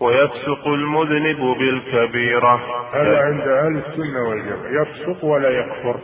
ويفسق 0.00 0.68
المذنب 0.68 1.40
بالكبيرة. 1.58 2.54
هذا 2.92 3.18
عند 3.18 3.40
أهل 3.40 3.82
السنة 3.86 4.28
والجماعة. 4.28 4.82
يفسق 4.82 5.24
ولا 5.24 5.48
يكفر. 5.48 6.00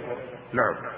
نعم. 0.52 0.89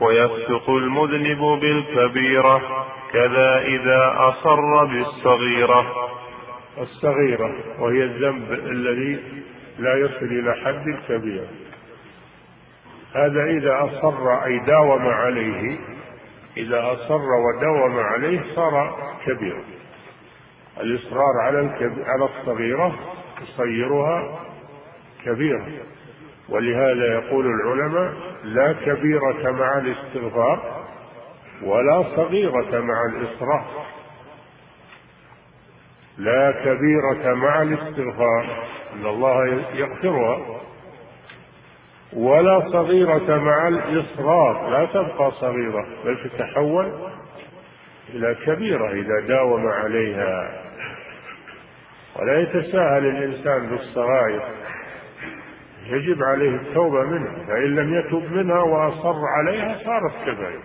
ويفسق 0.00 0.70
المذنب 0.70 1.60
بالكبيرة 1.60 2.86
كذا 3.12 3.58
إذا 3.58 4.14
أصر 4.16 4.84
بالصغيرة. 4.84 6.10
الصغيرة 6.78 7.54
وهي 7.78 8.02
الذنب 8.02 8.52
الذي 8.52 9.20
لا 9.78 9.96
يصل 9.96 10.26
إلى 10.26 10.54
حد 10.64 10.88
الكبيرة 10.88 11.48
هذا 13.14 13.44
إذا 13.44 13.84
أصر 13.84 14.44
أي 14.44 14.58
داوم 14.58 15.06
عليه 15.06 15.78
إذا 16.56 16.92
أصر 16.92 17.20
وداوم 17.20 17.98
عليه 17.98 18.42
صار 18.54 18.96
كبيرا 19.26 19.64
الإصرار 20.80 21.40
على 21.40 21.58
على 22.06 22.24
الصغيرة 22.24 22.94
يصيرها 23.42 24.40
كبيرة. 25.24 25.66
ولهذا 26.48 27.06
يقول 27.06 27.46
العلماء 27.46 28.12
لا 28.44 28.72
كبيرة 28.72 29.50
مع 29.50 29.78
الاستغفار 29.78 30.84
ولا 31.62 32.02
صغيرة 32.16 32.80
مع 32.80 33.06
الإصرار. 33.12 33.64
لا 36.18 36.52
كبيرة 36.64 37.34
مع 37.34 37.62
الاستغفار 37.62 38.64
أن 38.94 39.06
الله 39.06 39.46
يغفرها 39.74 40.60
ولا 42.12 42.60
صغيرة 42.72 43.38
مع 43.38 43.68
الإصرار. 43.68 44.70
لا 44.70 44.84
تبقى 44.84 45.30
صغيرة 45.30 45.86
بل 46.04 46.18
تتحول 46.24 46.92
إلى 48.14 48.36
كبيرة 48.46 48.92
إذا 48.92 49.26
داوم 49.28 49.66
عليها. 49.66 50.62
ولا 52.16 52.40
يتساهل 52.40 53.06
الإنسان 53.06 53.66
بالصغائر. 53.66 54.42
يجب 55.86 56.22
عليه 56.22 56.50
التوبة 56.50 57.02
منها 57.04 57.46
فإن 57.48 57.74
لم 57.76 57.94
يتب 57.94 58.32
منها 58.32 58.62
وأصر 58.62 59.14
عليها 59.36 59.78
صارت 59.84 60.12
كبائر 60.26 60.60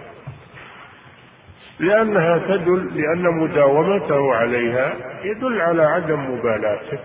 لأنها 1.80 2.38
تدل 2.38 3.02
لأن 3.02 3.24
مداومته 3.24 4.36
عليها 4.36 4.94
يدل 5.24 5.62
على 5.62 5.84
عدم 5.84 6.20
مبالاته 6.34 7.00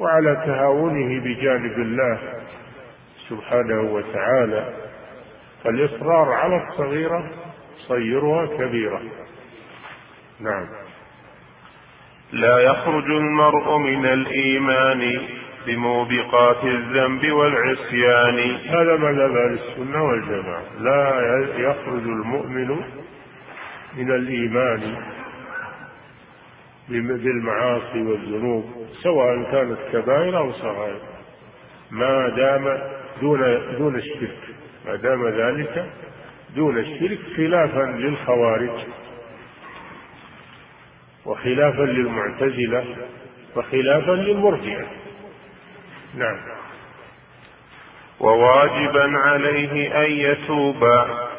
وعلى 0.00 0.42
تهاونه 0.46 1.20
بجانب 1.20 1.78
الله 1.78 2.18
سبحانه 3.28 3.80
وتعالى. 3.80 4.74
فالإصرار 5.64 6.32
على 6.32 6.56
الصغيرة 6.56 7.30
صيرها 7.76 8.46
كبيرة. 8.46 9.02
نعم. 10.40 10.66
لا 12.32 12.58
يخرج 12.58 13.04
المرء 13.04 13.78
من 13.78 14.06
الإيمان 14.06 15.20
بموبقات 15.66 16.64
الذنب 16.64 17.30
والعصيان. 17.32 18.56
هذا 18.68 18.96
مذهب 18.96 19.36
أهل 19.36 19.58
السنة 19.58 20.04
والجماعة. 20.04 20.62
لا 20.80 21.20
يخرج 21.58 22.02
المؤمن 22.02 22.68
من 23.96 24.10
الإيمان 24.10 24.96
بالمعاصي 26.88 28.02
والذنوب 28.02 28.64
سواء 29.02 29.42
كانت 29.52 29.78
كبائر 29.92 30.38
أو 30.38 30.52
صغائر. 30.52 31.00
ما 31.90 32.28
دام 32.28 32.78
دون 33.20 33.40
دون 33.78 33.96
الشرك 33.96 34.38
ما 34.86 34.96
دام 34.96 35.28
ذلك 35.28 35.86
دون 36.56 36.78
الشرك 36.78 37.18
خلافا 37.36 37.82
للخوارج 37.98 38.84
وخلافا 41.26 41.82
للمعتزلة 41.82 42.84
وخلافا 43.56 44.12
للمرجئة. 44.12 44.86
نعم. 46.16 46.36
وواجبا 48.20 49.18
عليه 49.18 50.04
أن 50.06 50.10
يتوب 50.10 50.84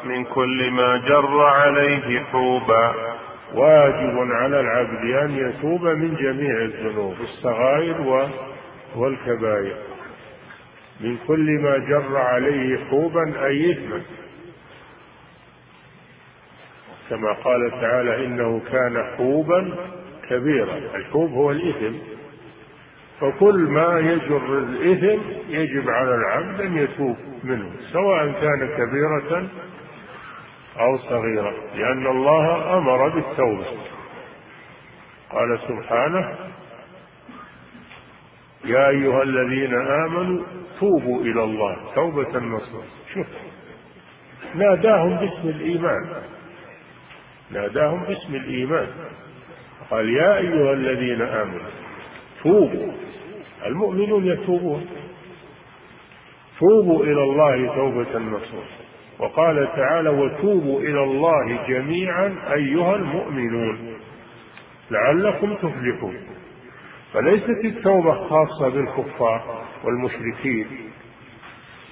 من 0.04 0.24
كل 0.24 0.70
ما 0.70 0.96
جر 0.96 1.40
عليه 1.40 2.20
حوبا 2.20 2.94
واجب 3.54 4.18
على 4.18 4.60
العبد 4.60 5.10
أن 5.10 5.36
يتوب 5.36 5.82
من 5.82 6.14
جميع 6.14 6.62
الذنوب 6.62 7.16
الصغائر 7.20 8.30
والكبائر. 8.96 9.76
من 11.00 11.16
كل 11.28 11.50
ما 11.62 11.78
جر 11.78 12.16
عليه 12.16 12.78
حوبا 12.90 13.46
أي 13.46 13.72
إثما 13.72 14.02
كما 17.10 17.32
قال 17.32 17.70
تعالى 17.70 18.26
إنه 18.26 18.60
كان 18.72 19.04
حوبا 19.16 19.74
كبيرا. 20.30 20.78
الحوب 20.94 21.32
هو 21.32 21.50
الإثم. 21.50 22.17
فكل 23.20 23.58
ما 23.58 23.98
يجر 23.98 24.58
الإثم 24.58 25.22
يجب 25.48 25.88
على 25.90 26.14
العبد 26.14 26.60
أن 26.60 26.76
يتوب 26.76 27.16
منه 27.44 27.70
سواء 27.92 28.32
كان 28.32 28.68
كبيرة 28.68 29.48
أو 30.80 30.98
صغيرة 30.98 31.54
لأن 31.74 32.06
الله 32.06 32.78
أمر 32.78 33.08
بالتوبة. 33.08 33.66
قال 35.30 35.58
سبحانه 35.68 36.34
يا 38.64 38.88
أيها 38.88 39.22
الذين 39.22 39.74
آمنوا 39.74 40.44
توبوا 40.80 41.20
إلى 41.20 41.44
الله 41.44 41.76
توبة 41.94 42.38
نصوح 42.38 42.84
شوف 43.14 43.26
ناداهم 44.54 45.16
باسم 45.16 45.48
الإيمان. 45.48 46.22
ناداهم 47.50 48.04
باسم 48.04 48.34
الإيمان. 48.34 48.88
قال 49.90 50.08
يا 50.08 50.36
أيها 50.36 50.72
الذين 50.72 51.22
آمنوا 51.22 51.70
توبوا. 52.42 52.92
المؤمنون 53.66 54.26
يتوبون. 54.26 54.86
توبوا 56.60 57.04
إلى 57.04 57.22
الله 57.22 57.74
توبة 57.74 58.18
نصوح 58.18 58.68
وقال 59.18 59.68
تعالى 59.76 60.08
وتوبوا 60.08 60.80
إلى 60.80 61.04
الله 61.04 61.66
جميعا 61.68 62.34
أيها 62.52 62.96
المؤمنون 62.96 63.98
لعلكم 64.90 65.54
تفلحون. 65.54 66.16
فليست 67.12 67.64
التوبة 67.64 68.14
خاصة 68.28 68.68
بالكفار 68.68 69.64
والمشركين 69.84 70.66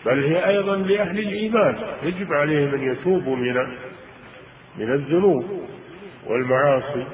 بل 0.06 0.24
هي 0.24 0.48
أيضا 0.48 0.76
لأهل 0.76 1.18
الإيمان. 1.18 1.76
يجب 2.02 2.32
عليهم 2.32 2.74
أن 2.74 2.82
يتوبوا 2.92 3.36
من 3.36 3.54
من 4.78 4.92
الذنوب 4.92 5.44
والمعاصي. 6.26 7.06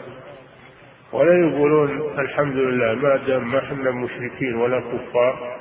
ولا 1.13 1.49
يقولون 1.49 2.19
الحمد 2.19 2.57
لله 2.57 2.95
ما 2.95 3.17
دام 3.17 3.51
ما 3.53 3.59
إحنا 3.59 3.91
مشركين 3.91 4.55
ولا 4.55 4.81
كفار 4.81 5.57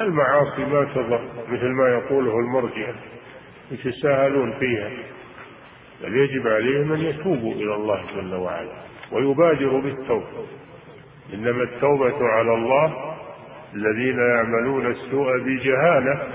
المعاصي 0.00 0.64
ما 0.64 0.84
تضر 0.94 1.20
مثل 1.48 1.68
ما 1.68 1.88
يقوله 1.88 2.38
المرجئة 2.38 2.94
يتساهلون 3.70 4.52
فيها. 4.52 4.90
بل 6.02 6.16
يجب 6.16 6.48
عليهم 6.48 6.92
أن 6.92 7.00
يتوبوا 7.00 7.52
إلى 7.54 7.74
الله 7.74 8.00
جل 8.16 8.34
وعلا 8.34 8.72
ويبادروا 9.12 9.80
بالتوبة. 9.80 10.46
إنما 11.34 11.62
التوبة 11.62 12.24
على 12.28 12.54
الله 12.54 13.14
الذين 13.74 14.18
يعملون 14.18 14.86
السوء 14.86 15.38
بجهالة 15.38 16.28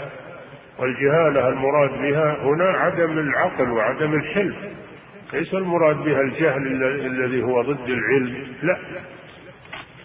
والجهالة 0.80 1.48
المراد 1.48 1.90
بها 2.02 2.38
هنا 2.44 2.66
عدم 2.66 3.18
العقل 3.20 3.72
وعدم 3.72 4.14
الحلم. 4.14 4.56
ليس 5.34 5.54
المراد 5.54 5.96
بها 5.96 6.22
الجهل 6.22 6.68
الذي 7.06 7.44
هو 7.44 7.62
ضد 7.62 7.90
العلم. 7.90 8.56
لا. 8.64 8.78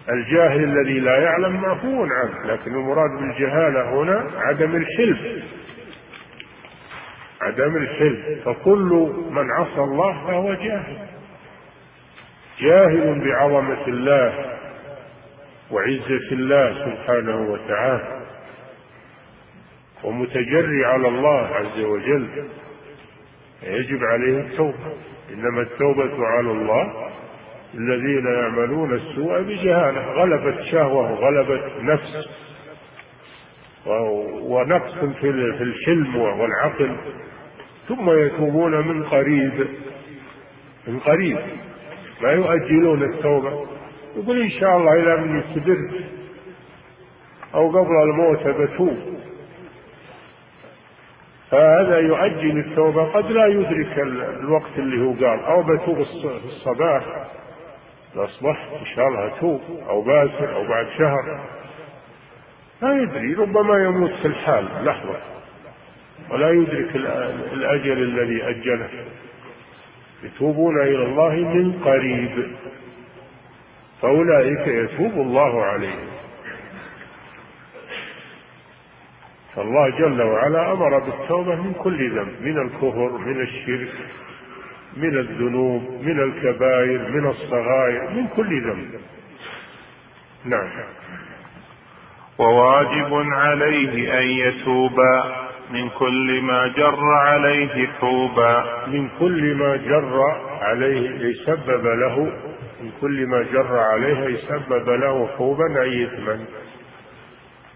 الجاهل 0.09 0.65
الذي 0.65 1.01
لا 1.01 1.19
يعلم 1.19 1.61
معفو 1.61 2.05
عنه 2.05 2.53
لكن 2.53 2.75
المراد 2.75 3.11
بالجهالة 3.11 4.03
هنا 4.03 4.31
عدم 4.37 4.77
الحلم. 4.77 5.43
عدم 7.41 7.77
الحلم. 7.77 8.41
فكل 8.45 9.13
من 9.31 9.51
عصى 9.51 9.81
الله 9.81 10.27
فهو 10.27 10.55
جاهل. 10.55 10.97
جاهل 12.61 13.21
بعظمة 13.25 13.87
الله 13.89 14.57
وعزة 15.71 16.33
الله 16.33 16.75
سبحانه 16.85 17.53
وتعالى 17.53 18.23
ومتجري 20.05 20.85
على 20.85 21.09
الله 21.09 21.47
عز 21.47 21.81
وجل 21.81 22.29
يجب 23.63 24.05
عليه 24.05 24.41
التوبة. 24.41 25.12
إنما 25.33 25.61
التوبة 25.61 26.27
على 26.27 26.51
الله 26.51 27.11
الذين 27.75 28.27
يعملون 28.27 28.95
السوء 28.95 29.43
بجهالة 29.43 30.13
غلبت 30.13 30.63
شهوة 30.63 31.11
غلبت 31.11 31.73
نفس. 31.83 32.29
ونقص 34.43 34.95
في 35.21 35.31
الحلم 35.61 36.17
والعقل. 36.17 36.97
ثم 37.89 38.11
يتوبون 38.11 38.89
من 38.89 39.03
قريب 39.05 39.67
من 40.89 40.99
قريب. 40.99 41.39
ما 42.23 42.33
يؤجلون 42.33 43.03
التوبة. 43.03 43.67
يقول 44.17 44.43
إن 44.43 44.51
شاء 44.51 44.77
الله 44.77 44.93
إلى 44.93 45.17
من 45.17 45.39
يستدر. 45.41 45.91
أو 47.55 47.71
قبل 47.71 48.03
الموت 48.03 48.49
بتوب. 48.49 48.99
فهذا 51.53 51.99
يؤجل 51.99 52.59
التوبة 52.59 53.05
قد 53.05 53.31
لا 53.31 53.47
يدرك 53.47 53.99
الوقت 54.41 54.79
اللي 54.79 55.05
هو 55.05 55.13
قال. 55.13 55.45
أو 55.45 55.63
بتوب 55.63 56.07
الصباح. 56.45 57.03
الأصبح 58.17 58.69
إن 58.81 58.87
شاء 58.87 59.09
الله 59.09 59.27
أتوب. 59.27 59.61
أو 59.89 60.03
باكر 60.03 60.55
أو 60.55 60.69
بعد 60.69 60.87
شهر. 60.99 61.41
لا 62.83 63.03
يدري. 63.03 63.35
ربما 63.35 63.85
يموت 63.85 64.11
في 64.11 64.29
الحال. 64.29 64.69
لحظة. 64.85 65.17
ولا 66.31 66.51
يدرك 66.51 66.97
الأجل 67.53 68.03
الذي 68.03 68.43
أجله. 68.49 68.89
يتوبون 70.25 70.81
إلى 70.81 71.05
الله 71.05 71.35
من 71.35 71.73
قريب. 71.85 72.53
فأولئك 74.03 74.67
يتوب 74.67 75.13
الله 75.13 75.65
عليهم. 75.65 76.09
فالله 79.57 79.89
جل 79.91 80.23
وعلا 80.23 80.73
أمر 80.73 80.99
بالتوبة 80.99 81.55
من 81.55 81.73
كل 81.75 82.11
ذنب 82.11 82.35
من 82.41 82.59
الكفر 82.59 83.19
من 83.19 83.41
الشرك 83.41 83.93
من 84.97 85.19
الذنوب 85.19 85.83
من 86.03 86.21
الكبائر 86.21 87.11
من 87.11 87.27
الصغائر 87.31 88.11
من 88.11 88.27
كل 88.37 88.63
ذنب. 88.63 89.01
نعم. 90.45 90.69
وواجب 92.39 93.15
عليه 93.33 94.19
أن 94.19 94.27
يتوب 94.27 95.01
من 95.71 95.89
كل 95.89 96.41
ما 96.43 96.67
جر 96.77 97.05
عليه 97.05 97.87
حوبا 98.01 98.65
من 98.87 99.09
كل 99.19 99.55
ما 99.55 99.77
جر 99.77 100.21
عليه 100.61 101.11
أي 101.21 101.35
سبب 101.35 101.87
له 101.87 102.33
من 102.83 102.91
كل 103.01 103.27
ما 103.27 103.43
جر 103.43 103.79
عليه 103.79 104.27
أي 104.27 104.37
سبب 104.37 104.91
له 104.91 105.29
حوبا 105.39 105.83
أي 105.83 106.05
إثما. 106.05 106.45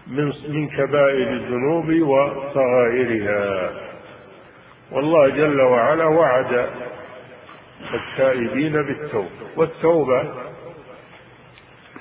من 0.07 0.33
من 0.47 0.67
كبائر 0.67 1.27
الذنوب 1.27 1.89
وصغائرها. 2.01 3.71
والله 4.91 5.29
جل 5.29 5.61
وعلا 5.61 6.05
وعد 6.05 6.69
التائبين 7.93 8.73
بالتوبة. 8.73 9.29
والتوبة 9.55 10.23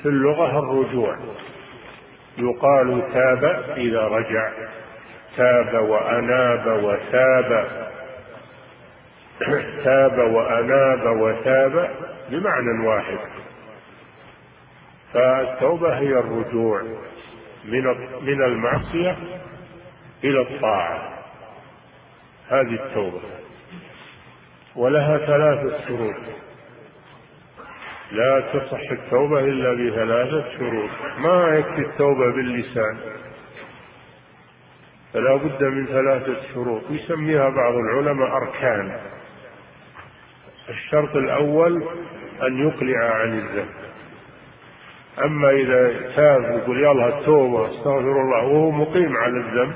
في 0.03 0.07
اللغة 0.07 0.59
الرجوع. 0.59 1.17
يقال 2.39 3.13
تاب 3.13 3.45
إذا 3.77 4.01
رجع. 4.01 4.53
تاب 5.37 5.75
وأناب 5.75 6.85
وتاب 6.85 7.69
تاب 9.85 10.19
وأناب 10.19 11.21
وتاب 11.21 11.91
بمعنى 12.31 12.89
واحد. 12.89 13.19
فالتوبة 15.13 15.99
هي 15.99 16.19
الرجوع. 16.19 16.83
من 17.67 17.85
من 18.23 18.43
المعصية 18.43 19.17
إلى 20.25 20.41
الطاعة. 20.41 21.19
هذه 22.49 22.75
التوبة. 22.75 23.21
ولها 24.77 25.19
ثلاثة 25.19 25.87
شروط. 25.89 26.17
لا 28.13 28.41
تصح 28.41 28.91
التوبة 28.91 29.41
إلا 29.41 29.73
بثلاثة 29.73 30.59
شروط. 30.59 30.91
ما 31.19 31.57
يكفي 31.59 31.81
التوبة 31.81 32.33
باللسان؟ 32.33 32.99
فلا 35.13 35.37
بد 35.37 35.65
من 35.65 35.87
ثلاثة 35.87 36.37
شروط. 36.55 36.83
يسميها 36.91 37.49
بعض 37.49 37.75
العلماء 37.75 38.37
أركان. 38.37 39.01
الشرط 40.69 41.17
الأول 41.17 41.89
أن 42.43 42.69
يقلع 42.69 42.99
عن 42.99 43.39
الذنب. 43.39 43.86
أما 45.25 45.51
إذا 45.51 46.11
تاب 46.17 46.45
ويقول 46.45 46.79
يلا 46.79 47.19
التوبة 47.19 47.67
استغفر 47.67 47.99
الله 47.99 48.45
وهو 48.45 48.71
مقيم 48.71 49.17
على 49.17 49.37
الذنب 49.37 49.75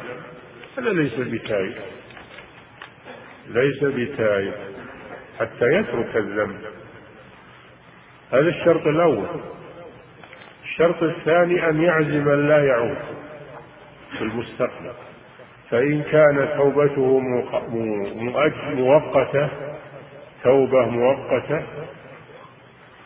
هذا 0.78 0.90
ليس 0.90 1.14
بتائب. 1.14 1.74
ليس 3.48 3.84
بتائب 3.84 4.54
حتى 5.40 5.64
يترك 5.64 6.16
الذنب. 6.16 6.60
هذا 8.32 8.48
الشرط 8.48 8.86
الأول. 8.86 9.26
الشرط 10.64 11.02
الثاني 11.02 11.68
أن 11.68 11.82
يعزم 11.82 12.28
أن 12.28 12.48
لا 12.48 12.64
يعود 12.64 12.98
في 14.18 14.22
المستقبل. 14.22 14.92
فإن 15.70 16.02
كانت 16.02 16.52
توبته 16.56 17.20
مؤقتة 18.74 19.48
توبة 20.44 20.86
مؤقتة 20.86 21.62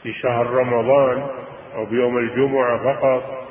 في 0.03 0.13
شهر 0.13 0.47
رمضان 0.47 1.27
أو 1.75 1.85
بيوم 1.85 2.19
الجمعة 2.19 2.79
فقط 2.85 3.49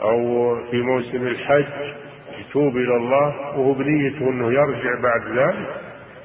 أو 0.00 0.56
في 0.70 0.82
موسم 0.82 1.26
الحج 1.26 1.94
يتوب 2.38 2.76
إلى 2.76 2.96
الله 2.96 3.58
وهو 3.58 3.72
بنيته 3.72 4.28
أنه 4.28 4.52
يرجع 4.52 5.00
بعد 5.00 5.38
ذلك 5.38 5.80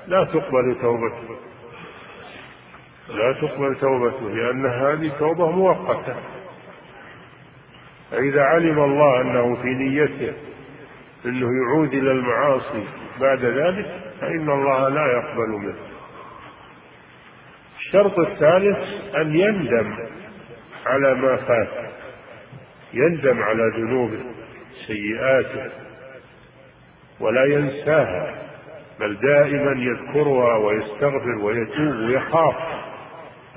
لا 0.08 0.24
تقبل 0.24 0.76
توبته. 0.82 1.36
لا 3.10 3.34
تقبل 3.34 3.76
توبته 3.76 4.30
لأن 4.30 4.66
هذه 4.66 5.12
توبة 5.20 5.52
مؤقتة. 5.52 6.16
فإذا 8.12 8.42
علم 8.42 8.80
الله 8.80 9.22
أنه 9.22 9.56
في 9.56 9.68
نيته 9.68 10.34
أنه 11.26 11.48
يعود 11.62 11.94
إلى 11.94 12.12
المعاصي 12.12 12.84
بعد 13.22 13.46
ذلك 13.46 13.86
فإن 14.22 14.50
الله 14.50 14.90
لا 14.90 15.06
يقبل 15.06 15.50
منه. 15.50 15.76
الشرط 17.80 18.20
الثالث 18.20 18.78
أن 19.16 19.36
يندم. 19.36 20.09
على 20.86 21.16
ما 21.16 21.36
فات. 21.36 21.68
يندم 22.94 23.44
على 23.44 23.64
ذنوبه 23.78 24.20
سيئاته 24.88 25.72
ولا 27.20 27.46
ينساها 27.46 28.36
بل 29.00 29.18
دائما 29.20 29.72
يذكرها 29.72 30.58
ويستغفر 30.58 31.36
ويتوب 31.42 31.96
ويخاف 31.96 32.56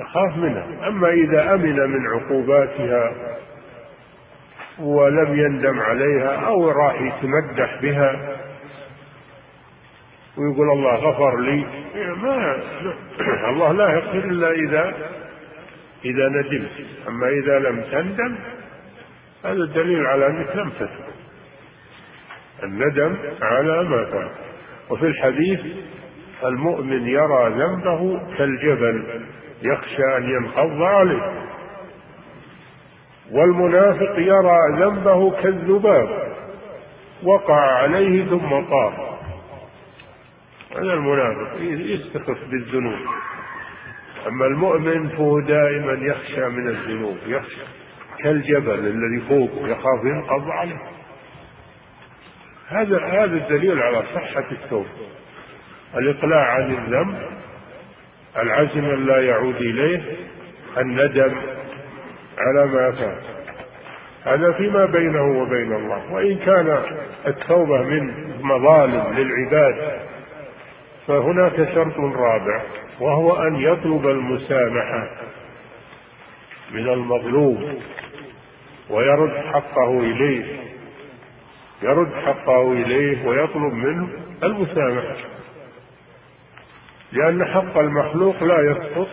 يخاف 0.01 0.37
منها. 0.37 0.89
أما 0.89 1.09
إذا 1.09 1.55
أمن 1.55 1.77
من 1.77 2.07
عقوباتها 2.07 3.13
ولم 4.79 5.39
يندم 5.39 5.81
عليها 5.81 6.47
أو 6.47 6.71
راح 6.71 7.01
يتمدح 7.01 7.83
بها 7.83 8.39
ويقول 10.39 10.71
الله 10.71 10.95
غفر 10.95 11.41
لي 11.41 11.67
ما 11.95 12.63
الله 13.49 13.73
لا 13.73 13.91
يغفر 13.91 14.19
إلا 14.19 14.51
إذا 14.51 14.95
إذا 16.05 16.29
ندمت. 16.29 16.87
أما 17.09 17.29
إذا 17.29 17.59
لم 17.59 17.83
تندم 17.83 18.39
هذا 19.45 19.65
دليل 19.65 20.07
على 20.07 20.27
أنك 20.27 20.57
لم 20.57 20.71
تتب 20.71 21.13
الندم 22.63 23.17
على 23.43 23.83
ما 23.85 24.05
فات 24.05 24.31
وفي 24.91 25.07
الحديث 25.07 25.61
المؤمن 26.45 27.09
يرى 27.09 27.49
ذنبه 27.49 28.21
كالجبل 28.39 29.21
يخشى 29.63 30.17
أن 30.17 30.31
ينقض 30.31 30.83
عليه. 30.83 31.33
والمنافق 33.31 34.19
يرى 34.19 34.59
ذنبه 34.73 35.31
كالذباب 35.43 36.33
وقع 37.23 37.61
عليه 37.61 38.25
ثم 38.25 38.61
طار 38.71 39.19
هذا 40.73 40.93
المنافق 40.93 41.57
يستخف 41.61 42.39
بالذنوب. 42.51 42.99
أما 44.29 44.47
المؤمن 44.47 45.09
فهو 45.09 45.41
دائما 45.41 45.93
يخشى 45.93 46.49
من 46.49 46.69
الذنوب 46.69 47.19
يخشى 47.27 47.63
كالجبل 48.19 48.87
الذي 48.87 49.21
فوقه 49.29 49.69
يخاف 49.69 50.05
ينقض 50.05 50.51
عليه. 50.51 50.83
هذا 52.69 52.99
هذا 52.99 53.37
الدليل 53.37 53.83
على 53.83 54.03
صحة 54.15 54.45
التوبة. 54.53 54.89
الإقلاع 55.97 56.55
عن 56.55 56.71
الذنب 56.71 57.19
العزم 58.37 59.07
لا 59.07 59.21
يعود 59.21 59.57
إليه 59.57 60.03
الندم 60.79 61.35
على 62.39 62.67
ما 62.67 62.91
فات. 62.91 63.23
هذا 64.25 64.53
فيما 64.53 64.87
بينه 64.87 65.43
وبين 65.43 65.73
الله. 65.73 66.13
وإن 66.13 66.37
كان 66.37 66.83
التوبة 67.27 67.83
من 67.83 68.15
مظالم 68.43 69.15
للعباد 69.17 70.01
فهناك 71.07 71.57
شرط 71.75 71.99
رابع 71.99 72.63
وهو 73.01 73.47
أن 73.47 73.57
يطلب 73.57 74.07
المسامحة 74.07 75.11
من 76.71 76.89
المظلوم 76.89 77.81
ويرد 78.91 79.37
حقه 79.53 80.01
إليه 80.01 80.45
يرد 81.83 82.13
حقه 82.27 82.73
إليه 82.73 83.29
ويطلب 83.29 83.73
منه 83.73 84.09
المسامحة. 84.43 85.17
لأن 87.13 87.45
حق 87.45 87.79
المخلوق 87.79 88.43
لا 88.43 88.71
يسقط 88.71 89.09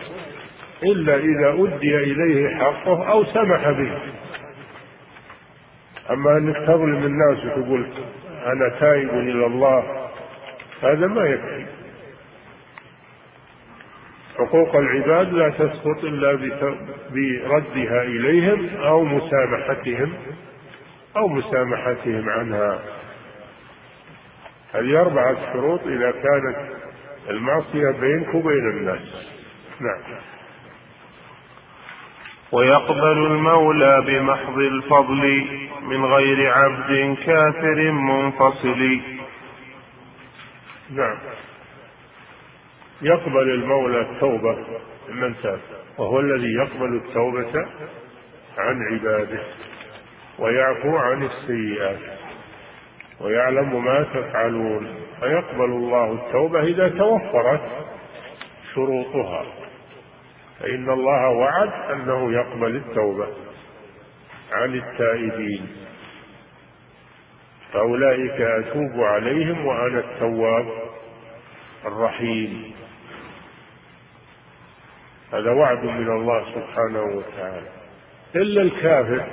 إلا 0.82 1.16
إذا 1.16 1.48
أدي 1.48 1.96
إليه 1.96 2.56
حقه 2.56 3.10
أو 3.10 3.24
سمح 3.24 3.70
به. 3.70 3.98
أما 6.10 6.36
أنك 6.36 6.56
تظلم 6.56 7.04
الناس 7.04 7.44
وتقول 7.44 7.86
أنا 8.46 8.68
تائب 8.80 9.10
إلى 9.10 9.46
الله 9.46 10.08
هذا 10.82 11.06
ما 11.06 11.24
يكفي. 11.24 11.79
حقوق 14.40 14.76
العباد 14.76 15.32
لا 15.32 15.50
تسقط 15.50 16.04
إلا 16.04 16.34
بردها 17.10 18.02
إليهم 18.02 18.68
أو 18.76 19.04
مسامحتهم 19.04 20.12
أو 21.16 21.28
مسامحتهم 21.28 22.28
عنها. 22.28 22.80
هذه 24.74 25.00
أربعة 25.00 25.52
شروط 25.52 25.80
إذا 25.86 26.10
كانت 26.10 26.56
المعصية 27.30 27.90
بينك 27.90 28.34
وبين 28.34 28.70
الناس. 28.70 29.30
نعم. 29.80 30.18
ويقبل 32.52 33.26
المولى 33.26 34.02
بمحض 34.06 34.58
الفضل 34.58 35.46
من 35.82 36.04
غير 36.04 36.52
عبد 36.52 37.16
كافر 37.26 37.90
منفصل. 37.92 39.00
نعم. 40.90 41.16
يقبل 43.02 43.50
المولى 43.50 44.00
التوبة 44.00 44.56
من 45.08 45.34
تاب 45.42 45.60
وهو 45.98 46.20
الذي 46.20 46.52
يقبل 46.52 46.96
التوبة 46.96 47.66
عن 48.58 48.82
عباده 48.92 49.40
ويعفو 50.38 50.96
عن 50.96 51.22
السيئات 51.22 51.98
ويعلم 53.20 53.84
ما 53.84 54.02
تفعلون 54.02 54.94
فيقبل 55.20 55.64
الله 55.64 56.12
التوبة 56.12 56.62
إذا 56.62 56.88
توفرت 56.88 57.60
شروطها 58.74 59.44
فإن 60.60 60.90
الله 60.90 61.28
وعد 61.28 61.72
أنه 61.92 62.32
يقبل 62.32 62.76
التوبة 62.76 63.26
عن 64.52 64.74
التائبين. 64.74 65.66
فأولئك 67.72 68.40
أتوب 68.40 69.00
عليهم 69.00 69.66
وأنا 69.66 69.98
التواب 69.98 70.66
الرحيم. 71.86 72.72
هذا 75.32 75.50
وعد 75.50 75.84
من 75.84 76.08
الله 76.08 76.44
سبحانه 76.54 77.02
وتعالى. 77.02 77.68
إلا 78.36 78.62
الكافر 78.62 79.24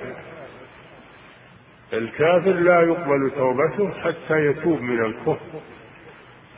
الكافر 1.94 2.52
لا 2.52 2.82
يقبل 2.82 3.32
توبته 3.36 3.92
حتى 3.92 4.46
يتوب 4.46 4.82
من 4.82 5.06
الكفر. 5.06 5.60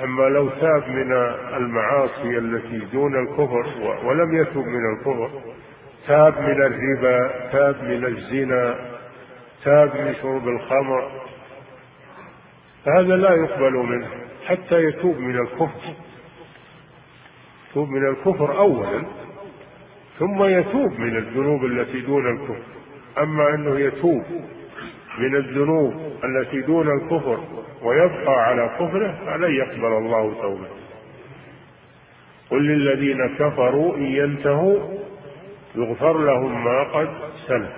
أما 0.04 0.24
لو 0.24 0.50
تاب 0.50 0.90
من 0.90 1.12
المعاصي 1.58 2.38
التي 2.38 2.80
دون 2.94 3.16
الكفر 3.24 3.66
ولم 4.04 4.42
يتوب 4.42 4.66
من 4.66 4.94
الكفر 4.94 5.30
تاب 6.08 6.40
من 6.40 6.62
الربا 6.62 7.50
تاب 7.52 7.84
من 7.84 8.06
الزنا 8.06 8.76
تاب 9.64 9.96
من 9.96 10.16
شرب 10.22 10.48
الخمر 10.48 11.12
فهذا 12.86 13.16
لا 13.16 13.34
يقبل 13.34 13.74
منه 13.74 14.08
حتى 14.48 14.84
يتوب 14.84 15.18
من 15.18 15.40
الكفر. 15.40 15.94
يتوب 17.72 17.90
من 17.90 18.10
الكفر 18.10 18.58
أولا 18.58 19.06
ثم 20.20 20.44
يتوب 20.44 21.00
من 21.00 21.18
الذنوب 21.18 21.66
التي 21.66 22.02
دون 22.02 22.28
الكفر. 22.28 22.64
أما 23.18 23.56
أنه 23.56 23.80
يتوب 23.80 24.24
من 25.18 25.36
الذنوب 25.36 25.94
التي 26.24 26.62
دون 26.62 26.88
الكفر 26.88 27.44
ويبقى 27.82 28.34
على 28.44 28.70
كفره 28.80 29.18
فلن 29.26 29.52
يقبل 29.56 29.98
الله 29.98 30.42
توبته. 30.42 30.80
قل 32.50 32.68
للذين 32.68 33.36
كفروا 33.36 33.96
إن 33.96 34.06
ينتهوا 34.06 34.80
يغفر 35.76 36.18
لهم 36.18 36.64
ما 36.64 36.84
قد 36.84 37.10
سلف. 37.48 37.74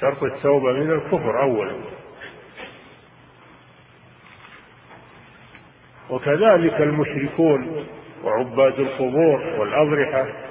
شرط 0.00 0.22
التوبة 0.22 0.72
من 0.72 0.90
الكفر 0.90 1.42
أولا. 1.42 1.72
وكذلك 6.10 6.80
المشركون 6.80 7.86
وعباد 8.24 8.80
القبور 8.80 9.40
والأضرحة 9.58 10.45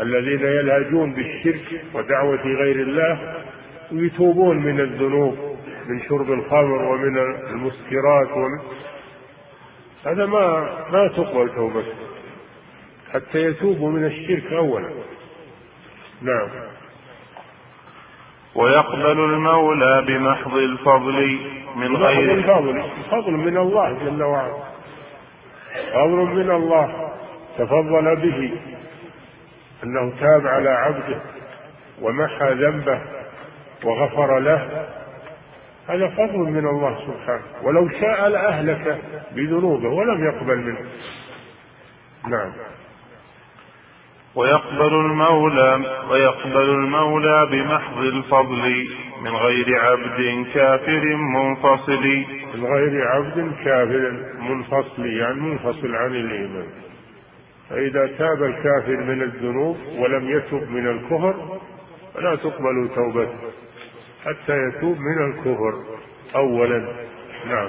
الذين 0.00 0.40
يلهجون 0.40 1.12
بالشرك 1.12 1.84
ودعوة 1.94 2.42
غير 2.42 2.76
الله 2.76 3.34
ويتوبون 3.92 4.56
من 4.56 4.80
الذنوب 4.80 5.36
من 5.88 6.02
شرب 6.08 6.32
الخمر 6.32 6.82
ومن 6.82 7.18
المسكرات 7.50 8.30
ومن 8.30 8.60
هذا 10.06 10.26
ما 10.26 10.68
ما 10.92 11.08
تقبل 11.08 11.54
توبته 11.54 11.94
حتى 13.12 13.38
يتوبوا 13.38 13.90
من 13.90 14.04
الشرك 14.04 14.52
أولا. 14.52 14.88
نعم. 16.22 16.48
ويقبل 18.54 19.20
المولى 19.20 20.04
بمحض 20.06 20.56
الفضل 20.56 21.38
من 21.76 21.96
غير 21.96 22.34
الفضل 22.34 22.82
فضل 23.10 23.32
من 23.32 23.56
الله 23.56 23.98
جل 24.04 24.22
وعلا. 24.22 24.56
فضل 25.92 26.16
من 26.16 26.50
الله 26.50 27.12
تفضل 27.58 28.16
به. 28.16 28.75
أنه 29.84 30.12
تاب 30.20 30.46
على 30.46 30.70
عبده 30.70 31.20
ومحى 32.02 32.54
ذنبه 32.54 33.00
وغفر 33.84 34.38
له. 34.38 34.86
هذا 35.88 36.08
فضل 36.08 36.38
من 36.38 36.66
الله 36.66 36.98
سبحانه. 37.06 37.42
ولو 37.62 37.88
شاء 37.88 38.28
لأهلك 38.28 38.98
بذنوبه 39.32 39.88
ولم 39.88 40.24
يقبل 40.24 40.56
منه. 40.56 40.86
نعم. 42.28 42.52
ويقبل 44.34 44.94
المولى 44.94 45.80
ويقبل 46.10 46.70
المولى 46.70 47.46
بمحض 47.50 47.98
الفضل 47.98 48.88
من 49.22 49.30
غير 49.30 49.80
عبد 49.80 50.46
كافر 50.54 51.16
منفصل. 51.16 52.24
من 52.54 52.64
غير 52.64 53.08
عبد 53.08 53.52
كافر 53.64 54.12
منفصل 54.40 55.06
يعني 55.06 55.40
منفصل 55.40 55.94
عن 55.94 56.10
الإيمان. 56.14 56.85
فإذا 57.70 58.06
تاب 58.06 58.42
الكافر 58.42 58.96
من 58.96 59.22
الذنوب 59.22 59.76
ولم 59.98 60.30
يتب 60.30 60.70
من 60.70 60.86
الكفر 60.86 61.58
فلا 62.14 62.34
تقبل 62.36 62.88
توبته 62.94 63.38
حتى 64.24 64.56
يتوب 64.68 64.98
من 64.98 65.30
الكفر 65.30 65.84
أولا. 66.36 66.78
نعم. 67.48 67.68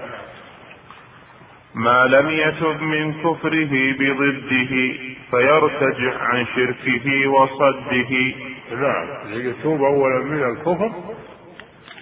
ما 1.76 2.08
لم 2.08 2.30
يتب 2.30 2.82
من 2.82 3.14
كفره 3.14 3.94
بضده 4.00 4.94
فيرتجع 5.32 6.18
عن 6.20 6.46
شركه 6.56 7.28
وصده. 7.28 8.34
نعم. 8.72 9.08
يتوب 9.28 9.84
أولا 9.84 10.24
من 10.24 10.44
الكفر 10.44 10.92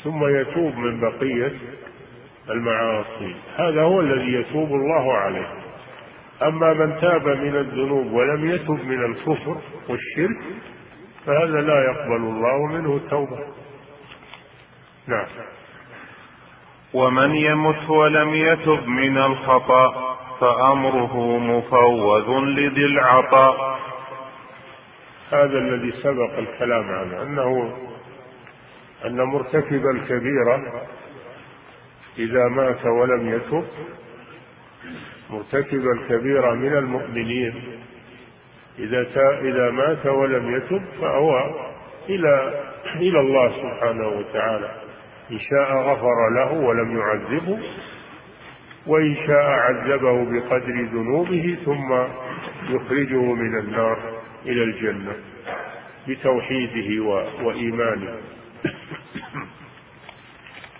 ثم 0.03 0.27
يتوب 0.27 0.77
من 0.77 0.99
بقية 0.99 1.51
المعاصي. 2.49 3.35
هذا 3.57 3.81
هو 3.81 4.01
الذي 4.01 4.33
يتوب 4.33 4.71
الله 4.71 5.13
عليه. 5.13 5.64
أما 6.43 6.73
من 6.73 6.99
تاب 7.01 7.27
من 7.27 7.55
الذنوب 7.55 8.11
ولم 8.11 8.49
يتب 8.49 8.85
من 8.85 9.05
الكفر 9.05 9.57
والشرك 9.89 10.43
فهذا 11.25 11.61
لا 11.61 11.83
يقبل 11.83 12.15
الله 12.15 12.67
منه 12.67 13.01
توبة. 13.09 13.39
نعم. 15.07 15.25
ومن 16.93 17.35
يمت 17.35 17.89
ولم 17.89 18.33
يتب 18.33 18.87
من 18.87 19.17
الخطأ 19.17 20.15
فأمره 20.39 21.37
مفوض 21.37 22.29
لذي 22.29 22.85
العطاء. 22.85 23.79
هذا 25.31 25.57
الذي 25.57 25.91
سبق 25.91 26.37
الكلام 26.37 26.89
عنه 26.89 27.21
أنه 27.21 27.75
أن 29.05 29.21
مرتكب 29.21 29.85
الكبيرة 29.85 30.83
إذا 32.17 32.47
مات 32.47 32.85
ولم 32.85 33.29
يتب 33.29 33.65
مرتكب 35.29 35.83
الكبيرة 35.87 36.53
من 36.53 36.77
المؤمنين. 36.77 37.53
إذا 38.79 39.07
إذا 39.41 39.69
مات 39.71 40.05
ولم 40.05 40.55
يتب 40.55 40.81
فهو 41.01 41.55
إلى 42.09 42.63
إلى 42.95 43.19
الله 43.19 43.51
سبحانه 43.51 44.07
وتعالى. 44.07 44.71
إن 45.31 45.39
شاء 45.39 45.77
غفر 45.77 46.29
له 46.35 46.51
ولم 46.53 46.97
يعذبه 46.97 47.59
وإن 48.87 49.15
شاء 49.27 49.43
عذبه 49.43 50.23
بقدر 50.31 50.87
ذنوبه 50.93 51.57
ثم 51.65 51.93
يخرجه 52.75 53.33
من 53.33 53.59
النار 53.59 53.97
إلى 54.45 54.63
الجنة 54.63 55.15
بتوحيده 56.07 57.03
وإيمانه. 57.43 58.15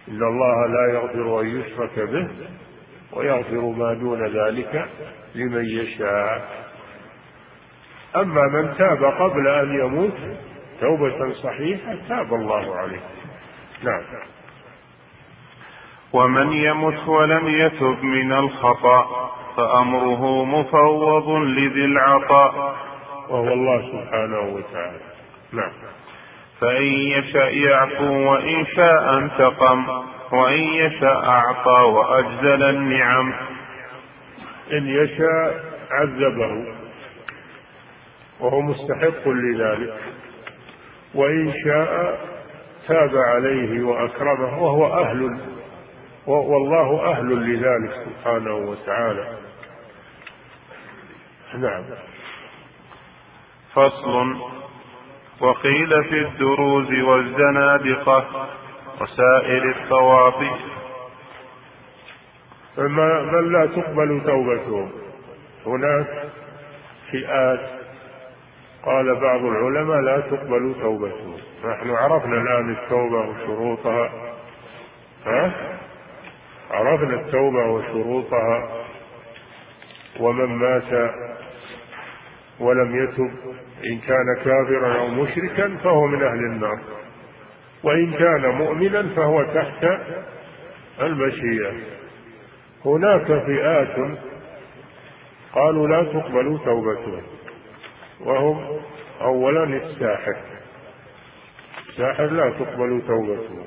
إن 0.07 0.23
الله 0.23 0.67
لا 0.67 0.93
يغفر 0.93 1.41
أن 1.41 1.47
يشرك 1.47 1.99
به 1.99 2.27
ويغفر 3.13 3.61
ما 3.61 3.93
دون 3.93 4.27
ذلك 4.27 4.89
لمن 5.35 5.65
يشاء. 5.65 6.65
أما 8.15 8.41
من 8.41 8.77
تاب 8.77 9.03
قبل 9.03 9.47
أن 9.47 9.79
يموت 9.79 10.17
توبة 10.81 11.33
صحيحة 11.33 11.95
تاب 12.09 12.33
الله 12.33 12.75
عليه. 12.75 13.01
نعم. 13.83 14.03
ومن 16.13 16.53
يمت 16.53 17.07
ولم 17.07 17.47
يتب 17.47 18.03
من 18.03 18.31
الخطأ 18.31 19.31
فأمره 19.57 20.45
مفوض 20.45 21.29
لذي 21.29 21.85
العطاء. 21.85 22.75
وهو 23.29 23.53
الله 23.53 23.81
سبحانه 23.81 24.39
وتعالى. 24.39 24.99
نعم. 25.51 25.71
فإن 26.59 26.83
يشاء 26.83 27.57
يعفو 27.57 28.31
وإن 28.31 28.65
شاء 28.65 29.17
انتقم. 29.17 30.05
وإن 30.31 30.59
يشاء 30.59 31.25
أعطى 31.25 31.81
وأجزل 31.81 32.63
النعم. 32.63 33.33
إن 34.71 34.87
يشاء 34.87 35.63
عذبه 35.91 36.75
وهو 38.39 38.61
مستحق 38.61 39.27
لذلك. 39.27 39.99
وإن 41.15 41.53
شاء 41.65 42.19
تاب 42.87 43.11
عليه 43.15 43.83
وأكرمه 43.83 44.63
وهو 44.63 45.03
أهل 45.03 45.39
والله 46.27 47.11
أهل 47.11 47.53
لذلك 47.53 47.91
سبحانه 48.05 48.55
وتعالى. 48.55 49.37
نعم. 51.57 51.83
فصل. 53.73 54.35
وقيل 55.39 56.03
في 56.03 56.21
الدروز 56.21 56.91
والزنادقة. 56.91 58.49
وسائر 59.01 59.69
الطواف. 59.69 60.35
من 62.77 63.51
لا 63.51 63.65
تقبل 63.65 64.21
توبتهم 64.25 64.91
هناك 65.65 66.07
فئات. 67.11 67.59
قال 68.85 69.15
بعض 69.15 69.45
العلماء 69.45 69.99
لا 70.01 70.19
تقبل 70.19 70.75
توبتهم 70.81 71.37
نحن 71.65 71.89
عرفنا 71.89 72.41
الآن 72.41 72.69
التوبة 72.71 73.19
وشروطها. 73.19 74.09
ها؟ 75.25 75.51
عرفنا 76.71 77.13
التوبة 77.13 77.65
وشروطها. 77.65 78.69
ومن 80.19 80.45
مات 80.45 81.11
ولم 82.59 83.03
يتب 83.03 83.31
إن 83.85 83.99
كان 83.99 84.35
كافرا 84.45 84.99
أو 84.99 85.07
مشركا 85.07 85.77
فهو 85.83 86.07
من 86.07 86.23
أهل 86.23 86.39
النار. 86.39 86.79
وإن 87.85 88.11
كان 88.11 88.49
مؤمنا 88.49 89.03
فهو 89.15 89.43
تحت 89.43 89.87
المشيئة 91.01 91.73
هناك 92.85 93.25
فئات 93.25 94.17
قالوا 95.53 95.87
لا 95.87 96.03
تقبل 96.03 96.59
توبتهم 96.65 97.23
وهم 98.21 98.79
أولا 99.21 99.63
الساحر. 99.63 100.35
الساحر 101.89 102.25
لا 102.25 102.49
تقبل 102.49 103.01
توبته 103.07 103.65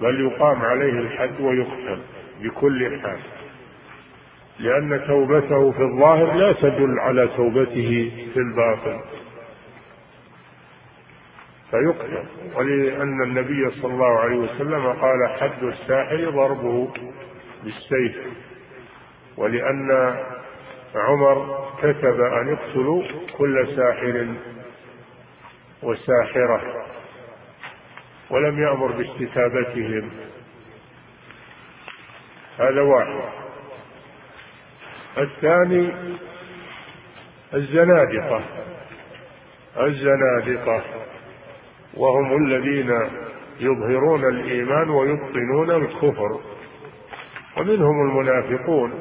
بل 0.00 0.26
يقام 0.26 0.62
عليه 0.62 0.92
الحد 0.92 1.40
ويقتل 1.40 2.00
بكل 2.40 3.00
حال 3.00 3.18
لأن 4.58 5.06
توبته 5.06 5.72
في 5.72 5.82
الظاهر 5.82 6.32
لا 6.32 6.52
تدل 6.52 6.98
على 6.98 7.28
توبته 7.36 8.12
في 8.34 8.40
الباطن. 8.40 9.00
فيقتل. 11.70 12.24
ولأن 12.54 13.22
النبي 13.22 13.70
صلى 13.70 13.92
الله 13.92 14.18
عليه 14.20 14.36
وسلم 14.36 14.92
قال 14.92 15.28
حد 15.40 15.62
الساحر 15.62 16.30
ضربه 16.30 16.92
بالسيف. 17.64 18.16
ولأن 19.36 20.16
عمر 20.94 21.68
كتب 21.78 22.20
أن 22.20 22.48
يقتلوا 22.48 23.02
كل 23.38 23.76
ساحر 23.76 24.26
وساحرة 25.82 26.86
ولم 28.30 28.62
يأمر 28.62 28.92
باستتابتهم. 28.92 30.10
هذا 32.58 32.80
واحد. 32.80 33.20
الثاني 35.18 35.92
الزنادقة. 37.54 38.42
الزنادقة. 39.80 40.82
وهم 41.96 42.36
الذين 42.46 43.00
يظهرون 43.60 44.24
الإيمان 44.24 44.90
ويبطنون 44.90 45.70
الكفر. 45.70 46.40
ومنهم 47.56 48.08
المنافقون. 48.08 48.92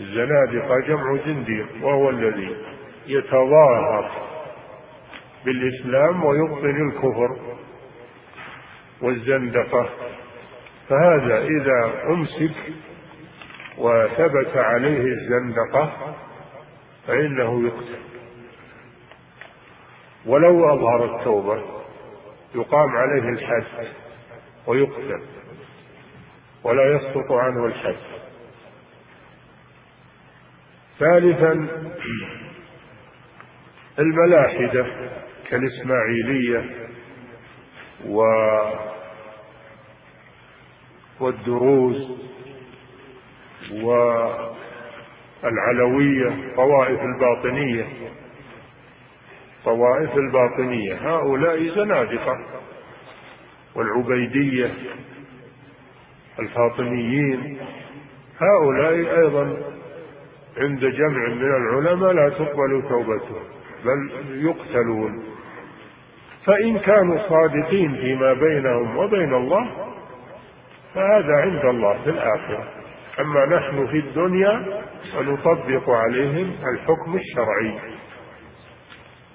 الزنادقة 0.00 0.80
جمع 0.86 1.16
زنديق 1.26 1.66
وهو 1.82 2.10
الذي 2.10 2.56
يتظاهر 3.06 4.10
بالإسلام 5.44 6.24
ويبطن 6.24 6.88
الكفر. 6.88 7.36
والزندقة 9.02 9.88
فهذا 10.88 11.38
إذا 11.38 11.92
أمسك 12.08 12.54
وثبت 13.78 14.56
عليه 14.56 15.04
الزندقة 15.04 16.14
فإنه 17.06 17.66
يقتل. 17.66 18.11
ولو 20.26 20.74
أظهر 20.74 21.16
التوبة 21.16 21.62
يقام 22.54 22.96
عليه 22.96 23.28
الحد 23.28 23.86
ويقتل 24.66 25.22
ولا 26.64 26.96
يسقط 26.96 27.32
عنه 27.32 27.66
الحد 27.66 27.96
ثالثا 30.98 31.68
الملاحدة 33.98 34.86
كالإسماعيلية 35.50 36.70
و 38.06 38.22
والدروز 41.20 42.18
والعلوية 45.42 46.54
طوائف 46.56 47.00
الباطنية. 47.00 47.86
طوائف 49.64 50.16
الباطنية. 50.16 50.94
هؤلاء 50.94 51.68
زنادقة 51.74 52.38
والعبيدية 53.74 54.70
الفاطميين. 56.38 57.58
هؤلاء 58.40 58.92
أيضا 58.92 59.56
عند 60.58 60.80
جمع 60.84 61.28
من 61.28 61.42
العلماء 61.42 62.12
لا 62.12 62.28
تقبل 62.28 62.82
توبتهم 62.88 63.42
بل 63.84 64.10
يقتلون. 64.46 65.24
فإن 66.46 66.78
كانوا 66.78 67.28
صادقين 67.28 67.94
فيما 67.96 68.32
بينهم 68.32 68.96
وبين 68.96 69.34
الله 69.34 69.70
فهذا 70.94 71.34
عند 71.34 71.64
الله 71.64 71.98
في 72.04 72.10
الآخرة. 72.10 72.68
أما 73.20 73.46
نحن 73.46 73.86
في 73.86 73.98
الدنيا 73.98 74.82
فنطبق 75.12 75.90
عليهم 75.90 76.50
الحكم 76.72 77.16
الشرعي. 77.16 77.78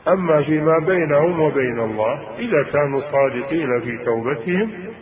أما 0.08 0.44
فيما 0.44 0.80
بينهم 0.80 1.40
وبين 1.40 1.80
الله 1.80 2.38
إذا 2.40 2.64
كانوا 2.64 3.02
صادقين 3.12 3.82
في 3.82 4.06
توبتهم 4.06 4.94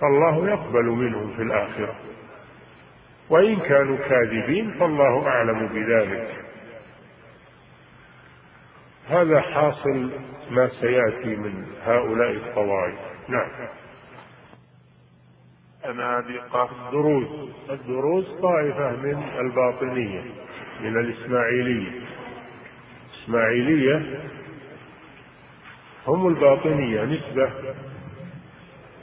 فالله 0.00 0.48
يقبل 0.48 0.84
منهم 0.84 1.36
في 1.36 1.42
الآخرة. 1.42 1.94
وإن 3.30 3.60
كانوا 3.60 3.96
كاذبين 3.96 4.70
فالله 4.70 5.28
أعلم 5.28 5.66
بذلك. 5.66 6.44
هذا 9.08 9.40
حاصل 9.40 10.10
ما 10.50 10.68
سيأتي 10.80 11.36
من 11.36 11.66
هؤلاء 11.84 12.30
الطوائف 12.30 12.98
نعم. 13.28 13.48
أنادقة 15.84 16.68
الدروز 16.86 17.50
الدروز 17.70 18.24
طائفة 18.42 18.96
من 18.96 19.22
الباطنية 19.38 20.22
من 20.80 20.96
الإسماعيلية. 21.00 22.07
الإسماعيلية 23.28 24.20
هم 26.06 26.28
الباطنية 26.28 27.04
نسبة 27.04 27.50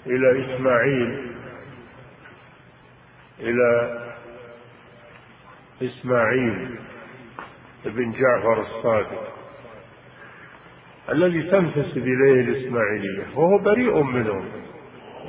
إلى 0.05 0.45
إسماعيل 0.45 1.31
إلى 3.39 3.99
إسماعيل 5.81 6.79
بن 7.85 8.11
جعفر 8.11 8.61
الصادق 8.61 9.33
الذي 11.09 11.41
تنتسب 11.43 12.07
إليه 12.07 12.41
الإسماعيلية 12.41 13.23
وهو 13.35 13.57
بريء 13.57 14.01
منهم. 14.01 14.45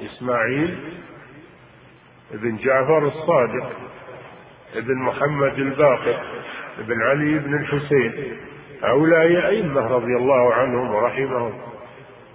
إسماعيل 0.02 0.78
بن 2.32 2.56
جعفر 2.56 3.08
الصادق 3.08 3.72
بن 4.76 4.98
محمد 4.98 5.58
الباقر 5.58 6.20
بن 6.78 7.02
علي 7.02 7.38
بن 7.38 7.54
الحسين 7.54 8.36
هؤلاء 8.82 9.46
أئمة 9.48 9.80
رضي 9.80 10.16
الله 10.16 10.54
عنهم 10.54 10.94
ورحمهم. 10.94 11.60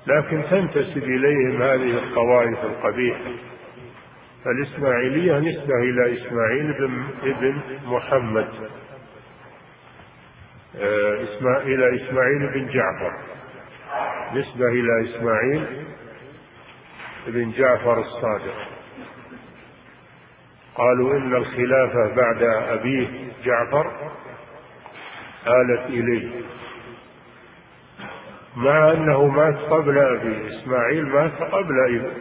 لكن 0.08 0.44
تنتسب 0.50 1.04
إليهم 1.04 1.62
هذه 1.62 1.98
الطوائف 1.98 2.64
القبيحة. 2.64 3.32
فالإسماعيلية 4.46 5.40
نسبة 5.40 5.76
إلى 5.76 6.14
إسماعيل 6.14 6.74
بن 6.74 7.04
ابن 7.24 7.62
محمد. 7.86 8.48
آه، 10.80 11.26
إلى 11.64 11.96
إسماعيل 11.96 12.50
بن 12.54 12.68
جعفر. 12.68 13.14
نسبة 14.34 14.68
إلى 14.68 15.10
إسماعيل 15.10 15.66
بن 17.28 17.52
جعفر 17.52 18.00
الصادق. 18.00 18.56
قالوا 20.76 21.18
إن 21.18 21.36
الخلافة 21.36 22.16
بعد 22.16 22.44
أبيه 22.44 23.08
جعفر 23.46 24.12
آلت 25.48 25.86
إليه. 25.90 26.42
مع 28.56 28.92
أنه 28.92 29.26
مات 29.28 29.58
قبل 29.58 29.98
أبيه 29.98 30.50
إسماعيل 30.50 31.06
مات 31.06 31.42
قبل 31.42 32.12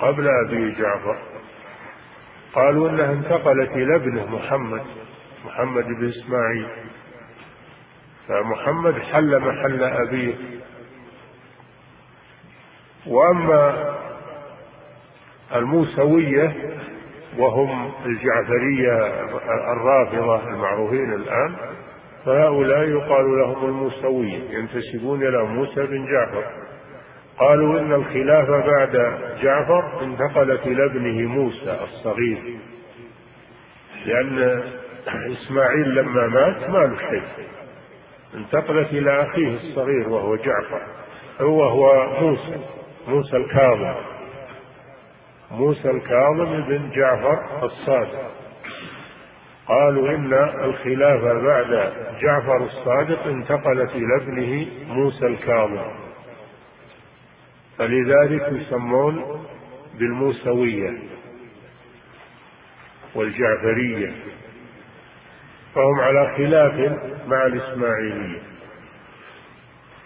قبل 0.00 0.28
أبي 0.28 0.72
جعفر. 0.72 1.18
قالوا 2.54 2.90
إنها 2.90 3.12
انتقلت 3.12 3.70
إلى 3.70 3.96
ابنه 3.96 4.36
محمد 4.36 4.82
محمد 5.44 5.84
بن 5.84 6.08
إسماعيل. 6.08 6.68
فمحمد 8.28 8.98
حل 8.98 9.38
محل 9.38 9.82
أبيه. 9.84 10.34
وأما 13.06 13.94
الموسوية 15.54 16.56
وهم 17.38 17.92
الجعفرية 18.06 19.24
الرافضة 19.72 20.48
المعروفين 20.48 21.12
الآن 21.12 21.54
فهؤلاء 22.24 22.82
يقال 22.82 23.38
لهم 23.38 23.64
الموسويه 23.64 24.40
ينتسبون 24.50 25.22
إلى 25.22 25.44
موسى 25.44 25.86
بن 25.86 26.06
جعفر. 26.06 26.44
قالوا 27.38 27.80
إن 27.80 27.92
الخلافة 27.92 28.66
بعد 28.66 29.18
جعفر 29.42 30.02
انتقلت 30.02 30.66
إلى 30.66 30.84
ابنه 30.84 31.28
موسى 31.28 31.78
الصغير. 31.84 32.58
لأن 34.06 34.62
إسماعيل 35.08 35.94
لما 35.94 36.26
مات 36.26 36.70
ما 36.70 36.78
له 36.78 37.10
شيء. 37.10 37.22
انتقلت 38.34 38.88
إلى 38.92 39.22
أخيه 39.22 39.54
الصغير 39.54 40.08
وهو 40.08 40.36
جعفر. 40.36 40.82
هو 41.40 41.62
هو 41.64 42.20
موسى 42.20 42.56
موسى 43.08 43.36
الكاظم. 43.36 43.94
موسى 45.50 45.90
الكاظم 45.90 46.62
بن 46.62 46.90
جعفر 46.90 47.64
الصادق. 47.64 48.30
قالوا 49.68 50.08
إن 50.08 50.32
الخلافة 50.64 51.32
بعد 51.42 51.92
جعفر 52.20 52.56
الصادق 52.56 53.26
انتقلت 53.26 53.90
إلى 53.90 54.16
ابنه 54.16 54.66
موسى 54.88 55.26
الكاظم. 55.26 55.92
فلذلك 57.78 58.48
يسمون 58.52 59.44
بالموسوية 59.98 60.98
والجعفرية. 63.14 64.12
فهم 65.74 66.00
على 66.00 66.34
خلاف 66.36 66.98
مع 67.26 67.46
الإسماعيلية. 67.46 68.42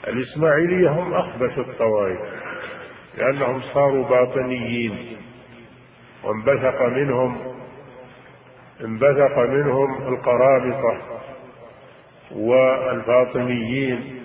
الإسماعيلية 0.09 0.91
هم 0.91 1.15
أخبث 1.15 1.59
الطوائف 1.59 2.20
لأنهم 3.19 3.61
صاروا 3.61 4.09
باطنيين 4.09 5.16
وانبثق 6.24 6.83
منهم 6.83 7.56
انبثق 8.85 9.39
منهم 9.39 10.09
القرابطة 10.09 10.98
والفاطميين 12.32 14.23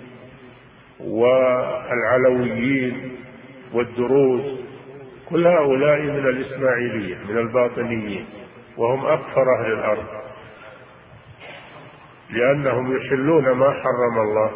والعلويين 1.00 3.16
والدروز 3.72 4.60
كل 5.30 5.46
هؤلاء 5.46 6.00
من 6.00 6.26
الإسماعيلية 6.28 7.16
من 7.28 7.38
الباطنيين 7.38 8.26
وهم 8.76 9.06
أكثر 9.06 9.44
أهل 9.60 9.72
الأرض 9.72 10.04
لأنهم 12.30 12.96
يحلون 12.96 13.50
ما 13.50 13.70
حرم 13.70 14.20
الله 14.20 14.50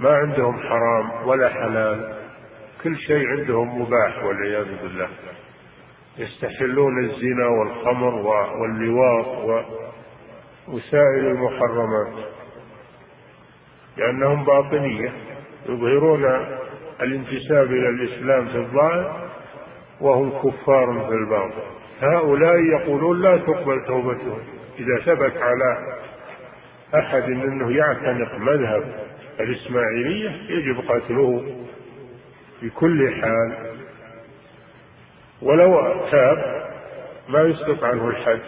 ما 0.00 0.10
عندهم 0.10 0.58
حرام 0.58 1.28
ولا 1.28 1.48
حلال 1.48 2.14
كل 2.84 2.96
شيء 2.98 3.26
عندهم 3.28 3.82
مباح 3.82 4.24
والعياذ 4.24 4.66
بالله. 4.82 5.08
يستحلون 6.18 7.04
الزنا 7.04 7.46
والخمر 7.46 8.14
واللواط 8.60 9.64
وسائر 10.68 11.30
المحرمات. 11.30 12.24
لأنهم 13.96 14.44
باطنية 14.44 15.12
يظهرون 15.68 16.24
الانتساب 17.00 17.66
إلى 17.72 17.88
الإسلام 17.88 18.48
في 18.48 18.56
الظاهر 18.56 19.28
وهم 20.00 20.30
كفار 20.30 21.06
في 21.08 21.14
الباطن. 21.14 21.62
هؤلاء 22.00 22.56
يقولون 22.56 23.22
لا 23.22 23.36
تقبل 23.36 23.84
توبتهم. 23.86 24.38
إذا 24.78 24.98
ثبت 25.04 25.36
على 25.36 25.98
أحد 26.94 27.22
أنه 27.22 27.76
يعتنق 27.76 28.38
مذهب 28.38 29.08
الإسماعيلية 29.40 30.30
يجب 30.48 30.80
قتله 30.88 31.56
بكل 32.62 33.14
حال. 33.22 33.67
ولو 35.42 35.94
تاب 36.10 36.68
ما 37.28 37.40
يسقط 37.40 37.84
عنه 37.84 38.08
الحد 38.08 38.40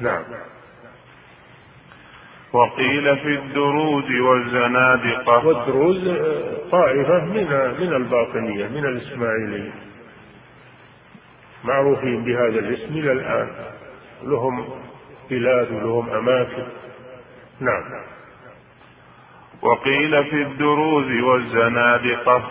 نعم. 0.00 0.22
وقيل 2.52 3.16
في 3.16 3.28
الدروز 3.28 4.10
والزنادقة. 4.10 5.46
والدروز 5.46 6.08
طائفة 6.70 7.24
من 7.24 7.46
من 7.80 7.92
الباطنية 7.94 8.68
من 8.68 8.84
الإسماعيلية. 8.84 9.72
معروفين 11.64 12.24
بهذا 12.24 12.58
الاسم 12.58 12.92
إلى 12.92 13.12
الآن. 13.12 13.50
لهم 14.22 14.68
بلاد 15.30 15.72
ولهم 15.72 16.10
أماكن. 16.10 16.64
نعم. 17.60 18.11
وقيل 19.62 20.24
في 20.24 20.42
الدروز 20.42 21.22
والزنادقة 21.22 22.42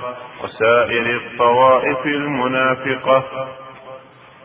وسائر 0.43 1.15
الطوائف 1.15 2.05
المنافقة. 2.05 3.47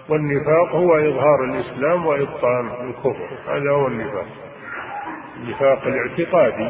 والنفاق 0.08 0.74
هو 0.74 0.94
إظهار 0.94 1.44
الإسلام 1.44 2.06
وإبطان 2.06 2.70
الكفر. 2.88 3.28
هذا 3.48 3.70
هو 3.70 3.86
النفاق. 3.86 4.26
النفاق 5.36 5.86
الاعتقادي. 5.86 6.68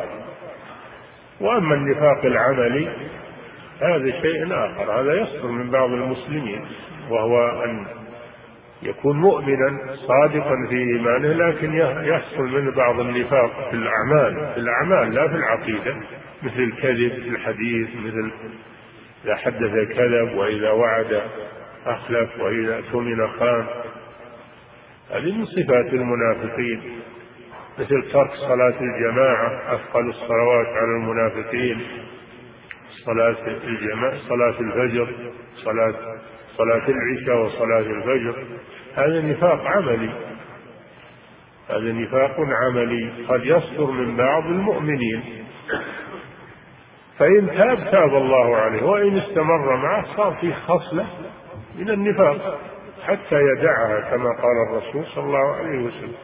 وأما 1.40 1.74
النفاق 1.74 2.24
العملي 2.24 2.88
هذا 3.80 4.20
شيء 4.22 4.46
آخر. 4.54 5.00
هذا 5.00 5.14
يصدر 5.14 5.48
من 5.48 5.70
بعض 5.70 5.90
المسلمين 5.90 6.66
وهو 7.10 7.64
أن 7.64 7.86
يكون 8.82 9.16
مؤمنا 9.16 9.94
صادقا 9.94 10.66
في 10.68 10.76
إيمانه 10.76 11.32
لكن 11.32 11.74
يحصل 12.04 12.42
منه 12.42 12.76
بعض 12.76 13.00
النفاق 13.00 13.70
في 13.70 13.76
الأعمال. 13.76 14.54
في 14.54 14.60
الأعمال 14.60 15.14
لا 15.14 15.28
في 15.28 15.34
العقيدة. 15.34 15.96
مثل 16.42 16.60
الكذب 16.60 17.12
في 17.12 17.28
الحديث 17.28 17.88
مثل 18.04 18.30
إذا 19.24 19.36
حدث 19.36 19.88
كذب 19.96 20.34
وإذا 20.36 20.70
وعد 20.70 21.22
أخلف 21.86 22.40
وإذا 22.40 22.76
اؤتمن 22.76 23.28
خان. 23.28 23.66
هذه 25.10 25.38
من 25.38 25.44
صفات 25.44 25.92
المنافقين. 25.92 26.80
مثل 27.78 28.12
ترك 28.12 28.30
صلاة 28.30 28.74
الجماعة 28.80 29.74
أثقل 29.74 30.08
الصلوات 30.08 30.66
على 30.66 30.96
المنافقين. 30.96 31.80
صلاة 33.04 33.36
الجماعة 33.64 34.16
صلاة 34.28 34.60
الفجر 34.60 35.08
صلاة 35.64 36.15
صلاة 36.56 36.88
العشاء 36.88 37.46
وصلاة 37.46 37.78
الفجر. 37.78 38.44
هذا 38.94 39.20
نفاق 39.20 39.66
عملي. 39.66 40.10
هذا 41.70 41.92
نفاق 41.92 42.36
عملي. 42.38 43.10
قد 43.28 43.46
يصدر 43.46 43.90
من 43.90 44.16
بعض 44.16 44.46
المؤمنين. 44.46 45.44
فإن 47.18 47.46
تاب 47.46 47.90
تاب 47.90 48.14
الله 48.16 48.56
عليه. 48.56 48.82
وإن 48.82 49.18
استمر 49.18 49.76
معه 49.76 50.16
صار 50.16 50.36
في 50.40 50.52
خصلة 50.52 51.06
من 51.78 51.90
النفاق. 51.90 52.60
حتى 53.06 53.40
يدعها 53.40 54.00
كما 54.10 54.30
قال 54.42 54.56
الرسول 54.70 55.04
صلى 55.14 55.24
الله 55.24 55.54
عليه 55.56 55.78
وسلم. 55.78 56.14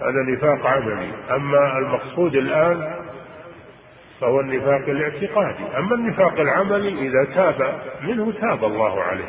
هذا 0.00 0.22
نفاق 0.36 0.66
عملي. 0.66 1.10
أما 1.30 1.78
المقصود 1.78 2.34
الآن 2.34 3.05
فهو 4.20 4.40
النفاق 4.40 4.88
الاعتقادي. 4.88 5.78
أما 5.78 5.94
النفاق 5.94 6.40
العملي 6.40 7.08
إذا 7.08 7.24
تاب 7.34 7.80
منه 8.02 8.32
تاب 8.32 8.64
الله 8.64 9.02
عليه. 9.02 9.28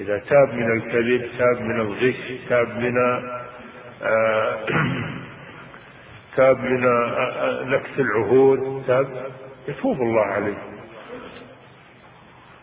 إذا 0.00 0.18
تاب 0.18 0.54
من 0.54 0.72
الكذب 0.72 1.28
تاب 1.38 1.60
من 1.60 1.80
الغش 1.80 2.32
تاب 2.48 2.68
من 2.68 2.98
آه 4.02 4.58
تاب 6.36 6.60
من 6.60 6.84
آه 6.84 7.64
نكث 7.64 8.00
العهود 8.00 8.84
تاب 8.86 9.06
يتوب 9.68 10.00
الله 10.00 10.24
عليه. 10.24 10.58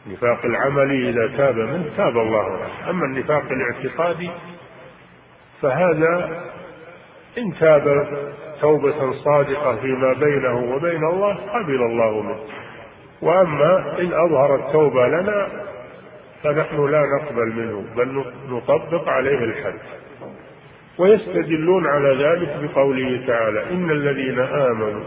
النفاق 0.07 0.45
العملي 0.45 1.09
إذا 1.09 1.37
تاب 1.37 1.55
منه 1.55 1.89
تاب 1.97 2.17
الله 2.17 2.43
عليه. 2.43 2.89
أما 2.89 3.05
النفاق 3.05 3.43
الاعتقادي 3.51 4.31
فهذا 5.61 6.43
إن 7.37 7.53
تاب 7.59 8.05
توبة 8.63 9.11
صادقة 9.13 9.75
فيما 9.75 10.13
بينه 10.13 10.75
وبين 10.75 11.03
الله 11.03 11.33
قبل 11.53 11.81
الله 11.81 12.21
منه. 12.21 12.39
وأما 13.21 13.99
إن 13.99 14.13
أظهر 14.13 14.55
التوبة 14.55 15.07
لنا 15.07 15.47
فنحن 16.43 16.85
لا 16.85 17.03
نقبل 17.17 17.47
منه 17.55 17.85
بل 17.97 18.23
نطبق 18.49 19.09
عليه 19.09 19.37
الحد. 19.43 19.79
ويستدلون 20.97 21.87
على 21.87 22.23
ذلك 22.25 22.51
بقوله 22.63 23.23
تعالى 23.27 23.63
إن 23.71 23.91
الذين 23.91 24.39
آمنوا 24.39 25.03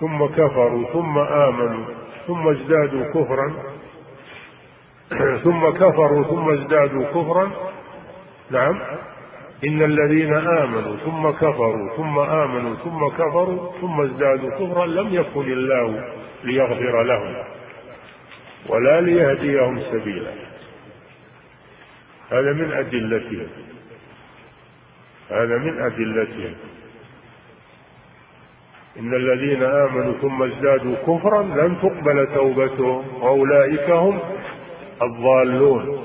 ثم 0.00 0.26
كفروا 0.26 0.84
ثم 0.92 1.18
آمنوا 1.18 1.84
ثم 2.26 2.48
ازدادوا 2.48 3.04
كفرا 3.14 3.52
ثم 5.44 5.68
كفروا 5.70 6.24
ثم 6.24 6.50
ازدادوا 6.50 7.04
كفرا 7.04 7.50
نعم 8.50 8.78
إن 9.64 9.82
الذين 9.82 10.34
آمنوا 10.34 10.96
ثم 10.96 11.30
كفروا 11.30 11.96
ثم 11.96 12.18
آمنوا 12.18 12.74
ثم 12.74 13.08
كفروا 13.08 13.72
ثم 13.80 14.00
ازدادوا 14.00 14.50
كفرا 14.50 14.86
لم 14.86 15.14
يكن 15.14 15.52
الله 15.52 16.04
ليغفر 16.44 17.02
لهم 17.02 17.34
ولا 18.68 19.00
ليهديهم 19.00 19.80
سبيلا. 19.80 20.30
هذا 22.30 22.52
من 22.52 22.72
أدلتهم. 22.72 23.48
هذا 25.30 25.58
من 25.58 25.80
أدلتهم. 25.80 26.54
إن 28.98 29.14
الذين 29.14 29.62
آمنوا 29.62 30.12
ثم 30.12 30.42
ازدادوا 30.42 30.94
كفرا 30.94 31.42
لن 31.42 31.76
تقبل 31.82 32.26
توبتهم 32.34 33.22
وأولئك 33.22 33.90
هم 33.90 34.20
الضالون. 35.02 36.04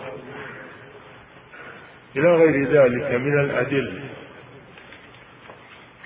إلى 2.15 2.35
غير 2.35 2.67
ذلك 2.69 3.11
من 3.21 3.39
الأدلة. 3.39 4.03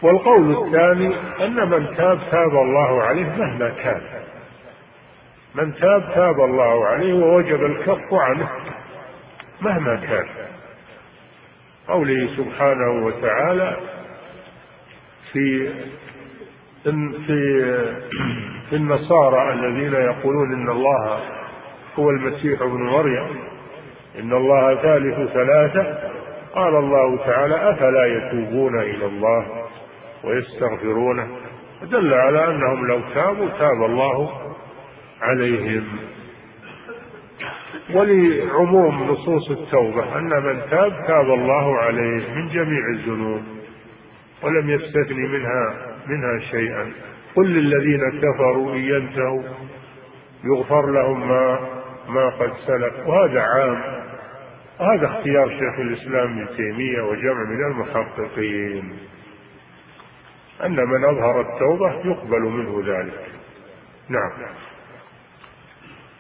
والقول 0.02 0.52
الثاني 0.52 1.16
أن 1.46 1.70
من 1.70 1.96
تاب 1.98 2.20
تاب 2.32 2.52
الله 2.52 3.04
عليه 3.04 3.26
مهما 3.26 3.70
كان. 3.70 4.02
من 5.56 5.76
تاب 5.76 6.12
تاب 6.16 6.40
الله 6.40 6.86
عليه 6.86 7.14
ووجب 7.14 7.66
الكف 7.66 8.14
عنه 8.14 8.50
مهما 9.62 9.96
كان. 9.96 10.28
قوله 11.88 12.30
سبحانه 12.38 13.06
وتعالى 13.06 13.78
في 15.34 15.70
في 16.84 17.74
في 18.70 18.76
النصارى 18.76 19.54
الذين 19.54 19.94
يقولون 19.94 20.54
إن 20.54 20.70
الله 20.70 21.20
هو 22.00 22.10
المسيح 22.10 22.62
ابن 22.62 22.82
مريم 22.84 23.57
إن 24.19 24.34
الله 24.34 24.76
ثالث 24.76 25.34
ثلاثة. 25.34 25.98
قال 26.53 26.76
الله 26.76 27.18
تعالى 27.18 27.72
أفلا 27.72 28.06
يتوبون 28.06 28.80
إلى 28.80 29.06
الله 29.06 29.45
ويستغفرونه؟ 30.23 31.27
دل 31.84 32.14
على 32.14 32.48
أنهم 32.48 32.88
لو 32.88 32.99
تابوا 33.14 33.49
تاب 33.49 33.85
الله 33.85 34.31
عليهم. 35.22 35.84
ولعموم 37.94 39.03
نصوص 39.03 39.52
التوبة 39.52 40.18
أن 40.18 40.30
من 40.44 40.61
تاب 40.69 41.06
تاب 41.07 41.26
الله 41.26 41.77
عليه 41.77 42.34
من 42.35 42.48
جميع 42.48 42.89
الذنوب 42.95 43.41
ولم 44.44 44.69
يستثني 44.69 45.27
منها 45.27 45.73
منها 46.07 46.39
شيئا. 46.52 46.91
قل 47.35 47.48
للذين 47.48 48.22
كفروا 48.22 48.73
إن 48.73 48.80
ينتهوا 48.80 49.44
يغفر 50.44 50.91
لهم 50.91 51.30
ما 51.30 51.60
ما 52.10 52.30
قد 52.30 52.52
سلف. 52.68 53.07
وهذا 53.07 53.41
عام. 53.41 54.07
وهذا 54.80 55.06
اختيار 55.06 55.49
شيخ 55.49 55.80
الإسلام 55.80 56.40
ابن 56.40 56.56
تيمية 56.58 57.02
وجمع 57.02 57.44
من 57.44 57.72
المحققين. 57.72 58.99
أن 60.66 60.76
من 60.76 61.06
أظهر 61.06 61.41
التوبة 61.41 61.91
يقبل 62.06 62.41
منه 62.41 62.84
ذلك. 62.86 63.26
نعم. 64.10 64.32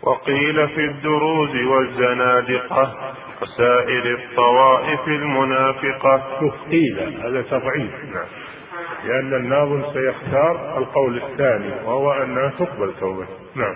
وقيل 0.01 0.67
في 0.67 0.85
الدروز 0.85 1.55
والزنادقة 1.55 3.13
وسائر 3.41 4.13
الطوائف 4.13 5.07
المنافقة. 5.07 6.51
قيل 6.71 7.19
هذا 7.23 7.41
تضعيف. 7.41 7.93
نعم. 8.13 8.27
لأن 9.05 9.33
الناظم 9.33 9.83
سيختار 9.93 10.77
القول 10.77 11.23
الثاني 11.23 11.71
وهو 11.85 12.13
أنها 12.13 12.49
تقبل 12.59 12.93
توبته 12.99 13.27
نعم. 13.55 13.75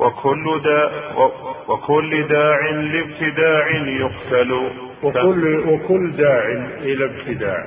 وكل 0.00 0.60
داع 0.64 0.90
وكل 1.68 2.28
داع 2.28 2.70
لابتداع 2.70 3.68
يقتل. 3.70 4.52
وكل 5.02 5.56
وكل 5.68 6.12
داع 6.16 6.44
إلى 6.80 7.04
ابتداع. 7.04 7.66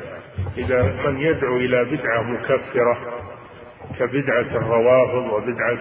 إذا 0.58 0.84
من 1.06 1.20
يدعو 1.20 1.58
إلى 1.58 1.86
بدعة 1.86 2.22
مكفرة 2.22 2.98
كبدعة 4.00 4.56
الروافض 4.56 5.34
وبدعة 5.34 5.80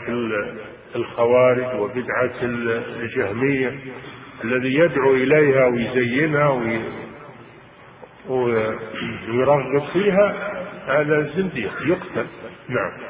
الخوارج 0.96 1.80
وبدعة 1.80 2.30
الجهمية 2.42 3.72
الذي 4.44 4.74
يدعو 4.74 5.14
إليها 5.14 5.66
ويزينها 5.66 6.60
ويرغب 8.28 9.82
فيها 9.92 10.52
هذا 10.86 11.30
زنديق 11.36 11.72
يقتل. 11.86 12.26
نعم. 12.68 13.09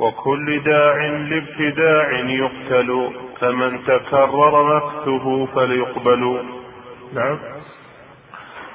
وكل 0.00 0.60
داع 0.60 1.06
لابتداع 1.06 2.12
يقتل 2.12 3.10
فمن 3.40 3.84
تكرر 3.84 4.76
مكته 4.76 5.46
فليقبل. 5.46 6.42
نعم. 7.14 7.38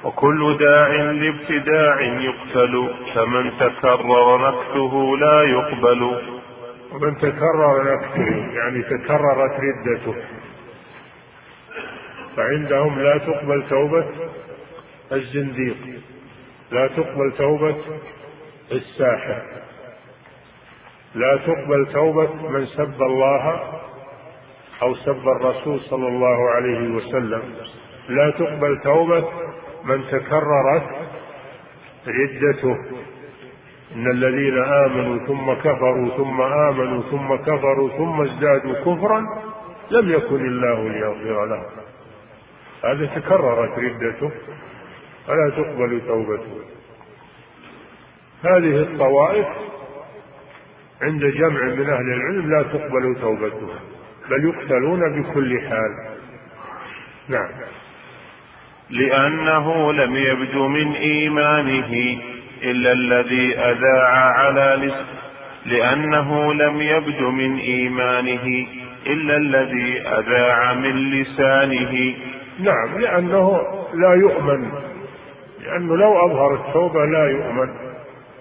وكل 0.04 0.56
داع 0.58 0.88
لابتداع 0.88 2.00
يقتل 2.00 2.94
فمن 3.14 3.50
تكرر 3.58 4.38
مكته 4.38 5.16
لا 5.18 5.42
يقبل. 5.42 6.02
ومن 6.92 7.18
تكرر 7.18 7.94
نفسه 7.94 8.52
يعني 8.52 8.82
تكررت 8.82 9.60
ردته. 9.60 10.14
فعندهم 12.36 13.00
لا 13.00 13.18
تقبل 13.18 13.64
توبة 13.70 14.04
الزنديق 15.12 15.76
لا 16.70 16.86
تقبل 16.86 17.32
توبة 17.38 17.76
الساحر. 18.72 19.65
لا 21.16 21.36
تقبل 21.36 21.86
توبة 21.92 22.48
من 22.48 22.66
سب 22.66 23.02
الله 23.02 23.44
أو 24.82 24.94
سب 24.94 25.28
الرسول 25.28 25.80
صلى 25.80 26.08
الله 26.08 26.50
عليه 26.50 26.94
وسلم. 26.94 27.42
لا 28.08 28.30
تقبل 28.30 28.80
توبة 28.84 29.24
من 29.84 30.04
تكررت 30.10 30.86
ردته 32.06 32.76
إن 33.94 34.10
الذين 34.10 34.58
آمنوا 34.58 35.26
ثم 35.26 35.52
كفروا 35.52 36.08
ثم 36.16 36.40
آمنوا 36.40 37.02
ثم 37.10 37.36
كفروا 37.36 37.88
ثم 37.88 38.22
ازدادوا 38.22 38.74
كفرا 38.74 39.20
لم 39.90 40.12
يكن 40.12 40.46
الله 40.46 40.88
ليغفر 40.88 41.46
لهم 41.46 41.66
هذا 42.84 43.06
تكررت 43.06 43.78
ردته 43.78 44.30
فلا 45.26 45.50
تقبل 45.50 46.00
توبته. 46.06 46.60
هذه 48.44 48.82
الطوائف 48.82 49.46
عند 51.02 51.24
جمع 51.24 51.62
من 51.62 51.90
أهل 51.90 52.12
العلم 52.12 52.50
لا 52.50 52.62
تقبل 52.62 53.16
توبتهم 53.20 53.68
بل 54.30 54.44
يقتلون 54.44 55.22
بكل 55.22 55.60
حال. 55.60 56.16
نعم. 57.28 57.48
لأنه 58.90 59.92
لم 59.92 60.16
يبد 60.16 60.56
من 60.56 60.92
إيمانه 60.92 62.18
إلا 62.62 62.92
الذي 62.92 63.58
أذاع 63.58 64.10
على 64.10 64.86
لسان 64.86 65.06
لأنه 65.66 66.54
لم 66.54 66.80
يبد 66.80 67.20
من 67.22 67.58
إيمانه 67.58 68.66
إلا 69.06 69.36
الذي 69.36 70.00
أذاع 70.00 70.74
من 70.74 71.10
لسانه. 71.10 72.14
نعم 72.58 72.98
لأنه 73.00 73.60
لا 73.94 74.14
يؤمن 74.14 74.70
لأنه 75.64 75.96
لو 75.96 76.26
أظهر 76.26 76.54
التوبة 76.54 77.04
لا 77.04 77.26
يؤمن. 77.30 77.85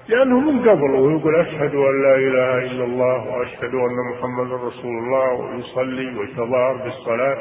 لأنه 0.07 0.40
من 0.40 0.69
قبل 0.69 0.91
ويقول 0.91 1.36
أشهد 1.36 1.76
أن 1.76 2.02
لا 2.02 2.15
إله 2.15 2.57
إلا 2.57 2.84
الله 2.84 3.27
وأشهد 3.27 3.73
أن 3.73 3.98
محمدا 4.14 4.56
رسول 4.56 4.98
الله 4.98 5.32
ويصلي 5.34 6.18
ويتظاهر 6.18 6.77
بالصلاة. 6.84 7.38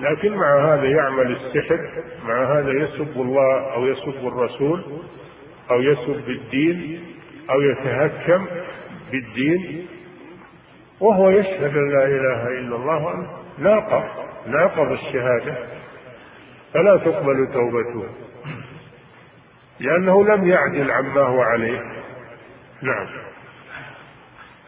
لكن 0.00 0.36
مع 0.36 0.74
هذا 0.74 0.84
يعمل 0.84 1.36
السحر 1.36 1.80
مع 2.28 2.58
هذا 2.58 2.70
يسب 2.70 3.20
الله 3.20 3.74
أو 3.74 3.86
يسب 3.86 4.26
الرسول 4.26 4.82
أو 5.70 5.80
يسب 5.80 6.28
الدين 6.28 7.00
أو 7.50 7.60
يتهكم 7.60 8.46
بالدين. 9.12 9.86
وهو 11.00 11.30
يشهد 11.30 11.76
أن 11.76 11.90
لا 11.90 12.04
إله 12.04 12.48
إلا 12.48 12.76
الله 12.76 13.26
ناقض 13.58 14.04
ناقض 14.46 14.92
الشهادة. 14.92 15.54
فلا 16.74 16.96
تقبل 16.96 17.48
توبته. 17.52 18.27
لأنه 19.80 20.24
لم 20.24 20.48
يعدل 20.48 20.90
عما 20.90 21.20
هو 21.20 21.40
عليه. 21.42 21.80
نعم. 22.82 23.06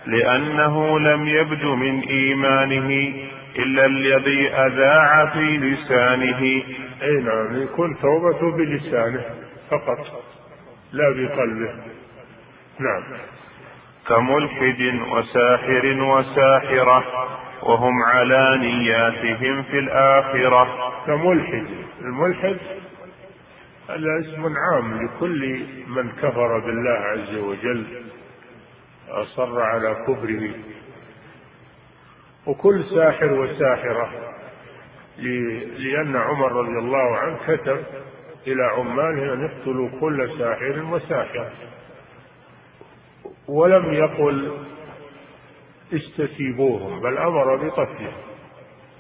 لأنه 0.07 0.99
لم 0.99 1.29
يبد 1.29 1.65
من 1.65 2.01
إيمانه 2.01 3.15
إلا 3.57 3.87
الذي 3.87 4.49
أذاع 4.49 5.27
في 5.27 5.57
لسانه. 5.57 6.43
أي 7.03 7.21
نعم 7.23 7.63
يكون 7.63 7.97
توبته 8.03 8.57
بلسانه 8.57 9.25
فقط 9.71 10.23
لا 10.93 11.11
بقلبه. 11.11 11.75
نعم. 12.79 13.03
كملحد 14.09 15.01
وساحر 15.11 16.03
وساحرة 16.03 17.05
وهم 17.63 18.03
على 18.03 18.59
نياتهم 18.59 19.63
في 19.63 19.79
الآخرة. 19.79 20.93
كملحد 21.07 21.67
الملحد 22.01 22.57
هذا 23.91 24.21
اسم 24.21 24.55
عام 24.57 25.05
لكل 25.05 25.67
من 25.87 26.13
كفر 26.13 26.59
بالله 26.59 26.91
عز 26.91 27.35
وجل 27.35 27.85
أصر 29.09 29.61
على 29.61 29.95
كفره. 29.95 30.51
وكل 32.47 32.85
ساحر 32.85 33.33
وساحرة 33.33 34.11
لأن 35.79 36.17
عمر 36.17 36.53
رضي 36.53 36.79
الله 36.79 37.17
عنه 37.17 37.37
كتب 37.47 37.85
إلى 38.47 38.65
عماله 38.65 39.35
أن 39.35 39.41
يقتلوا 39.45 39.89
كل 40.01 40.39
ساحر 40.39 40.85
وساحر. 40.91 41.51
ولم 43.49 43.93
يقل 43.93 44.59
استتيبوهم 45.93 47.01
بل 47.01 47.19
أمر 47.19 47.57
بقتلهم 47.57 48.13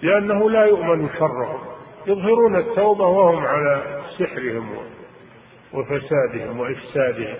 لأنه 0.02 0.50
لا 0.50 0.64
يؤمن 0.64 1.08
شرهم. 1.18 1.60
يظهرون 2.06 2.56
التوبة 2.56 3.04
وهم 3.04 3.46
على 3.46 3.99
سحرهم 4.20 4.76
وفسادهم 5.72 6.60
وإفسادهم. 6.60 7.36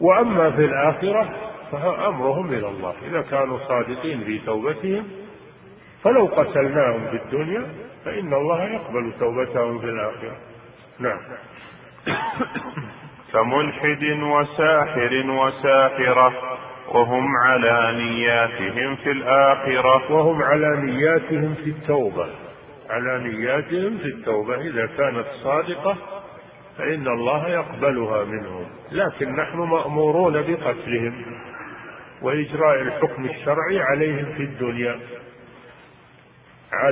وأما 0.00 0.50
في 0.50 0.64
الآخرة 0.64 1.52
فأمرهم 1.72 2.52
إلى 2.52 2.68
الله. 2.68 2.94
إذا 3.08 3.22
كانوا 3.22 3.58
صادقين 3.68 4.24
في 4.24 4.38
توبتهم 4.38 5.04
فلو 6.04 6.26
قتلناهم 6.26 7.10
في 7.10 7.16
الدنيا 7.16 7.66
فإن 8.04 8.34
الله 8.34 8.64
يقبل 8.64 9.12
توبتهم 9.20 9.78
في 9.78 9.86
الآخرة. 9.86 10.36
نعم. 10.98 11.20
كملحد 13.32 14.04
وساحر 14.22 15.30
وساحرة 15.30 16.58
وهم 16.88 17.36
على 17.36 18.02
نياتهم 18.04 18.96
في 18.96 19.10
الآخرة. 19.10 20.12
وهم 20.12 20.42
على 20.42 20.76
نياتهم 20.76 21.54
في 21.54 21.70
التوبة. 21.70 22.26
على 22.92 23.18
نياتهم 23.18 23.98
في 23.98 24.04
التوبة. 24.04 24.54
إذا 24.54 24.86
كانت 24.86 25.26
صادقة 25.42 25.96
فإن 26.78 27.06
الله 27.08 27.48
يقبلها 27.48 28.24
منهم. 28.24 28.66
لكن 28.92 29.36
نحن 29.36 29.58
مأمورون 29.58 30.32
بقتلهم 30.32 31.24
وإجراء 32.22 32.82
الحكم 32.82 33.24
الشرعي 33.24 33.80
عليهم 33.80 34.34
في 34.36 34.42
الدنيا. 34.42 34.98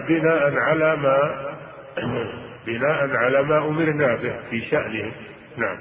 بناء 0.09 0.55
على 0.57 0.97
ما 0.97 1.47
بناء 2.67 3.17
على 3.17 3.43
ما 3.43 3.59
أمرنا 3.59 4.15
به 4.15 4.35
في 4.51 4.61
شأنهم. 4.71 5.13
نعم. 5.57 5.79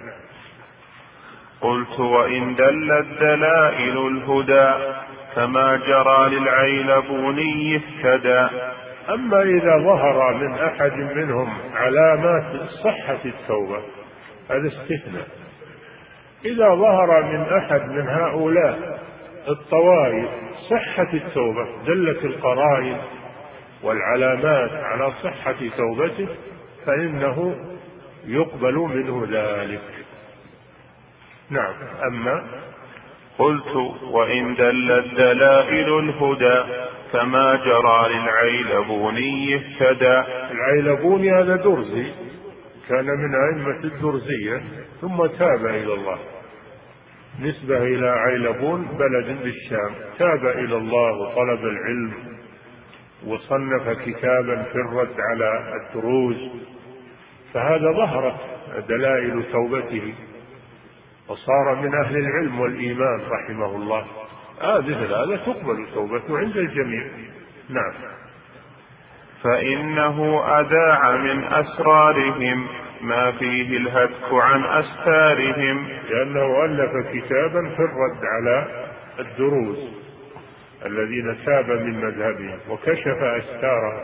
قلت 1.62 2.00
وإن 2.00 2.56
دلت 2.56 3.08
دلائل 3.20 3.98
الهدى 4.08 4.96
كما 5.36 5.76
جرى 5.88 6.30
للعيلبوني 6.30 7.76
اهتدى. 7.76 8.48
أما 9.14 9.42
إذا 9.42 9.78
ظهر 9.78 10.34
من 10.34 10.54
أحد 10.54 10.94
منهم 10.94 11.58
علامات 11.74 12.70
صحة 12.84 13.18
التوبة 13.26 13.82
هذا 14.50 14.68
استثناء. 14.68 15.28
إذا 16.46 16.76
ظهر 16.76 17.24
من 17.24 17.58
أحد 17.58 17.90
من 17.90 18.08
هؤلاء 18.08 19.00
الطوائف 19.48 20.30
صحة 20.70 21.14
التوبة 21.14 21.68
دلت 21.86 22.26
القرائن 22.26 22.98
والعلامات 23.84 24.72
على 24.72 25.12
صحة 25.24 25.56
توبته 25.78 26.28
فإنه 26.86 27.56
يقبل 28.26 28.74
منه 28.74 29.28
ذلك. 29.32 29.82
نعم 31.50 31.74
أما 32.08 32.44
قلت 33.38 33.76
وإن 34.12 34.56
دلت 34.56 35.14
دلائل 35.14 36.00
الهدى 36.00 36.90
كما 37.14 37.56
جرى 37.56 38.14
للعيلبوني 38.14 39.56
اهتدى 39.56 40.24
العيلبوني 40.52 41.32
هذا 41.32 41.56
درزي 41.56 42.12
كان 42.90 43.06
من 43.06 43.36
أئمة 43.36 43.84
الدرزية 43.84 44.62
ثم 45.02 45.26
تاب 45.26 45.66
إلى 45.66 45.94
الله. 45.94 46.20
نسبة 47.42 47.78
إلى 47.78 48.10
عيلبون 48.10 48.86
بلد 48.86 49.44
بالشام. 49.44 49.92
تاب 50.20 50.46
إلى 50.46 50.78
الله 50.78 51.12
وطلب 51.12 51.66
العلم 51.66 52.14
وصنف 53.28 53.90
كتابا 53.90 54.64
في 54.64 54.76
الرد 54.76 55.16
على 55.32 55.74
الدروز. 55.82 56.38
فهذا 57.54 57.92
ظهرت 57.92 58.36
دلائل 58.90 59.44
توبته 59.52 60.14
وصار 61.28 61.76
من 61.76 61.96
أهل 62.06 62.18
العلم 62.18 62.60
والإيمان 62.60 63.22
رحمه 63.22 63.76
الله. 63.76 64.06
مثل 64.64 65.14
هذا 65.14 65.36
تقبل 65.46 65.88
توبته 65.94 66.38
عند 66.38 66.58
الجميع. 66.58 67.08
نعم. 67.70 67.94
فإنه 69.44 70.44
أذاع 70.60 71.16
من 71.16 71.44
أسرارهم 71.44 72.68
ما 73.02 73.32
فيه 73.32 73.78
الهتك 73.78 74.34
عن 74.34 74.64
أستارهم. 74.64 75.88
لأنه 76.10 76.66
ألف 76.66 77.08
كتابا 77.14 77.70
في 77.70 77.80
الرد 77.80 78.26
على 78.26 78.68
الدروز 79.20 79.78
الذين 80.86 81.38
تاب 81.46 81.70
من 81.70 82.06
مذهبهم 82.06 82.60
وكشف 82.70 83.24
أستارهم 83.24 84.04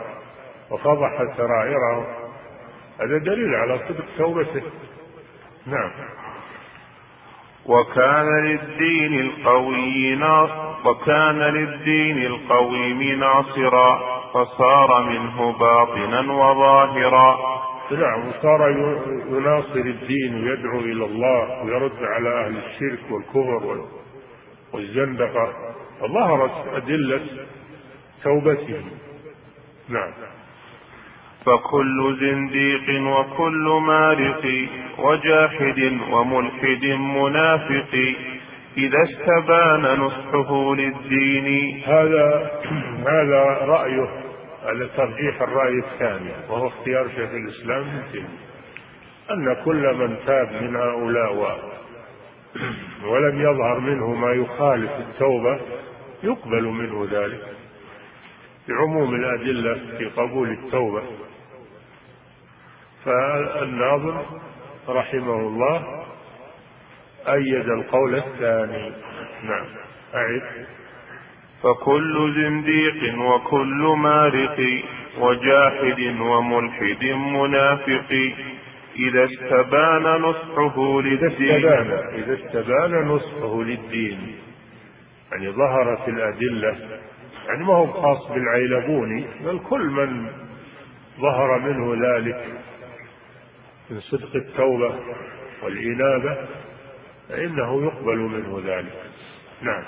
وفضح 0.70 1.36
سرائرهم. 1.36 2.06
هذا 3.00 3.18
دليل 3.18 3.54
على 3.54 3.78
صدق 3.78 4.04
توبته. 4.18 4.62
نعم. 5.66 5.90
وكان 7.68 8.44
للدين 8.44 9.20
القوي 9.20 10.16
وكان 10.84 11.38
للدين 11.38 12.18
القويم 12.26 13.02
ناصرا 13.02 14.00
فصار 14.34 15.02
منه 15.02 15.52
باطنا 15.58 16.32
وظاهرا. 16.32 17.56
نعم 17.90 18.28
وصار 18.28 18.70
يناصر 19.30 19.80
الدين 19.80 20.34
ويدعو 20.34 20.78
إلى 20.78 21.04
الله 21.04 21.64
ويرد 21.64 22.02
على 22.02 22.46
أهل 22.46 22.56
الشرك 22.56 23.10
والكفر 23.10 23.84
والزندقة. 24.72 25.52
فظهرت 26.00 26.52
أدلة 26.74 27.20
توبته 28.24 28.82
نعم. 29.88 30.12
فكل 31.46 32.16
زنديق 32.20 33.02
وكل 33.02 33.80
مارق 33.86 34.68
وجاحد 34.98 35.98
وملحد 36.10 36.84
منافق. 36.98 38.14
إذا 38.76 39.02
استبان 39.02 40.00
نصحه 40.00 40.74
للدين. 40.74 41.80
هذا 41.86 42.50
هذا 43.06 43.42
رأيه 43.62 44.08
على 44.64 44.88
ترجيح 44.96 45.42
الرأي 45.42 45.78
الثاني 45.78 46.30
وهو 46.48 46.66
اختيار 46.66 47.08
شيخ 47.08 47.30
الإسلام 47.30 47.82
ابن 47.82 48.24
أن 49.30 49.56
كل 49.64 49.94
من 49.94 50.16
تاب 50.26 50.62
من 50.62 50.76
هؤلاء 50.76 51.58
ولم 53.04 53.40
يظهر 53.40 53.80
منه 53.80 54.14
ما 54.14 54.32
يخالف 54.32 54.90
التوبة 54.90 55.60
يقبل 56.22 56.62
منه 56.64 57.08
ذلك. 57.12 57.42
بعموم 58.68 59.14
الأدلة 59.14 59.80
في 59.98 60.04
قبول 60.04 60.48
التوبة. 60.48 61.02
فالناظم 63.06 64.18
رحمه 64.88 65.34
الله 65.34 66.04
أيد 67.28 67.68
القول 67.68 68.14
الثاني. 68.14 68.92
نعم. 69.44 69.66
أعد 70.14 70.66
فكل 71.62 72.32
زنديق 72.36 73.18
وكل 73.18 73.94
مارق 73.98 74.82
وجاحد 75.18 76.00
وملحد 76.20 77.04
منافق 77.04 78.32
إذا 78.96 79.24
استبان 79.24 80.02
نصحه 80.02 81.00
للدين. 81.00 81.24
إذا 81.24 81.28
استبان, 81.28 81.90
إذا 82.14 82.34
استبان 82.34 83.08
نصحه 83.08 83.62
للدين. 83.62 84.36
يعني 85.32 85.50
ظهرت 85.50 86.08
الأدلة. 86.08 86.76
يعني 87.48 87.64
ما 87.64 87.74
هو 87.74 87.86
خاص 87.86 88.28
بالعيلبوني 88.32 89.24
بل 89.44 89.58
كل 89.58 89.86
من 89.86 90.26
ظهر 91.20 91.58
منه 91.58 92.08
ذلك. 92.08 92.65
من 93.90 94.00
صدق 94.00 94.36
التوبة 94.36 94.94
والإنابة 95.62 96.36
فإنه 97.28 97.84
يقبل 97.84 98.16
منه 98.16 98.62
ذلك. 98.66 99.10
نعم. 99.62 99.84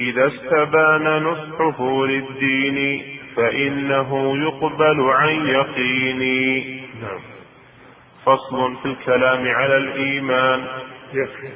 إذا 0.00 0.26
استبان 0.26 1.22
نصحه 1.22 2.06
للدين 2.06 3.06
فإنه 3.36 4.36
يقبل 4.42 5.00
عن 5.00 5.46
يقين. 5.46 6.20
نعم. 7.02 7.20
فصل 8.24 8.76
في 8.82 8.86
الكلام 8.86 9.48
على 9.48 9.76
الإيمان. 9.76 10.66
يكفي. 11.12 11.48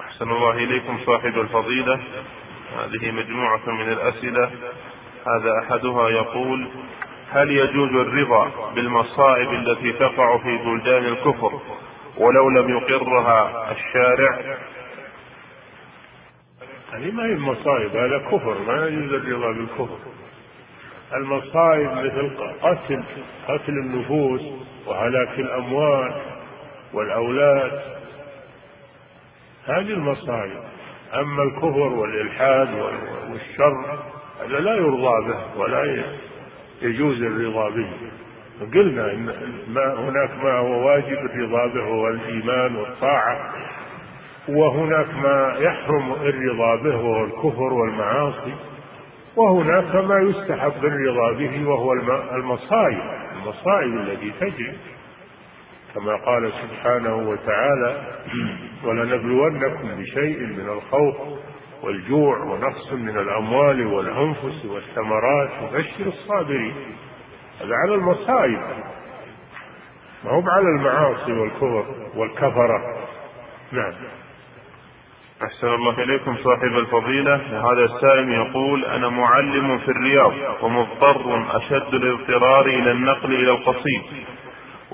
أحسن 0.00 0.30
الله 0.30 0.54
إليكم 0.54 0.98
صاحب 1.06 1.40
الفضيلة. 1.40 2.00
هذه 2.74 3.10
مجموعة 3.10 3.70
من 3.70 3.92
الأسئلة. 3.92 4.50
هذا 5.26 5.52
أحدها 5.62 6.08
يقول 6.08 6.68
هل 7.30 7.50
يجوز 7.50 7.90
الرضا 7.90 8.72
بالمصائب 8.74 9.52
التي 9.52 9.92
تقع 9.92 10.38
في 10.38 10.56
بلدان 10.56 11.04
الكفر 11.04 11.60
ولو 12.16 12.48
لم 12.48 12.70
يقرها 12.76 13.70
الشارع؟ 13.72 14.56
هذه 16.92 17.10
ما 17.10 17.22
هي 17.22 17.32
المصائب؟ 17.32 17.96
هذا 17.96 18.18
كفر 18.18 18.58
ما 18.66 18.86
يجوز 18.86 19.12
الرضا 19.12 19.52
بالكفر. 19.52 19.98
المصائب 21.14 21.90
مثل 21.92 22.30
قتل 22.62 23.02
قتل 23.48 23.72
النفوس 23.72 24.40
وهلاك 24.86 25.38
الأموال 25.38 26.14
والأولاد. 26.92 27.80
هذه 29.66 29.90
المصائب. 29.90 30.62
أما 31.14 31.42
الكفر 31.42 31.92
والإلحاد 31.92 32.68
والشر 33.30 33.98
هذا 34.40 34.60
لا 34.60 34.74
يرضى 34.74 35.28
به 35.28 35.60
ولا 35.60 36.04
يجوز 36.82 37.22
الرضا 37.22 37.68
به. 37.68 37.88
قلنا 38.74 39.12
إن 39.12 39.24
ما 39.68 39.94
هناك 39.94 40.30
ما 40.42 40.58
هو 40.58 40.86
واجب 40.86 41.18
الرضا 41.18 41.66
به 41.66 41.82
هو 41.82 42.08
الإيمان 42.08 42.76
والطاعة. 42.76 43.54
وهناك 44.48 45.14
ما 45.22 45.56
يحرم 45.58 46.12
الرضا 46.12 46.76
به 46.76 46.96
وهو 46.96 47.24
الكفر 47.24 47.72
والمعاصي. 47.72 48.54
وهناك 49.36 49.94
ما 49.94 50.18
يستحب 50.18 50.84
الرضا 50.84 51.32
به 51.32 51.68
وهو 51.68 51.92
المصائب 52.32 53.02
المصائب 53.36 53.96
التي 53.96 54.32
تجري. 54.40 54.76
كما 55.94 56.16
قال 56.16 56.52
سبحانه 56.52 57.16
وتعالى 57.16 58.02
ولنبلونكم 58.84 59.88
بشيء 60.02 60.38
من 60.38 60.68
الخوف 60.68 61.16
والجوع 61.82 62.38
ونقص 62.38 62.92
من 62.92 63.18
الأموال 63.18 63.86
والأنفس 63.86 64.64
والثمرات. 64.64 65.50
وبشر 65.62 66.06
الصابرين. 66.06 66.74
هذا 67.60 67.74
على 67.74 67.94
المصائب. 67.94 68.60
ما 70.24 70.30
هو 70.30 70.42
على 70.48 70.68
المعاصي 70.68 71.32
والكفر 71.32 71.84
والكفرة. 72.16 72.96
نعم. 73.72 73.92
أحسن 75.42 75.66
الله 75.66 76.02
إليكم 76.02 76.36
صاحب 76.36 76.78
الفضيلة. 76.78 77.34
هذا 77.36 77.84
السائل 77.84 78.32
يقول 78.32 78.84
أنا 78.84 79.08
معلم 79.08 79.78
في 79.78 79.88
الرياض 79.88 80.32
ومضطر 80.62 81.56
أشد 81.56 81.94
الاضطرار 81.94 82.66
إلى 82.66 82.90
النقل 82.90 83.34
إلى 83.34 83.50
القصيم. 83.50 84.02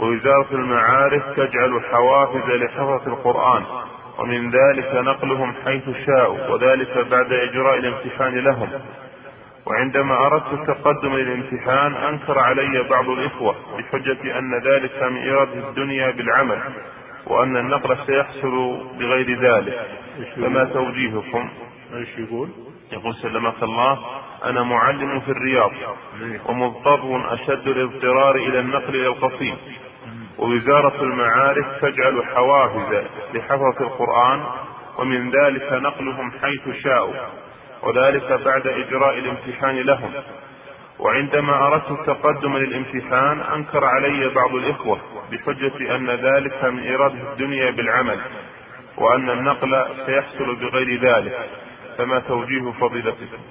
ووزارة 0.02 0.46
المعارف 0.52 1.22
تجعل 1.36 1.80
حوافز 1.92 2.50
لحفظة 2.50 3.06
القرآن 3.06 3.62
ومن 4.18 4.50
ذلك 4.50 4.90
نقلهم 4.94 5.54
حيث 5.64 5.82
شاءوا 6.06 6.48
وذلك 6.48 7.06
بعد 7.10 7.32
إجراء 7.32 7.78
الامتحان 7.78 8.38
لهم. 8.38 8.68
وعندما 9.66 10.26
أردت 10.26 10.52
التقدم 10.52 11.14
للامتحان 11.14 11.94
أنكر 11.94 12.38
علي 12.38 12.82
بعض 12.90 13.08
الإخوة 13.08 13.54
بحجة 13.78 14.38
أن 14.38 14.54
ذلك 14.54 15.02
من 15.02 15.28
إرادة 15.28 15.68
الدنيا 15.68 16.10
بالعمل 16.10 16.58
وأن 17.26 17.56
النقل 17.56 17.96
سيحصل 18.06 18.80
بغير 18.98 19.40
ذلك. 19.40 19.86
فما 20.36 20.64
توجيهكم؟ 20.64 21.48
إيش 21.94 22.08
يقول؟ 22.18 22.48
يقول 22.92 23.14
سلمك 23.14 23.62
الله 23.62 23.98
أنا 24.44 24.62
معلم 24.62 25.20
في 25.20 25.28
الرياض 25.28 25.72
ومضطر 26.46 27.34
أشد 27.34 27.68
الاضطرار 27.68 28.36
إلى 28.36 28.60
النقل 28.60 28.94
إلى 28.94 29.06
القصيم 29.06 29.56
ووزارة 30.38 31.02
المعارف 31.02 31.66
تجعل 31.80 32.24
حوافز 32.34 33.04
لحفظة 33.34 33.80
القرآن 33.80 34.44
ومن 34.98 35.30
ذلك 35.30 35.72
نقلهم 35.72 36.32
حيث 36.42 36.82
شاءوا 36.82 37.14
وذلك 37.82 38.32
بعد 38.32 38.66
إجراء 38.66 39.18
الامتحان 39.18 39.76
لهم. 39.76 40.12
وعندما 40.98 41.66
أردت 41.66 41.90
التقدم 41.90 42.56
للامتحان 42.56 43.40
أنكر 43.40 43.84
علي 43.84 44.28
بعض 44.28 44.54
الإخوة 44.54 44.98
بحجة 45.32 45.96
أن 45.96 46.10
ذلك 46.10 46.64
من 46.64 46.94
إرادة 46.94 47.32
الدنيا 47.32 47.70
بالعمل 47.70 48.20
وأن 48.96 49.30
النقل 49.30 49.84
سيحصل 50.06 50.56
بغير 50.56 51.00
ذلك 51.00 51.48
فما 51.98 52.18
توجيه 52.18 52.72
فضيلتكم. 52.72 53.42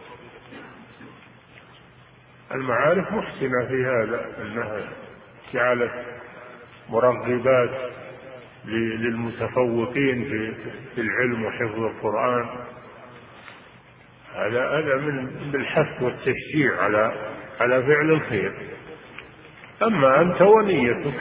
المعارف 2.52 3.12
محسنة 3.12 3.66
في 3.68 3.86
هذا 3.86 4.26
أنها 4.42 4.82
جعلت 5.54 5.92
مرغبات 6.92 7.70
للمتفوقين 8.66 10.24
في 10.96 11.02
العلم 11.02 11.46
وحفظ 11.46 11.80
القرآن. 11.80 12.46
هذا 14.36 14.70
هذا 14.70 14.96
من 14.96 15.26
بالحث 15.52 16.02
والتشجيع 16.02 16.82
على 16.82 17.14
على 17.60 17.84
فعل 17.84 18.12
الخير. 18.12 18.54
أما 19.84 20.22
أنت 20.22 20.42
ونيتك. 20.42 21.20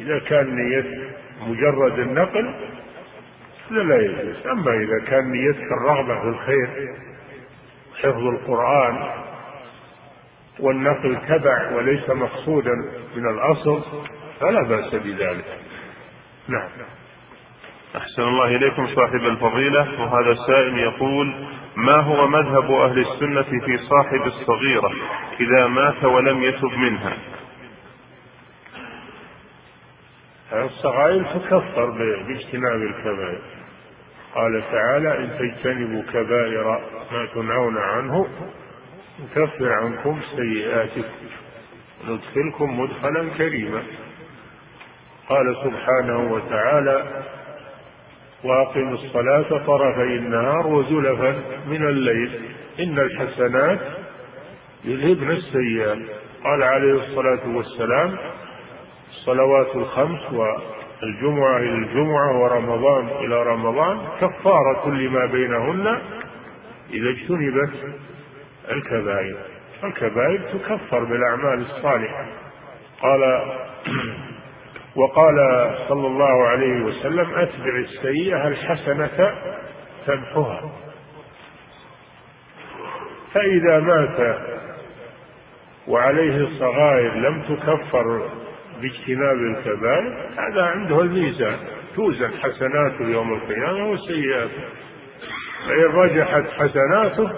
إذا 0.00 0.18
كان 0.18 0.56
نيتك 0.56 1.16
مجرد 1.46 1.98
النقل 1.98 2.54
فلا 3.68 4.00
يجوز. 4.00 4.46
أما 4.46 4.72
إذا 4.72 5.04
كان 5.06 5.30
نيتك 5.30 5.72
الرغبة 5.80 6.20
في 6.20 6.28
الخير 6.28 6.94
حفظ 8.02 8.26
القرآن 8.26 9.10
والنقل 10.60 11.18
تبع 11.28 11.70
وليس 11.72 12.10
مقصودا 12.10 12.74
من 13.16 13.28
الأصل 13.28 13.82
فلا 14.40 14.62
بأس 14.62 14.94
بذلك. 14.94 15.58
نعم. 16.48 16.68
أحسن 17.96 18.22
الله 18.22 18.44
إليكم 18.44 18.86
صاحب 18.86 19.26
الفضيلة. 19.26 20.00
وهذا 20.00 20.30
السائل 20.30 20.78
يقول 20.78 21.34
ما 21.76 22.00
هو 22.00 22.26
مذهب 22.26 22.70
أهل 22.70 22.98
السنة 22.98 23.60
في 23.66 23.78
صاحب 23.78 24.26
الصغيرة 24.26 24.92
إذا 25.40 25.66
مات 25.66 26.04
ولم 26.04 26.42
يتب 26.42 26.72
منها؟ 26.72 27.16
الصغائر 30.52 31.24
تكفر 31.24 31.90
باجتناب 32.28 32.82
الكبائر. 32.82 33.40
قال 34.34 34.62
تعالى 34.72 35.18
إن 35.18 35.38
تجتنبوا 35.38 36.02
كبائر 36.12 36.80
ما 37.12 37.26
تنهون 37.34 37.78
عنه 37.78 38.28
نكفر 39.20 39.72
عنكم 39.72 40.20
سيئاتكم. 40.36 41.28
ندخلكم 42.08 42.80
مدخلا 42.80 43.28
كريما. 43.38 43.82
قال 45.28 45.56
سبحانه 45.64 46.32
وتعالى 46.32 47.22
وأقم 48.44 48.92
الصلاة 48.92 49.66
طرفي 49.66 50.16
النهار 50.16 50.66
وزلفا 50.66 51.34
من 51.66 51.88
الليل 51.88 52.40
إن 52.80 52.98
الحسنات 52.98 53.78
يذهبن 54.84 55.30
السيئات. 55.30 55.98
قال 56.44 56.62
عليه 56.62 56.92
الصلاة 56.92 57.56
والسلام 57.56 58.16
الصلوات 59.10 59.76
الخمس 59.76 60.20
والجمعة 60.32 61.56
إلى 61.56 61.74
الجمعة 61.74 62.40
ورمضان 62.42 63.08
إلى 63.08 63.42
رمضان 63.42 63.98
كفارة 64.20 64.90
لما 64.90 65.26
بينهن 65.26 66.00
إذا 66.90 67.08
اجتنبت 67.10 67.70
الكبائر. 68.70 69.36
الكبائر 69.84 70.40
تكفر 70.52 71.04
بالأعمال 71.04 71.60
الصالحة. 71.60 72.26
قال 73.02 73.42
وقال 74.98 75.36
صلى 75.88 76.06
الله 76.06 76.46
عليه 76.48 76.82
وسلم 76.82 77.34
أتبع 77.34 77.76
السيئة 77.78 78.48
الحسنة 78.48 79.34
تمحها. 80.06 80.70
فإذا 83.34 83.80
مات 83.80 84.38
وعليه 85.88 86.58
صغائر 86.58 87.14
لم 87.14 87.42
تكفر 87.42 88.30
باجتناب 88.82 89.36
الكبائر 89.36 90.30
هذا 90.38 90.62
عنده 90.62 91.00
الميزان 91.00 91.56
توزن 91.96 92.30
حسناته 92.42 93.04
يوم 93.04 93.34
القيامة 93.34 93.90
وسيئاته. 93.90 94.64
فإن 95.66 95.84
رجحت 95.84 96.44
حسناته 96.50 97.32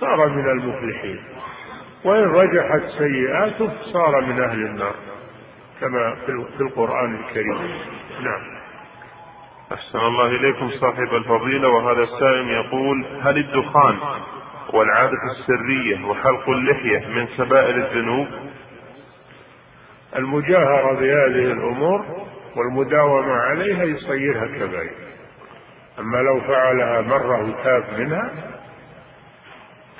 صار 0.00 0.28
من 0.28 0.50
المفلحين. 0.50 1.20
وإن 2.04 2.24
رجحت 2.24 2.82
سيئاته 2.98 3.70
صار 3.92 4.20
من 4.20 4.42
أهل 4.42 4.58
النار. 4.66 4.94
كما 5.80 6.14
في 6.56 6.62
القرآن 6.62 7.14
الكريم. 7.14 7.58
نعم. 8.20 8.56
أحسن 9.72 9.98
الله 9.98 10.26
إليكم 10.26 10.70
صاحب 10.70 11.14
الفضيلة 11.14 11.68
وهذا 11.68 12.02
السائل 12.02 12.48
يقول 12.48 13.06
هل 13.22 13.38
الدخان 13.38 13.98
والعادة 14.72 15.18
السرية 15.38 16.04
وحلق 16.04 16.48
اللحية 16.50 17.06
من 17.06 17.26
كبائر 17.26 17.76
الذنوب؟ 17.76 18.26
المجاهرة 20.16 20.92
بهذه 20.92 21.52
الأمور 21.52 22.06
والمداومة 22.56 23.32
عليها 23.32 23.84
يصيرها 23.84 24.46
كبائر 24.46 24.94
أما 25.98 26.16
لو 26.16 26.40
فعلها 26.40 27.00
مرة 27.00 27.48
وتاب 27.48 27.84
منها 27.98 28.30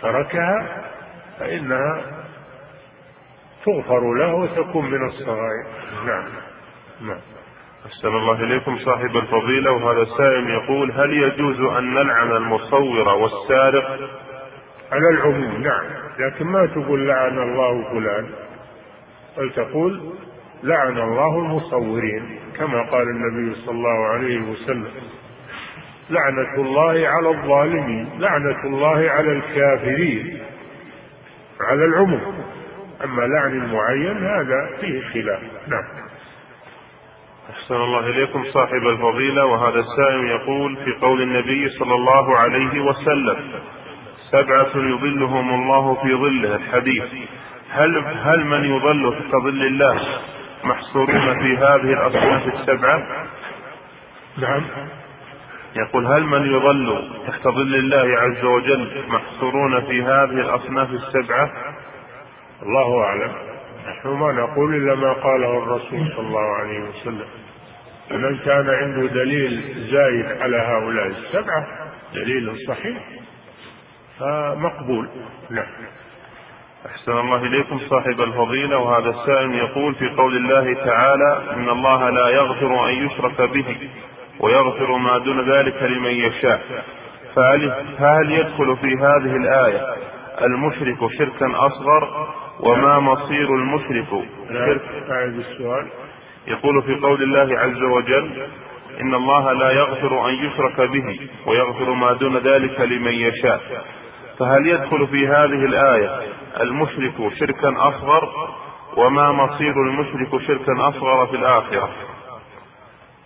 تركها 0.03 0.83
فإنها 1.39 2.03
تغفر 3.67 4.15
له 4.15 4.35
وتكون 4.35 4.91
من 4.91 5.09
الصغائر. 5.09 5.67
نعم. 6.07 6.25
نعم. 7.01 7.21
أحسن 7.87 8.09
الله 8.09 8.45
إليكم 8.45 8.79
صاحب 8.79 9.17
الفضيلة 9.17 9.71
وهذا 9.73 10.03
السائل 10.03 10.51
يقول 10.51 10.93
هل 10.93 11.13
يجوز 11.13 11.61
أن 11.61 11.95
نلعن 11.95 12.33
المصور 12.33 13.09
والسارق؟ 13.09 14.11
على 14.93 15.09
العموم 15.11 15.63
نعم. 15.63 15.85
لكن 16.19 16.47
ما 16.47 16.67
تقول 16.67 17.09
لعن 17.09 17.39
الله 17.39 17.91
فلان؟ 17.91 18.27
بل 19.39 19.51
تقول 19.51 20.01
لعن 20.63 20.99
الله 20.99 21.39
المصورين 21.39 22.39
كما 22.59 22.83
قال 22.91 23.03
النبي 23.03 23.55
صلى 23.55 23.75
الله 23.75 24.07
عليه 24.07 24.41
وسلم 24.41 24.89
لعنة 26.11 26.55
الله 26.55 27.09
على 27.09 27.29
الظالمين 27.29 28.09
لعنة 28.19 28.65
الله 28.65 29.11
على 29.11 29.33
الكافرين. 29.33 30.43
على 31.61 31.85
العموم. 31.85 32.46
أما 33.05 33.23
لعن 33.23 33.63
المعين 33.63 34.27
هذا 34.27 34.71
فيه 34.81 35.03
خلاف. 35.03 35.41
نعم. 35.69 35.85
أحسن 37.51 37.75
الله 37.75 38.01
إليكم 38.01 38.45
صاحب 38.45 38.87
الفضيلة. 38.87 39.45
وهذا 39.45 39.81
السائل 39.81 40.25
يقول 40.25 40.77
في 40.77 40.93
قول 40.93 41.23
النبي 41.23 41.69
صلى 41.69 41.95
الله 41.95 42.39
عليه 42.39 42.81
وسلم 42.81 43.37
سبعة 44.31 44.71
يظلهم 44.75 45.55
الله 45.55 45.95
في 45.95 46.15
ظله. 46.15 46.57
الحديث 46.57 47.05
هل 47.71 48.05
هل 48.23 48.45
من 48.45 48.65
يظل 48.65 49.15
تحت 49.21 49.31
ظل 49.43 49.63
الله؟ 49.63 50.01
محصورون 50.65 51.39
في 51.43 51.57
هذه 51.57 51.93
الأصناف 51.93 52.55
السبعة؟ 52.55 53.27
نعم. 54.39 54.63
يقول 55.77 56.07
هل 56.07 56.23
من 56.23 56.47
يظل 56.47 57.09
تحت 57.27 57.43
ظل 57.49 57.75
الله 57.75 58.19
عز 58.19 58.45
وجل؟ 58.45 59.05
محصورون 59.09 59.81
في 59.81 60.03
هذه 60.03 60.41
الأصناف 60.41 60.91
السبعة؟ 60.91 61.51
الله 62.63 63.05
أعلم. 63.05 63.33
نحن 63.89 64.09
ما 64.09 64.33
نقول 64.33 64.75
إلا 64.75 64.95
ما 64.95 65.13
قاله 65.13 65.59
الرسول 65.59 66.13
صلى 66.17 66.27
الله 66.27 66.57
عليه 66.57 66.81
وسلم. 66.81 67.27
فمن 68.11 68.39
كان 68.39 68.71
عنده 68.71 69.07
دليل 69.07 69.75
زايد 69.91 70.43
على 70.43 70.57
هؤلاء 70.57 71.07
السبعة 71.07 71.67
دليل 72.15 72.57
صحيح 72.69 72.99
فمقبول. 74.19 75.09
نعم. 75.51 75.67
أحسن 76.87 77.13
الله 77.13 77.37
إليكم 77.37 77.81
صاحب 77.91 78.21
الفضيلة. 78.21 78.79
وهذا 78.79 79.11
السائل 79.11 79.55
يقول 79.55 79.95
في 79.95 80.09
قول 80.09 80.37
الله 80.37 80.85
تعالى 80.85 81.43
إن 81.55 81.69
الله 81.69 82.11
لا 82.11 82.29
يغفر 82.29 82.89
أن 82.89 82.95
يشرك 83.07 83.51
به 83.51 83.91
ويغفر 84.41 84.97
ما 84.97 85.19
دون 85.19 85.51
ذلك 85.51 85.83
لمن 85.83 86.11
يشاء. 86.11 86.61
فهل, 87.99 88.33
يدخل 88.33 88.77
في 88.77 88.97
هذه 88.97 89.37
الآية 89.37 89.95
المشرك 90.43 90.99
شركا 91.19 91.47
أصغر 91.55 92.29
وما 92.61 93.01
مصير 93.01 93.55
المشرك. 93.55 94.07
شرك. 94.49 94.83
السؤال 95.11 95.87
يقول 96.47 96.83
في 96.83 96.95
قول 96.95 97.23
الله 97.23 97.59
عز 97.59 97.83
وجل 97.83 98.47
إن 99.01 99.15
الله 99.15 99.53
لا 99.53 99.71
يغفر 99.71 100.29
أن 100.29 100.35
يشرك 100.35 100.81
به 100.81 101.29
ويغفر 101.47 101.93
ما 101.93 102.13
دون 102.13 102.37
ذلك 102.37 102.81
لمن 102.81 103.13
يشاء. 103.13 103.61
فهل 104.39 104.67
يدخل 104.67 105.07
في 105.07 105.29
هذه 105.29 105.65
الآية 105.65 106.11
المشرك 106.61 107.33
شركا 107.39 107.75
أصغر 107.79 108.29
وما 108.97 109.33
مصير 109.33 109.75
المشرك 109.83 110.43
شركا 110.47 110.89
أصغر 110.89 111.27
في 111.27 111.37
الآخرة؟ 111.37 111.91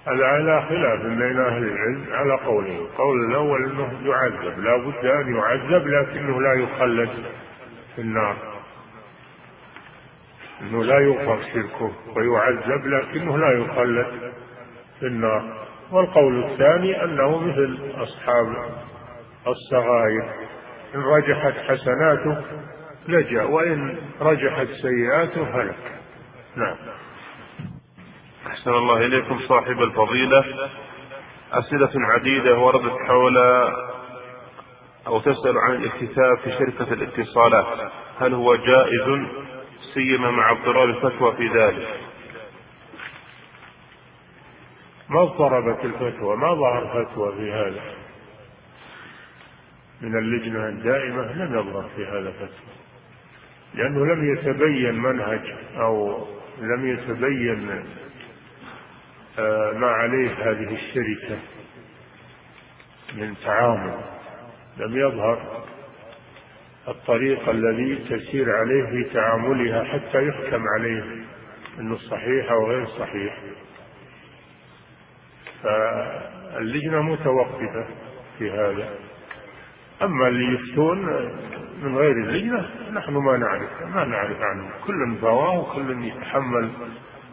هذا 0.06 0.26
على 0.26 0.62
خلاف 0.68 1.00
بين 1.02 1.40
أهل 1.40 1.62
العلم 1.62 2.04
على 2.12 2.34
قولين 2.46 2.76
القول 2.76 3.30
الأول 3.30 3.64
أنه 3.64 4.10
يعذب. 4.10 4.58
لا 4.58 4.76
بد 4.76 5.06
أن 5.06 5.36
يعذب 5.36 5.86
لكنه 5.86 6.40
لا 6.40 6.52
يخلد 6.54 7.10
في 7.96 8.02
النار. 8.02 8.36
أنه 10.60 10.84
لا 10.84 10.98
يغفر 10.98 11.42
شركه 11.54 11.92
ويعذب 12.16 12.86
لكنه 12.86 13.38
لا 13.38 13.52
يخلد 13.52 14.32
في 15.00 15.06
النار. 15.06 15.66
والقول 15.92 16.44
الثاني 16.44 17.04
أنه 17.04 17.38
مثل 17.38 17.78
أصحاب 17.94 18.56
الصغائر 19.46 20.30
إن 20.94 21.00
رجحت 21.00 21.52
حسناته 21.52 22.42
لجأ 23.08 23.42
وإن 23.42 23.98
رجحت 24.20 24.66
سيئاته 24.66 25.62
هلك. 25.62 25.92
نعم. 26.56 26.76
أحسن 28.46 28.70
الله 28.70 28.96
إليكم 28.96 29.38
صاحب 29.48 29.82
الفضيلة. 29.82 30.44
أسئلة 31.52 31.90
عديدة 31.94 32.58
وردت 32.58 32.96
حول 33.08 33.36
أو 35.06 35.20
تسأل 35.20 35.58
عن 35.58 35.74
الاكتتاب 35.74 36.38
في 36.44 36.50
شركة 36.50 36.92
الاتصالات. 36.92 37.90
هل 38.20 38.34
هو 38.34 38.56
جائز 38.56 39.26
سيما 39.94 40.30
مع 40.30 40.50
اضطرار 40.50 40.84
الفتوى 40.84 41.36
في 41.36 41.48
ذلك. 41.48 42.00
ما 45.08 45.22
اضطربت 45.22 45.84
الفتوى؟ 45.84 46.36
ما 46.36 46.54
ظهر 46.54 46.86
فتوى 46.86 47.32
في 47.36 47.52
هذا؟ 47.52 47.82
من 50.00 50.18
اللجنة 50.18 50.68
الدائمة 50.68 51.32
لم 51.32 51.58
يظهر 51.58 51.90
في 51.96 52.06
هذا 52.06 52.30
فتوى. 52.30 52.70
لأنه 53.74 54.06
لم 54.06 54.32
يتبين 54.32 54.94
منهج 54.94 55.54
أو 55.76 56.26
لم 56.60 56.86
يتبين 56.86 57.84
آه، 59.38 59.72
ما 59.72 59.86
عليه 59.86 60.30
هذه 60.30 60.74
الشركة 60.74 61.38
من 63.14 63.34
تعامل. 63.44 64.00
لم 64.76 64.96
يظهر. 64.96 65.64
الطريق 66.88 67.48
الذي 67.48 67.96
تسير 67.96 68.56
عليه 68.56 68.84
في 68.84 69.14
تعاملها 69.14 69.84
حتى 69.84 70.28
يحكم 70.28 70.62
عليه 70.76 71.04
إنه 71.78 71.96
صحيح 71.96 72.50
أو 72.50 72.70
غير 72.70 72.86
صحيح. 72.86 73.36
فاللجنة 75.62 77.02
متوقفة 77.02 77.86
في 78.38 78.50
هذا. 78.50 78.88
أما 80.02 80.28
اللي 80.28 80.54
يفتون 80.54 80.98
من 81.82 81.96
غير 81.96 82.12
اللجنة 82.12 82.68
نحن 82.92 83.12
ما 83.12 83.36
نعرف 83.36 83.82
ما 83.94 84.04
نعرف 84.04 84.36
عنه. 84.40 84.70
كل 84.86 85.16
فواه 85.20 85.58
وكل 85.58 86.04
يتحمل 86.04 86.70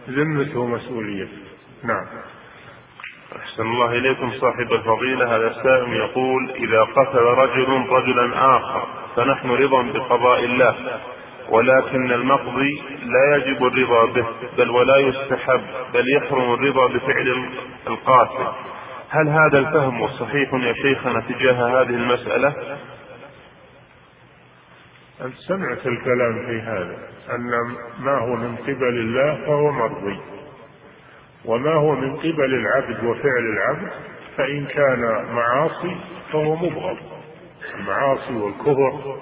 ذمته 0.10 0.60
ومسؤوليته. 0.60 1.38
نعم. 1.84 2.06
أحسن 3.36 3.64
الله 3.64 3.92
إليكم 3.92 4.32
صاحب 4.32 4.74
الفضيلة. 4.74 5.36
هذا 5.36 5.48
السائل 5.48 5.94
يقول 5.94 6.52
إذا 6.52 6.84
قتل 6.84 7.20
رجل 7.20 7.90
رجلا 7.90 8.58
آخر 8.58 9.07
فنحن 9.18 9.50
رضا 9.50 9.82
بقضاء 9.82 10.46
الله 10.46 10.76
ولكن 11.50 12.12
المقضي 12.12 12.82
لا 13.06 13.36
يجب 13.36 13.66
الرضا 13.66 14.06
به 14.06 14.26
بل 14.58 14.70
ولا 14.70 14.98
يستحب 14.98 15.62
بل 15.94 16.16
يحرم 16.18 16.54
الرضا 16.54 16.88
بفعل 16.88 17.50
القاتل. 17.88 18.48
هل 19.10 19.30
هذا 19.30 19.60
الفهم 19.60 20.08
صحيح 20.08 20.54
يا 20.54 20.74
شيخنا 20.74 21.22
تجاه 21.22 21.82
هذه 21.82 21.90
المسألة؟ 21.90 22.54
أنت 25.22 25.36
سمعت 25.48 25.88
الكلام 25.88 26.46
في 26.46 26.62
هذا؟ 26.62 26.98
أن 27.36 27.52
ما 28.00 28.18
هو 28.20 28.36
من 28.36 28.56
قبل 28.56 28.98
الله 28.98 29.36
فهو 29.46 29.72
مرضي 29.72 30.20
وما 31.46 31.74
هو 31.74 31.96
من 31.96 32.16
قبل 32.16 32.54
العبد 32.54 33.04
وفعل 33.04 33.46
العبد 33.54 33.92
فإن 34.38 34.66
كان 34.66 35.26
معاصي 35.34 35.96
فهو 36.32 36.56
مبغض. 36.56 37.17
المعاصي 37.76 38.34
والكفر 38.34 39.18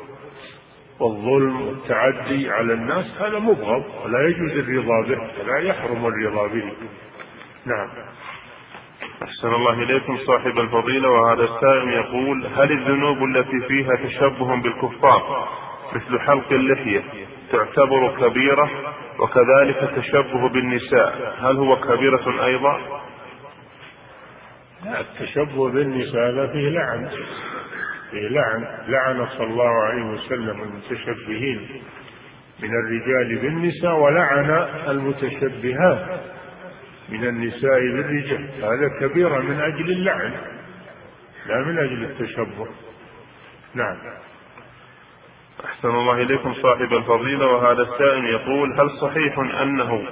والظلم 1.00 1.62
والتعدي 1.68 2.52
على 2.52 2.74
الناس 2.74 3.06
هذا 3.22 3.40
مبغض 3.40 3.84
ولا 4.06 4.28
يجوز 4.28 4.52
الرضا 4.52 5.02
به 5.02 5.22
ولا 5.44 5.60
يحرم 5.60 6.08
الرضا 6.08 6.48
به. 6.48 6.74
نعم. 7.66 7.90
أحسن 9.24 9.48
الله 9.48 9.74
إليكم 9.74 10.18
صاحب 10.18 10.60
الفضيلة 10.60 11.10
وهذا 11.10 11.44
السائل 11.44 11.90
يقول 11.90 12.46
هل 12.46 12.72
الذنوب 12.72 13.24
التي 13.24 13.68
فيها 13.68 13.96
تشبه 13.96 14.62
بالكفار 14.62 15.48
مثل 15.94 16.20
حلق 16.20 16.52
اللحية 16.52 17.04
تعتبر 17.52 18.30
كبيرة 18.30 18.70
وكذلك 19.20 19.84
التشبه 19.84 20.50
بالنساء؟ 20.50 21.36
هل 21.42 21.58
هو 21.58 21.76
كبيرة 21.76 22.46
أيضا؟ 22.46 23.02
لا 24.86 25.02
التشبه 25.02 25.70
بالنساء 25.70 26.30
هذا 26.30 26.48
فيه 26.48 26.70
لعن. 26.70 27.10
لعن 28.14 28.68
لعن 28.88 29.27
صلى 29.27 29.48
الله 29.48 29.84
عليه 29.84 30.03
وسلم 30.03 30.61
المتشبهين 30.61 31.82
من 32.64 32.69
الرجال 32.69 33.40
بالنساء 33.41 33.99
ولعن 33.99 34.49
المتشبهات 34.88 36.19
من 37.10 37.27
النساء 37.27 37.80
بالرجال. 37.80 38.49
هذا 38.61 38.90
كبيرة 38.99 39.40
من 39.40 39.61
أجل 39.61 39.91
اللعن 39.91 40.32
لا 41.45 41.64
من 41.65 41.77
أجل 41.77 42.03
التشبه. 42.03 42.68
نعم. 43.73 43.98
أحسن 45.65 45.90
الله 45.90 46.14
إليكم 46.14 46.53
صاحب 46.53 46.94
الفضيلة. 46.94 47.48
وهذا 47.48 47.82
السائل 47.82 48.26
يقول 48.26 48.80
هل 48.80 48.90
صحيح 49.02 49.40
أنه 49.61 50.03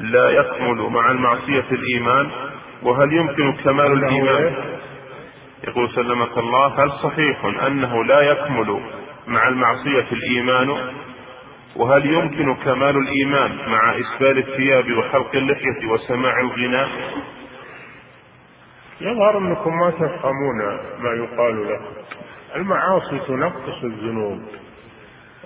لا 0.00 0.30
يكمل 0.30 0.90
مع 0.90 1.10
المعصية 1.10 1.64
الإيمان؟ 1.72 2.30
وهل 2.82 3.12
يمكن 3.12 3.52
كمال 3.52 3.92
الإيمان؟ 3.92 4.71
يقول 5.68 5.90
سلمك 5.94 6.38
الله 6.38 6.84
هل 6.84 6.92
صحيح 6.92 7.44
أنه 7.66 8.04
لا 8.04 8.20
يكمل 8.20 8.80
مع 9.26 9.48
المعصية 9.48 10.06
الإيمان؟ 10.12 10.94
وهل 11.76 12.06
يمكن 12.06 12.54
كمال 12.54 12.96
الإيمان 12.96 13.58
مع 13.68 13.94
إسبال 14.00 14.38
الثياب 14.38 14.92
وحلق 14.92 15.34
اللحية 15.34 15.86
وسماع 15.86 16.40
الغناء؟ 16.40 16.88
يظهر 19.00 19.38
أنكم 19.38 19.78
ما 19.78 19.90
تفهمون 19.90 20.58
ما 20.98 21.10
يقال 21.10 21.68
لكم 21.68 21.84
المعاصي 22.56 23.18
تنقص 23.18 23.84
الذنوب. 23.84 24.42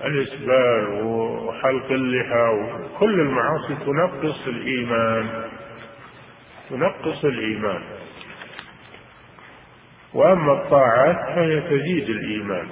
الإسبال 0.04 1.04
وحلق 1.04 1.90
اللحى 1.90 2.48
وكل 2.48 3.20
المعاصي 3.20 3.74
تنقص 3.86 4.46
الإيمان. 4.46 5.44
تنقص 6.70 7.24
الإيمان. 7.24 7.82
وأما 10.14 10.52
الطاعات 10.52 11.16
فهي 11.34 11.60
تزيد 11.60 12.08
الإيمان. 12.08 12.68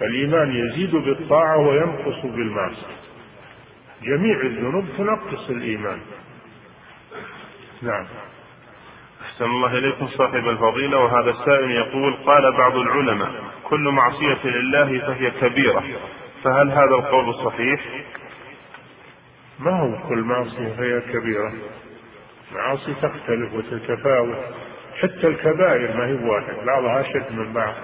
فالإيمان 0.00 0.56
يزيد 0.56 0.96
بالطاعة 0.96 1.58
وينقص 1.58 2.26
بالمعصية. 2.26 2.96
جميع 4.02 4.40
الذنوب 4.40 4.84
تنقص 4.98 5.50
الإيمان. 5.50 5.98
نعم. 7.82 8.06
أحسن 9.22 9.44
الله 9.44 9.78
إليكم 9.78 10.06
صاحب 10.08 10.48
الفضيلة. 10.48 10.98
وهذا 10.98 11.30
السائل 11.30 11.70
يقول 11.70 12.14
قال 12.26 12.52
بعض 12.52 12.76
العلماء 12.76 13.30
كل 13.64 13.88
معصية 13.88 14.46
لله 14.50 14.98
فهي 14.98 15.30
كبيرة. 15.30 15.84
فهل 16.44 16.70
هذا 16.70 16.94
القول 16.98 17.34
صحيح؟ 17.34 17.80
ما 19.58 19.80
هو 19.80 20.08
كل 20.08 20.18
معصية 20.18 20.68
فهي 20.76 21.00
كبيرة؟ 21.00 21.52
معاصي 22.52 22.94
تختلف 22.94 23.54
وتتفاوت. 23.54 24.38
حتى 25.02 25.26
الكبائر 25.26 25.96
ما 25.96 26.06
هي 26.06 26.12
واحد 26.12 26.54
بعضها 26.66 27.00
أشد 27.00 27.32
من 27.32 27.52
بعض. 27.52 27.74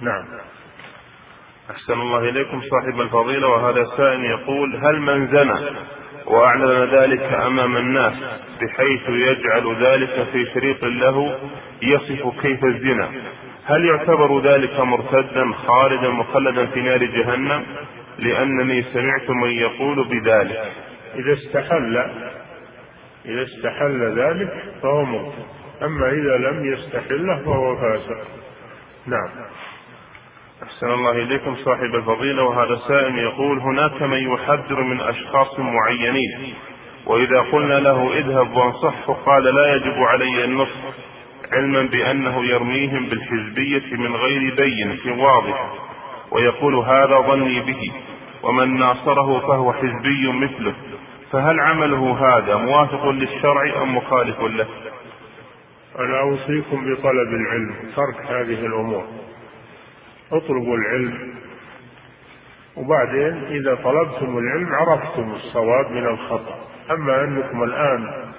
نعم. 0.00 0.24
أحسن 1.70 1.92
الله 1.92 2.18
إليكم 2.18 2.60
صاحب 2.60 3.00
الفضيلة 3.00 3.48
وهذا 3.48 3.80
السائل 3.80 4.24
يقول 4.24 4.76
هل 4.76 5.00
من 5.00 5.26
زنى 5.26 5.60
وأعلن 6.26 6.94
ذلك 6.94 7.22
أمام 7.22 7.76
الناس 7.76 8.14
بحيث 8.60 9.08
يجعل 9.08 9.76
ذلك 9.80 10.26
في 10.32 10.46
شريط 10.54 10.84
له 10.84 11.38
يصف 11.82 12.40
كيف 12.42 12.64
الزنا؟ 12.64 13.10
هل 13.64 13.84
يعتبر 13.84 14.40
ذلك 14.40 14.80
مرتدا 14.80 15.52
خالدا 15.52 16.08
مخلدا 16.08 16.66
في 16.66 16.80
نار 16.80 17.04
جهنم؟ 17.04 17.64
لأنني 18.18 18.82
سمعت 18.82 19.30
من 19.30 19.50
يقول 19.50 20.08
بذلك. 20.08 20.72
إذا 21.14 21.32
استحل 21.32 21.96
إذا 23.24 23.42
استحل 23.42 24.18
ذلك 24.18 24.52
فهو 24.82 25.04
مرتد. 25.04 25.59
أما 25.82 26.08
إذا 26.08 26.36
لم 26.36 26.72
يستحله 26.72 27.42
فهو 27.44 27.76
فاسق. 27.76 28.26
نعم. 29.06 29.28
أحسن 30.62 30.86
الله 30.86 31.10
إليكم 31.10 31.56
صاحب 31.56 31.94
الفضيلة 31.94 32.42
وهذا 32.42 32.80
سائل 32.88 33.18
يقول 33.18 33.58
هناك 33.58 34.02
من 34.02 34.32
يحذر 34.32 34.82
من 34.82 35.00
أشخاص 35.00 35.58
معينين 35.58 36.54
وإذا 37.06 37.40
قلنا 37.40 37.80
له 37.80 38.18
اذهب 38.18 38.56
وانصحه 38.56 39.12
قال 39.12 39.44
لا 39.44 39.74
يجب 39.74 40.02
علي 40.02 40.44
النصح 40.44 40.80
علما 41.52 41.82
بأنه 41.82 42.44
يرميهم 42.44 43.06
بالحزبية 43.06 43.96
من 43.96 44.16
غير 44.16 44.54
بينة 44.54 45.22
واضحة 45.24 45.72
ويقول 46.30 46.74
هذا 46.74 47.20
ظني 47.20 47.60
به 47.60 47.92
ومن 48.42 48.78
ناصره 48.78 49.40
فهو 49.40 49.72
حزبي 49.72 50.32
مثله 50.32 50.74
فهل 51.32 51.60
عمله 51.60 52.18
هذا 52.20 52.56
موافق 52.56 53.08
للشرع 53.08 53.82
أم 53.82 53.96
مخالف 53.96 54.40
له؟ 54.40 54.66
أنا 55.98 56.20
أوصيكم 56.20 56.92
بطلب 56.92 57.34
العلم 57.34 57.74
ترك 57.96 58.26
هذه 58.26 58.66
الأمور. 58.66 59.04
اطلبوا 60.32 60.76
العلم. 60.76 61.34
وبعدين 62.76 63.44
إذا 63.44 63.74
طلبتم 63.74 64.38
العلم 64.38 64.72
عرفتم 64.72 65.32
الصواب 65.32 65.90
من 65.90 66.06
الخطأ. 66.06 66.58
أما 66.90 67.24
أنكم 67.24 67.62
الآن 67.62 68.30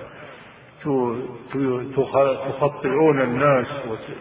تخطئون 2.59 3.21
الناس 3.21 3.67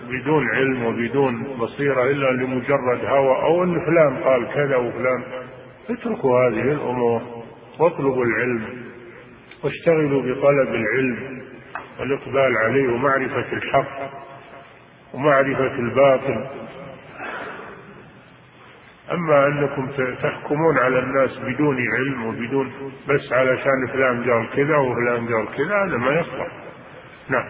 بدون 0.09 0.48
علم 0.55 0.85
وبدون 0.85 1.57
بصيرة 1.61 2.05
إلا 2.05 2.31
لمجرد 2.31 3.05
هوى 3.05 3.43
أو 3.43 3.62
أن 3.65 3.86
فلان 3.86 4.16
قال 4.24 4.48
كذا 4.55 4.77
وفلان 4.77 5.23
اتركوا 5.90 6.48
هذه 6.48 6.73
الأمور. 6.73 7.23
واطلبوا 7.78 8.24
العلم. 8.24 8.62
واشتغلوا 9.65 10.23
بطلب 10.23 10.74
العلم. 10.74 11.39
والإقبال 12.01 12.56
عليه 12.56 12.89
ومعرفة 12.89 13.52
الحق 13.52 14.10
ومعرفة 15.14 15.74
الباطل. 15.78 16.47
أما 19.12 19.47
أنكم 19.47 19.89
تحكمون 20.22 20.78
على 20.78 20.98
الناس 20.98 21.39
بدون 21.39 21.77
علم 21.97 22.27
وبدون 22.27 22.93
بس 23.09 23.32
علشان 23.32 23.86
فلان 23.93 24.31
قال 24.31 24.51
كذا 24.56 24.77
وفلان 24.77 25.35
قال 25.35 25.56
كذا 25.56 25.85
هذا 25.85 25.97
ما 25.97 26.20
يصلح. 26.20 26.48
نعم. 27.28 27.44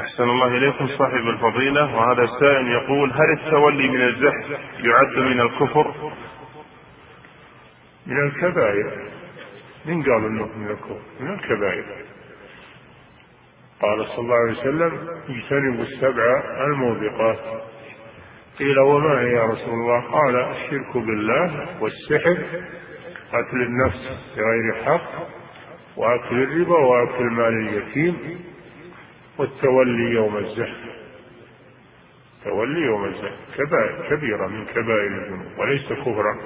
أحسن 0.00 0.22
الله 0.22 0.46
إليكم 0.46 0.86
صاحب 0.86 1.28
الفضيلة. 1.28 1.96
وهذا 1.96 2.22
السائل 2.22 2.68
يقول 2.68 3.12
هل 3.12 3.32
التولي 3.32 3.88
من 3.88 4.02
الزحف 4.02 4.60
يعد 4.80 5.18
من 5.18 5.40
الكفر؟ 5.40 6.12
من 8.06 8.26
الكبائر. 8.26 8.92
من 9.86 10.02
قال 10.02 10.24
إنه 10.26 10.48
من 10.56 10.70
الكفر؟ 10.70 11.00
من 11.20 11.34
الكبائر. 11.34 11.84
قال 13.84 14.06
صلى 14.06 14.18
الله 14.18 14.34
عليه 14.34 14.58
وسلم 14.60 15.08
اجتنبوا 15.28 15.84
السبع 15.84 16.42
الموبقات. 16.66 17.38
قيل 18.58 18.78
وما 18.78 19.20
هي 19.20 19.32
يا 19.32 19.44
رسول 19.44 19.74
الله؟ 19.74 20.00
قال 20.00 20.36
الشرك 20.36 20.96
بالله 20.96 21.68
والسحر 21.80 22.38
قتل 23.32 23.62
النفس 23.62 24.32
بغير 24.36 24.84
حق 24.84 25.10
وأكل 25.96 26.42
الربا 26.42 26.78
وأكل 26.78 27.24
مال 27.24 27.68
اليتيم 27.68 28.40
والتولي 29.38 30.14
يوم 30.14 30.36
الزحف. 30.36 30.94
تولي 32.44 32.80
يوم 32.80 33.04
الزحف 33.04 33.38
كبيرة 34.10 34.46
من 34.46 34.64
كبائر 34.64 35.06
الذنوب 35.06 35.58
وليس 35.58 35.92
كفرا 35.92 36.38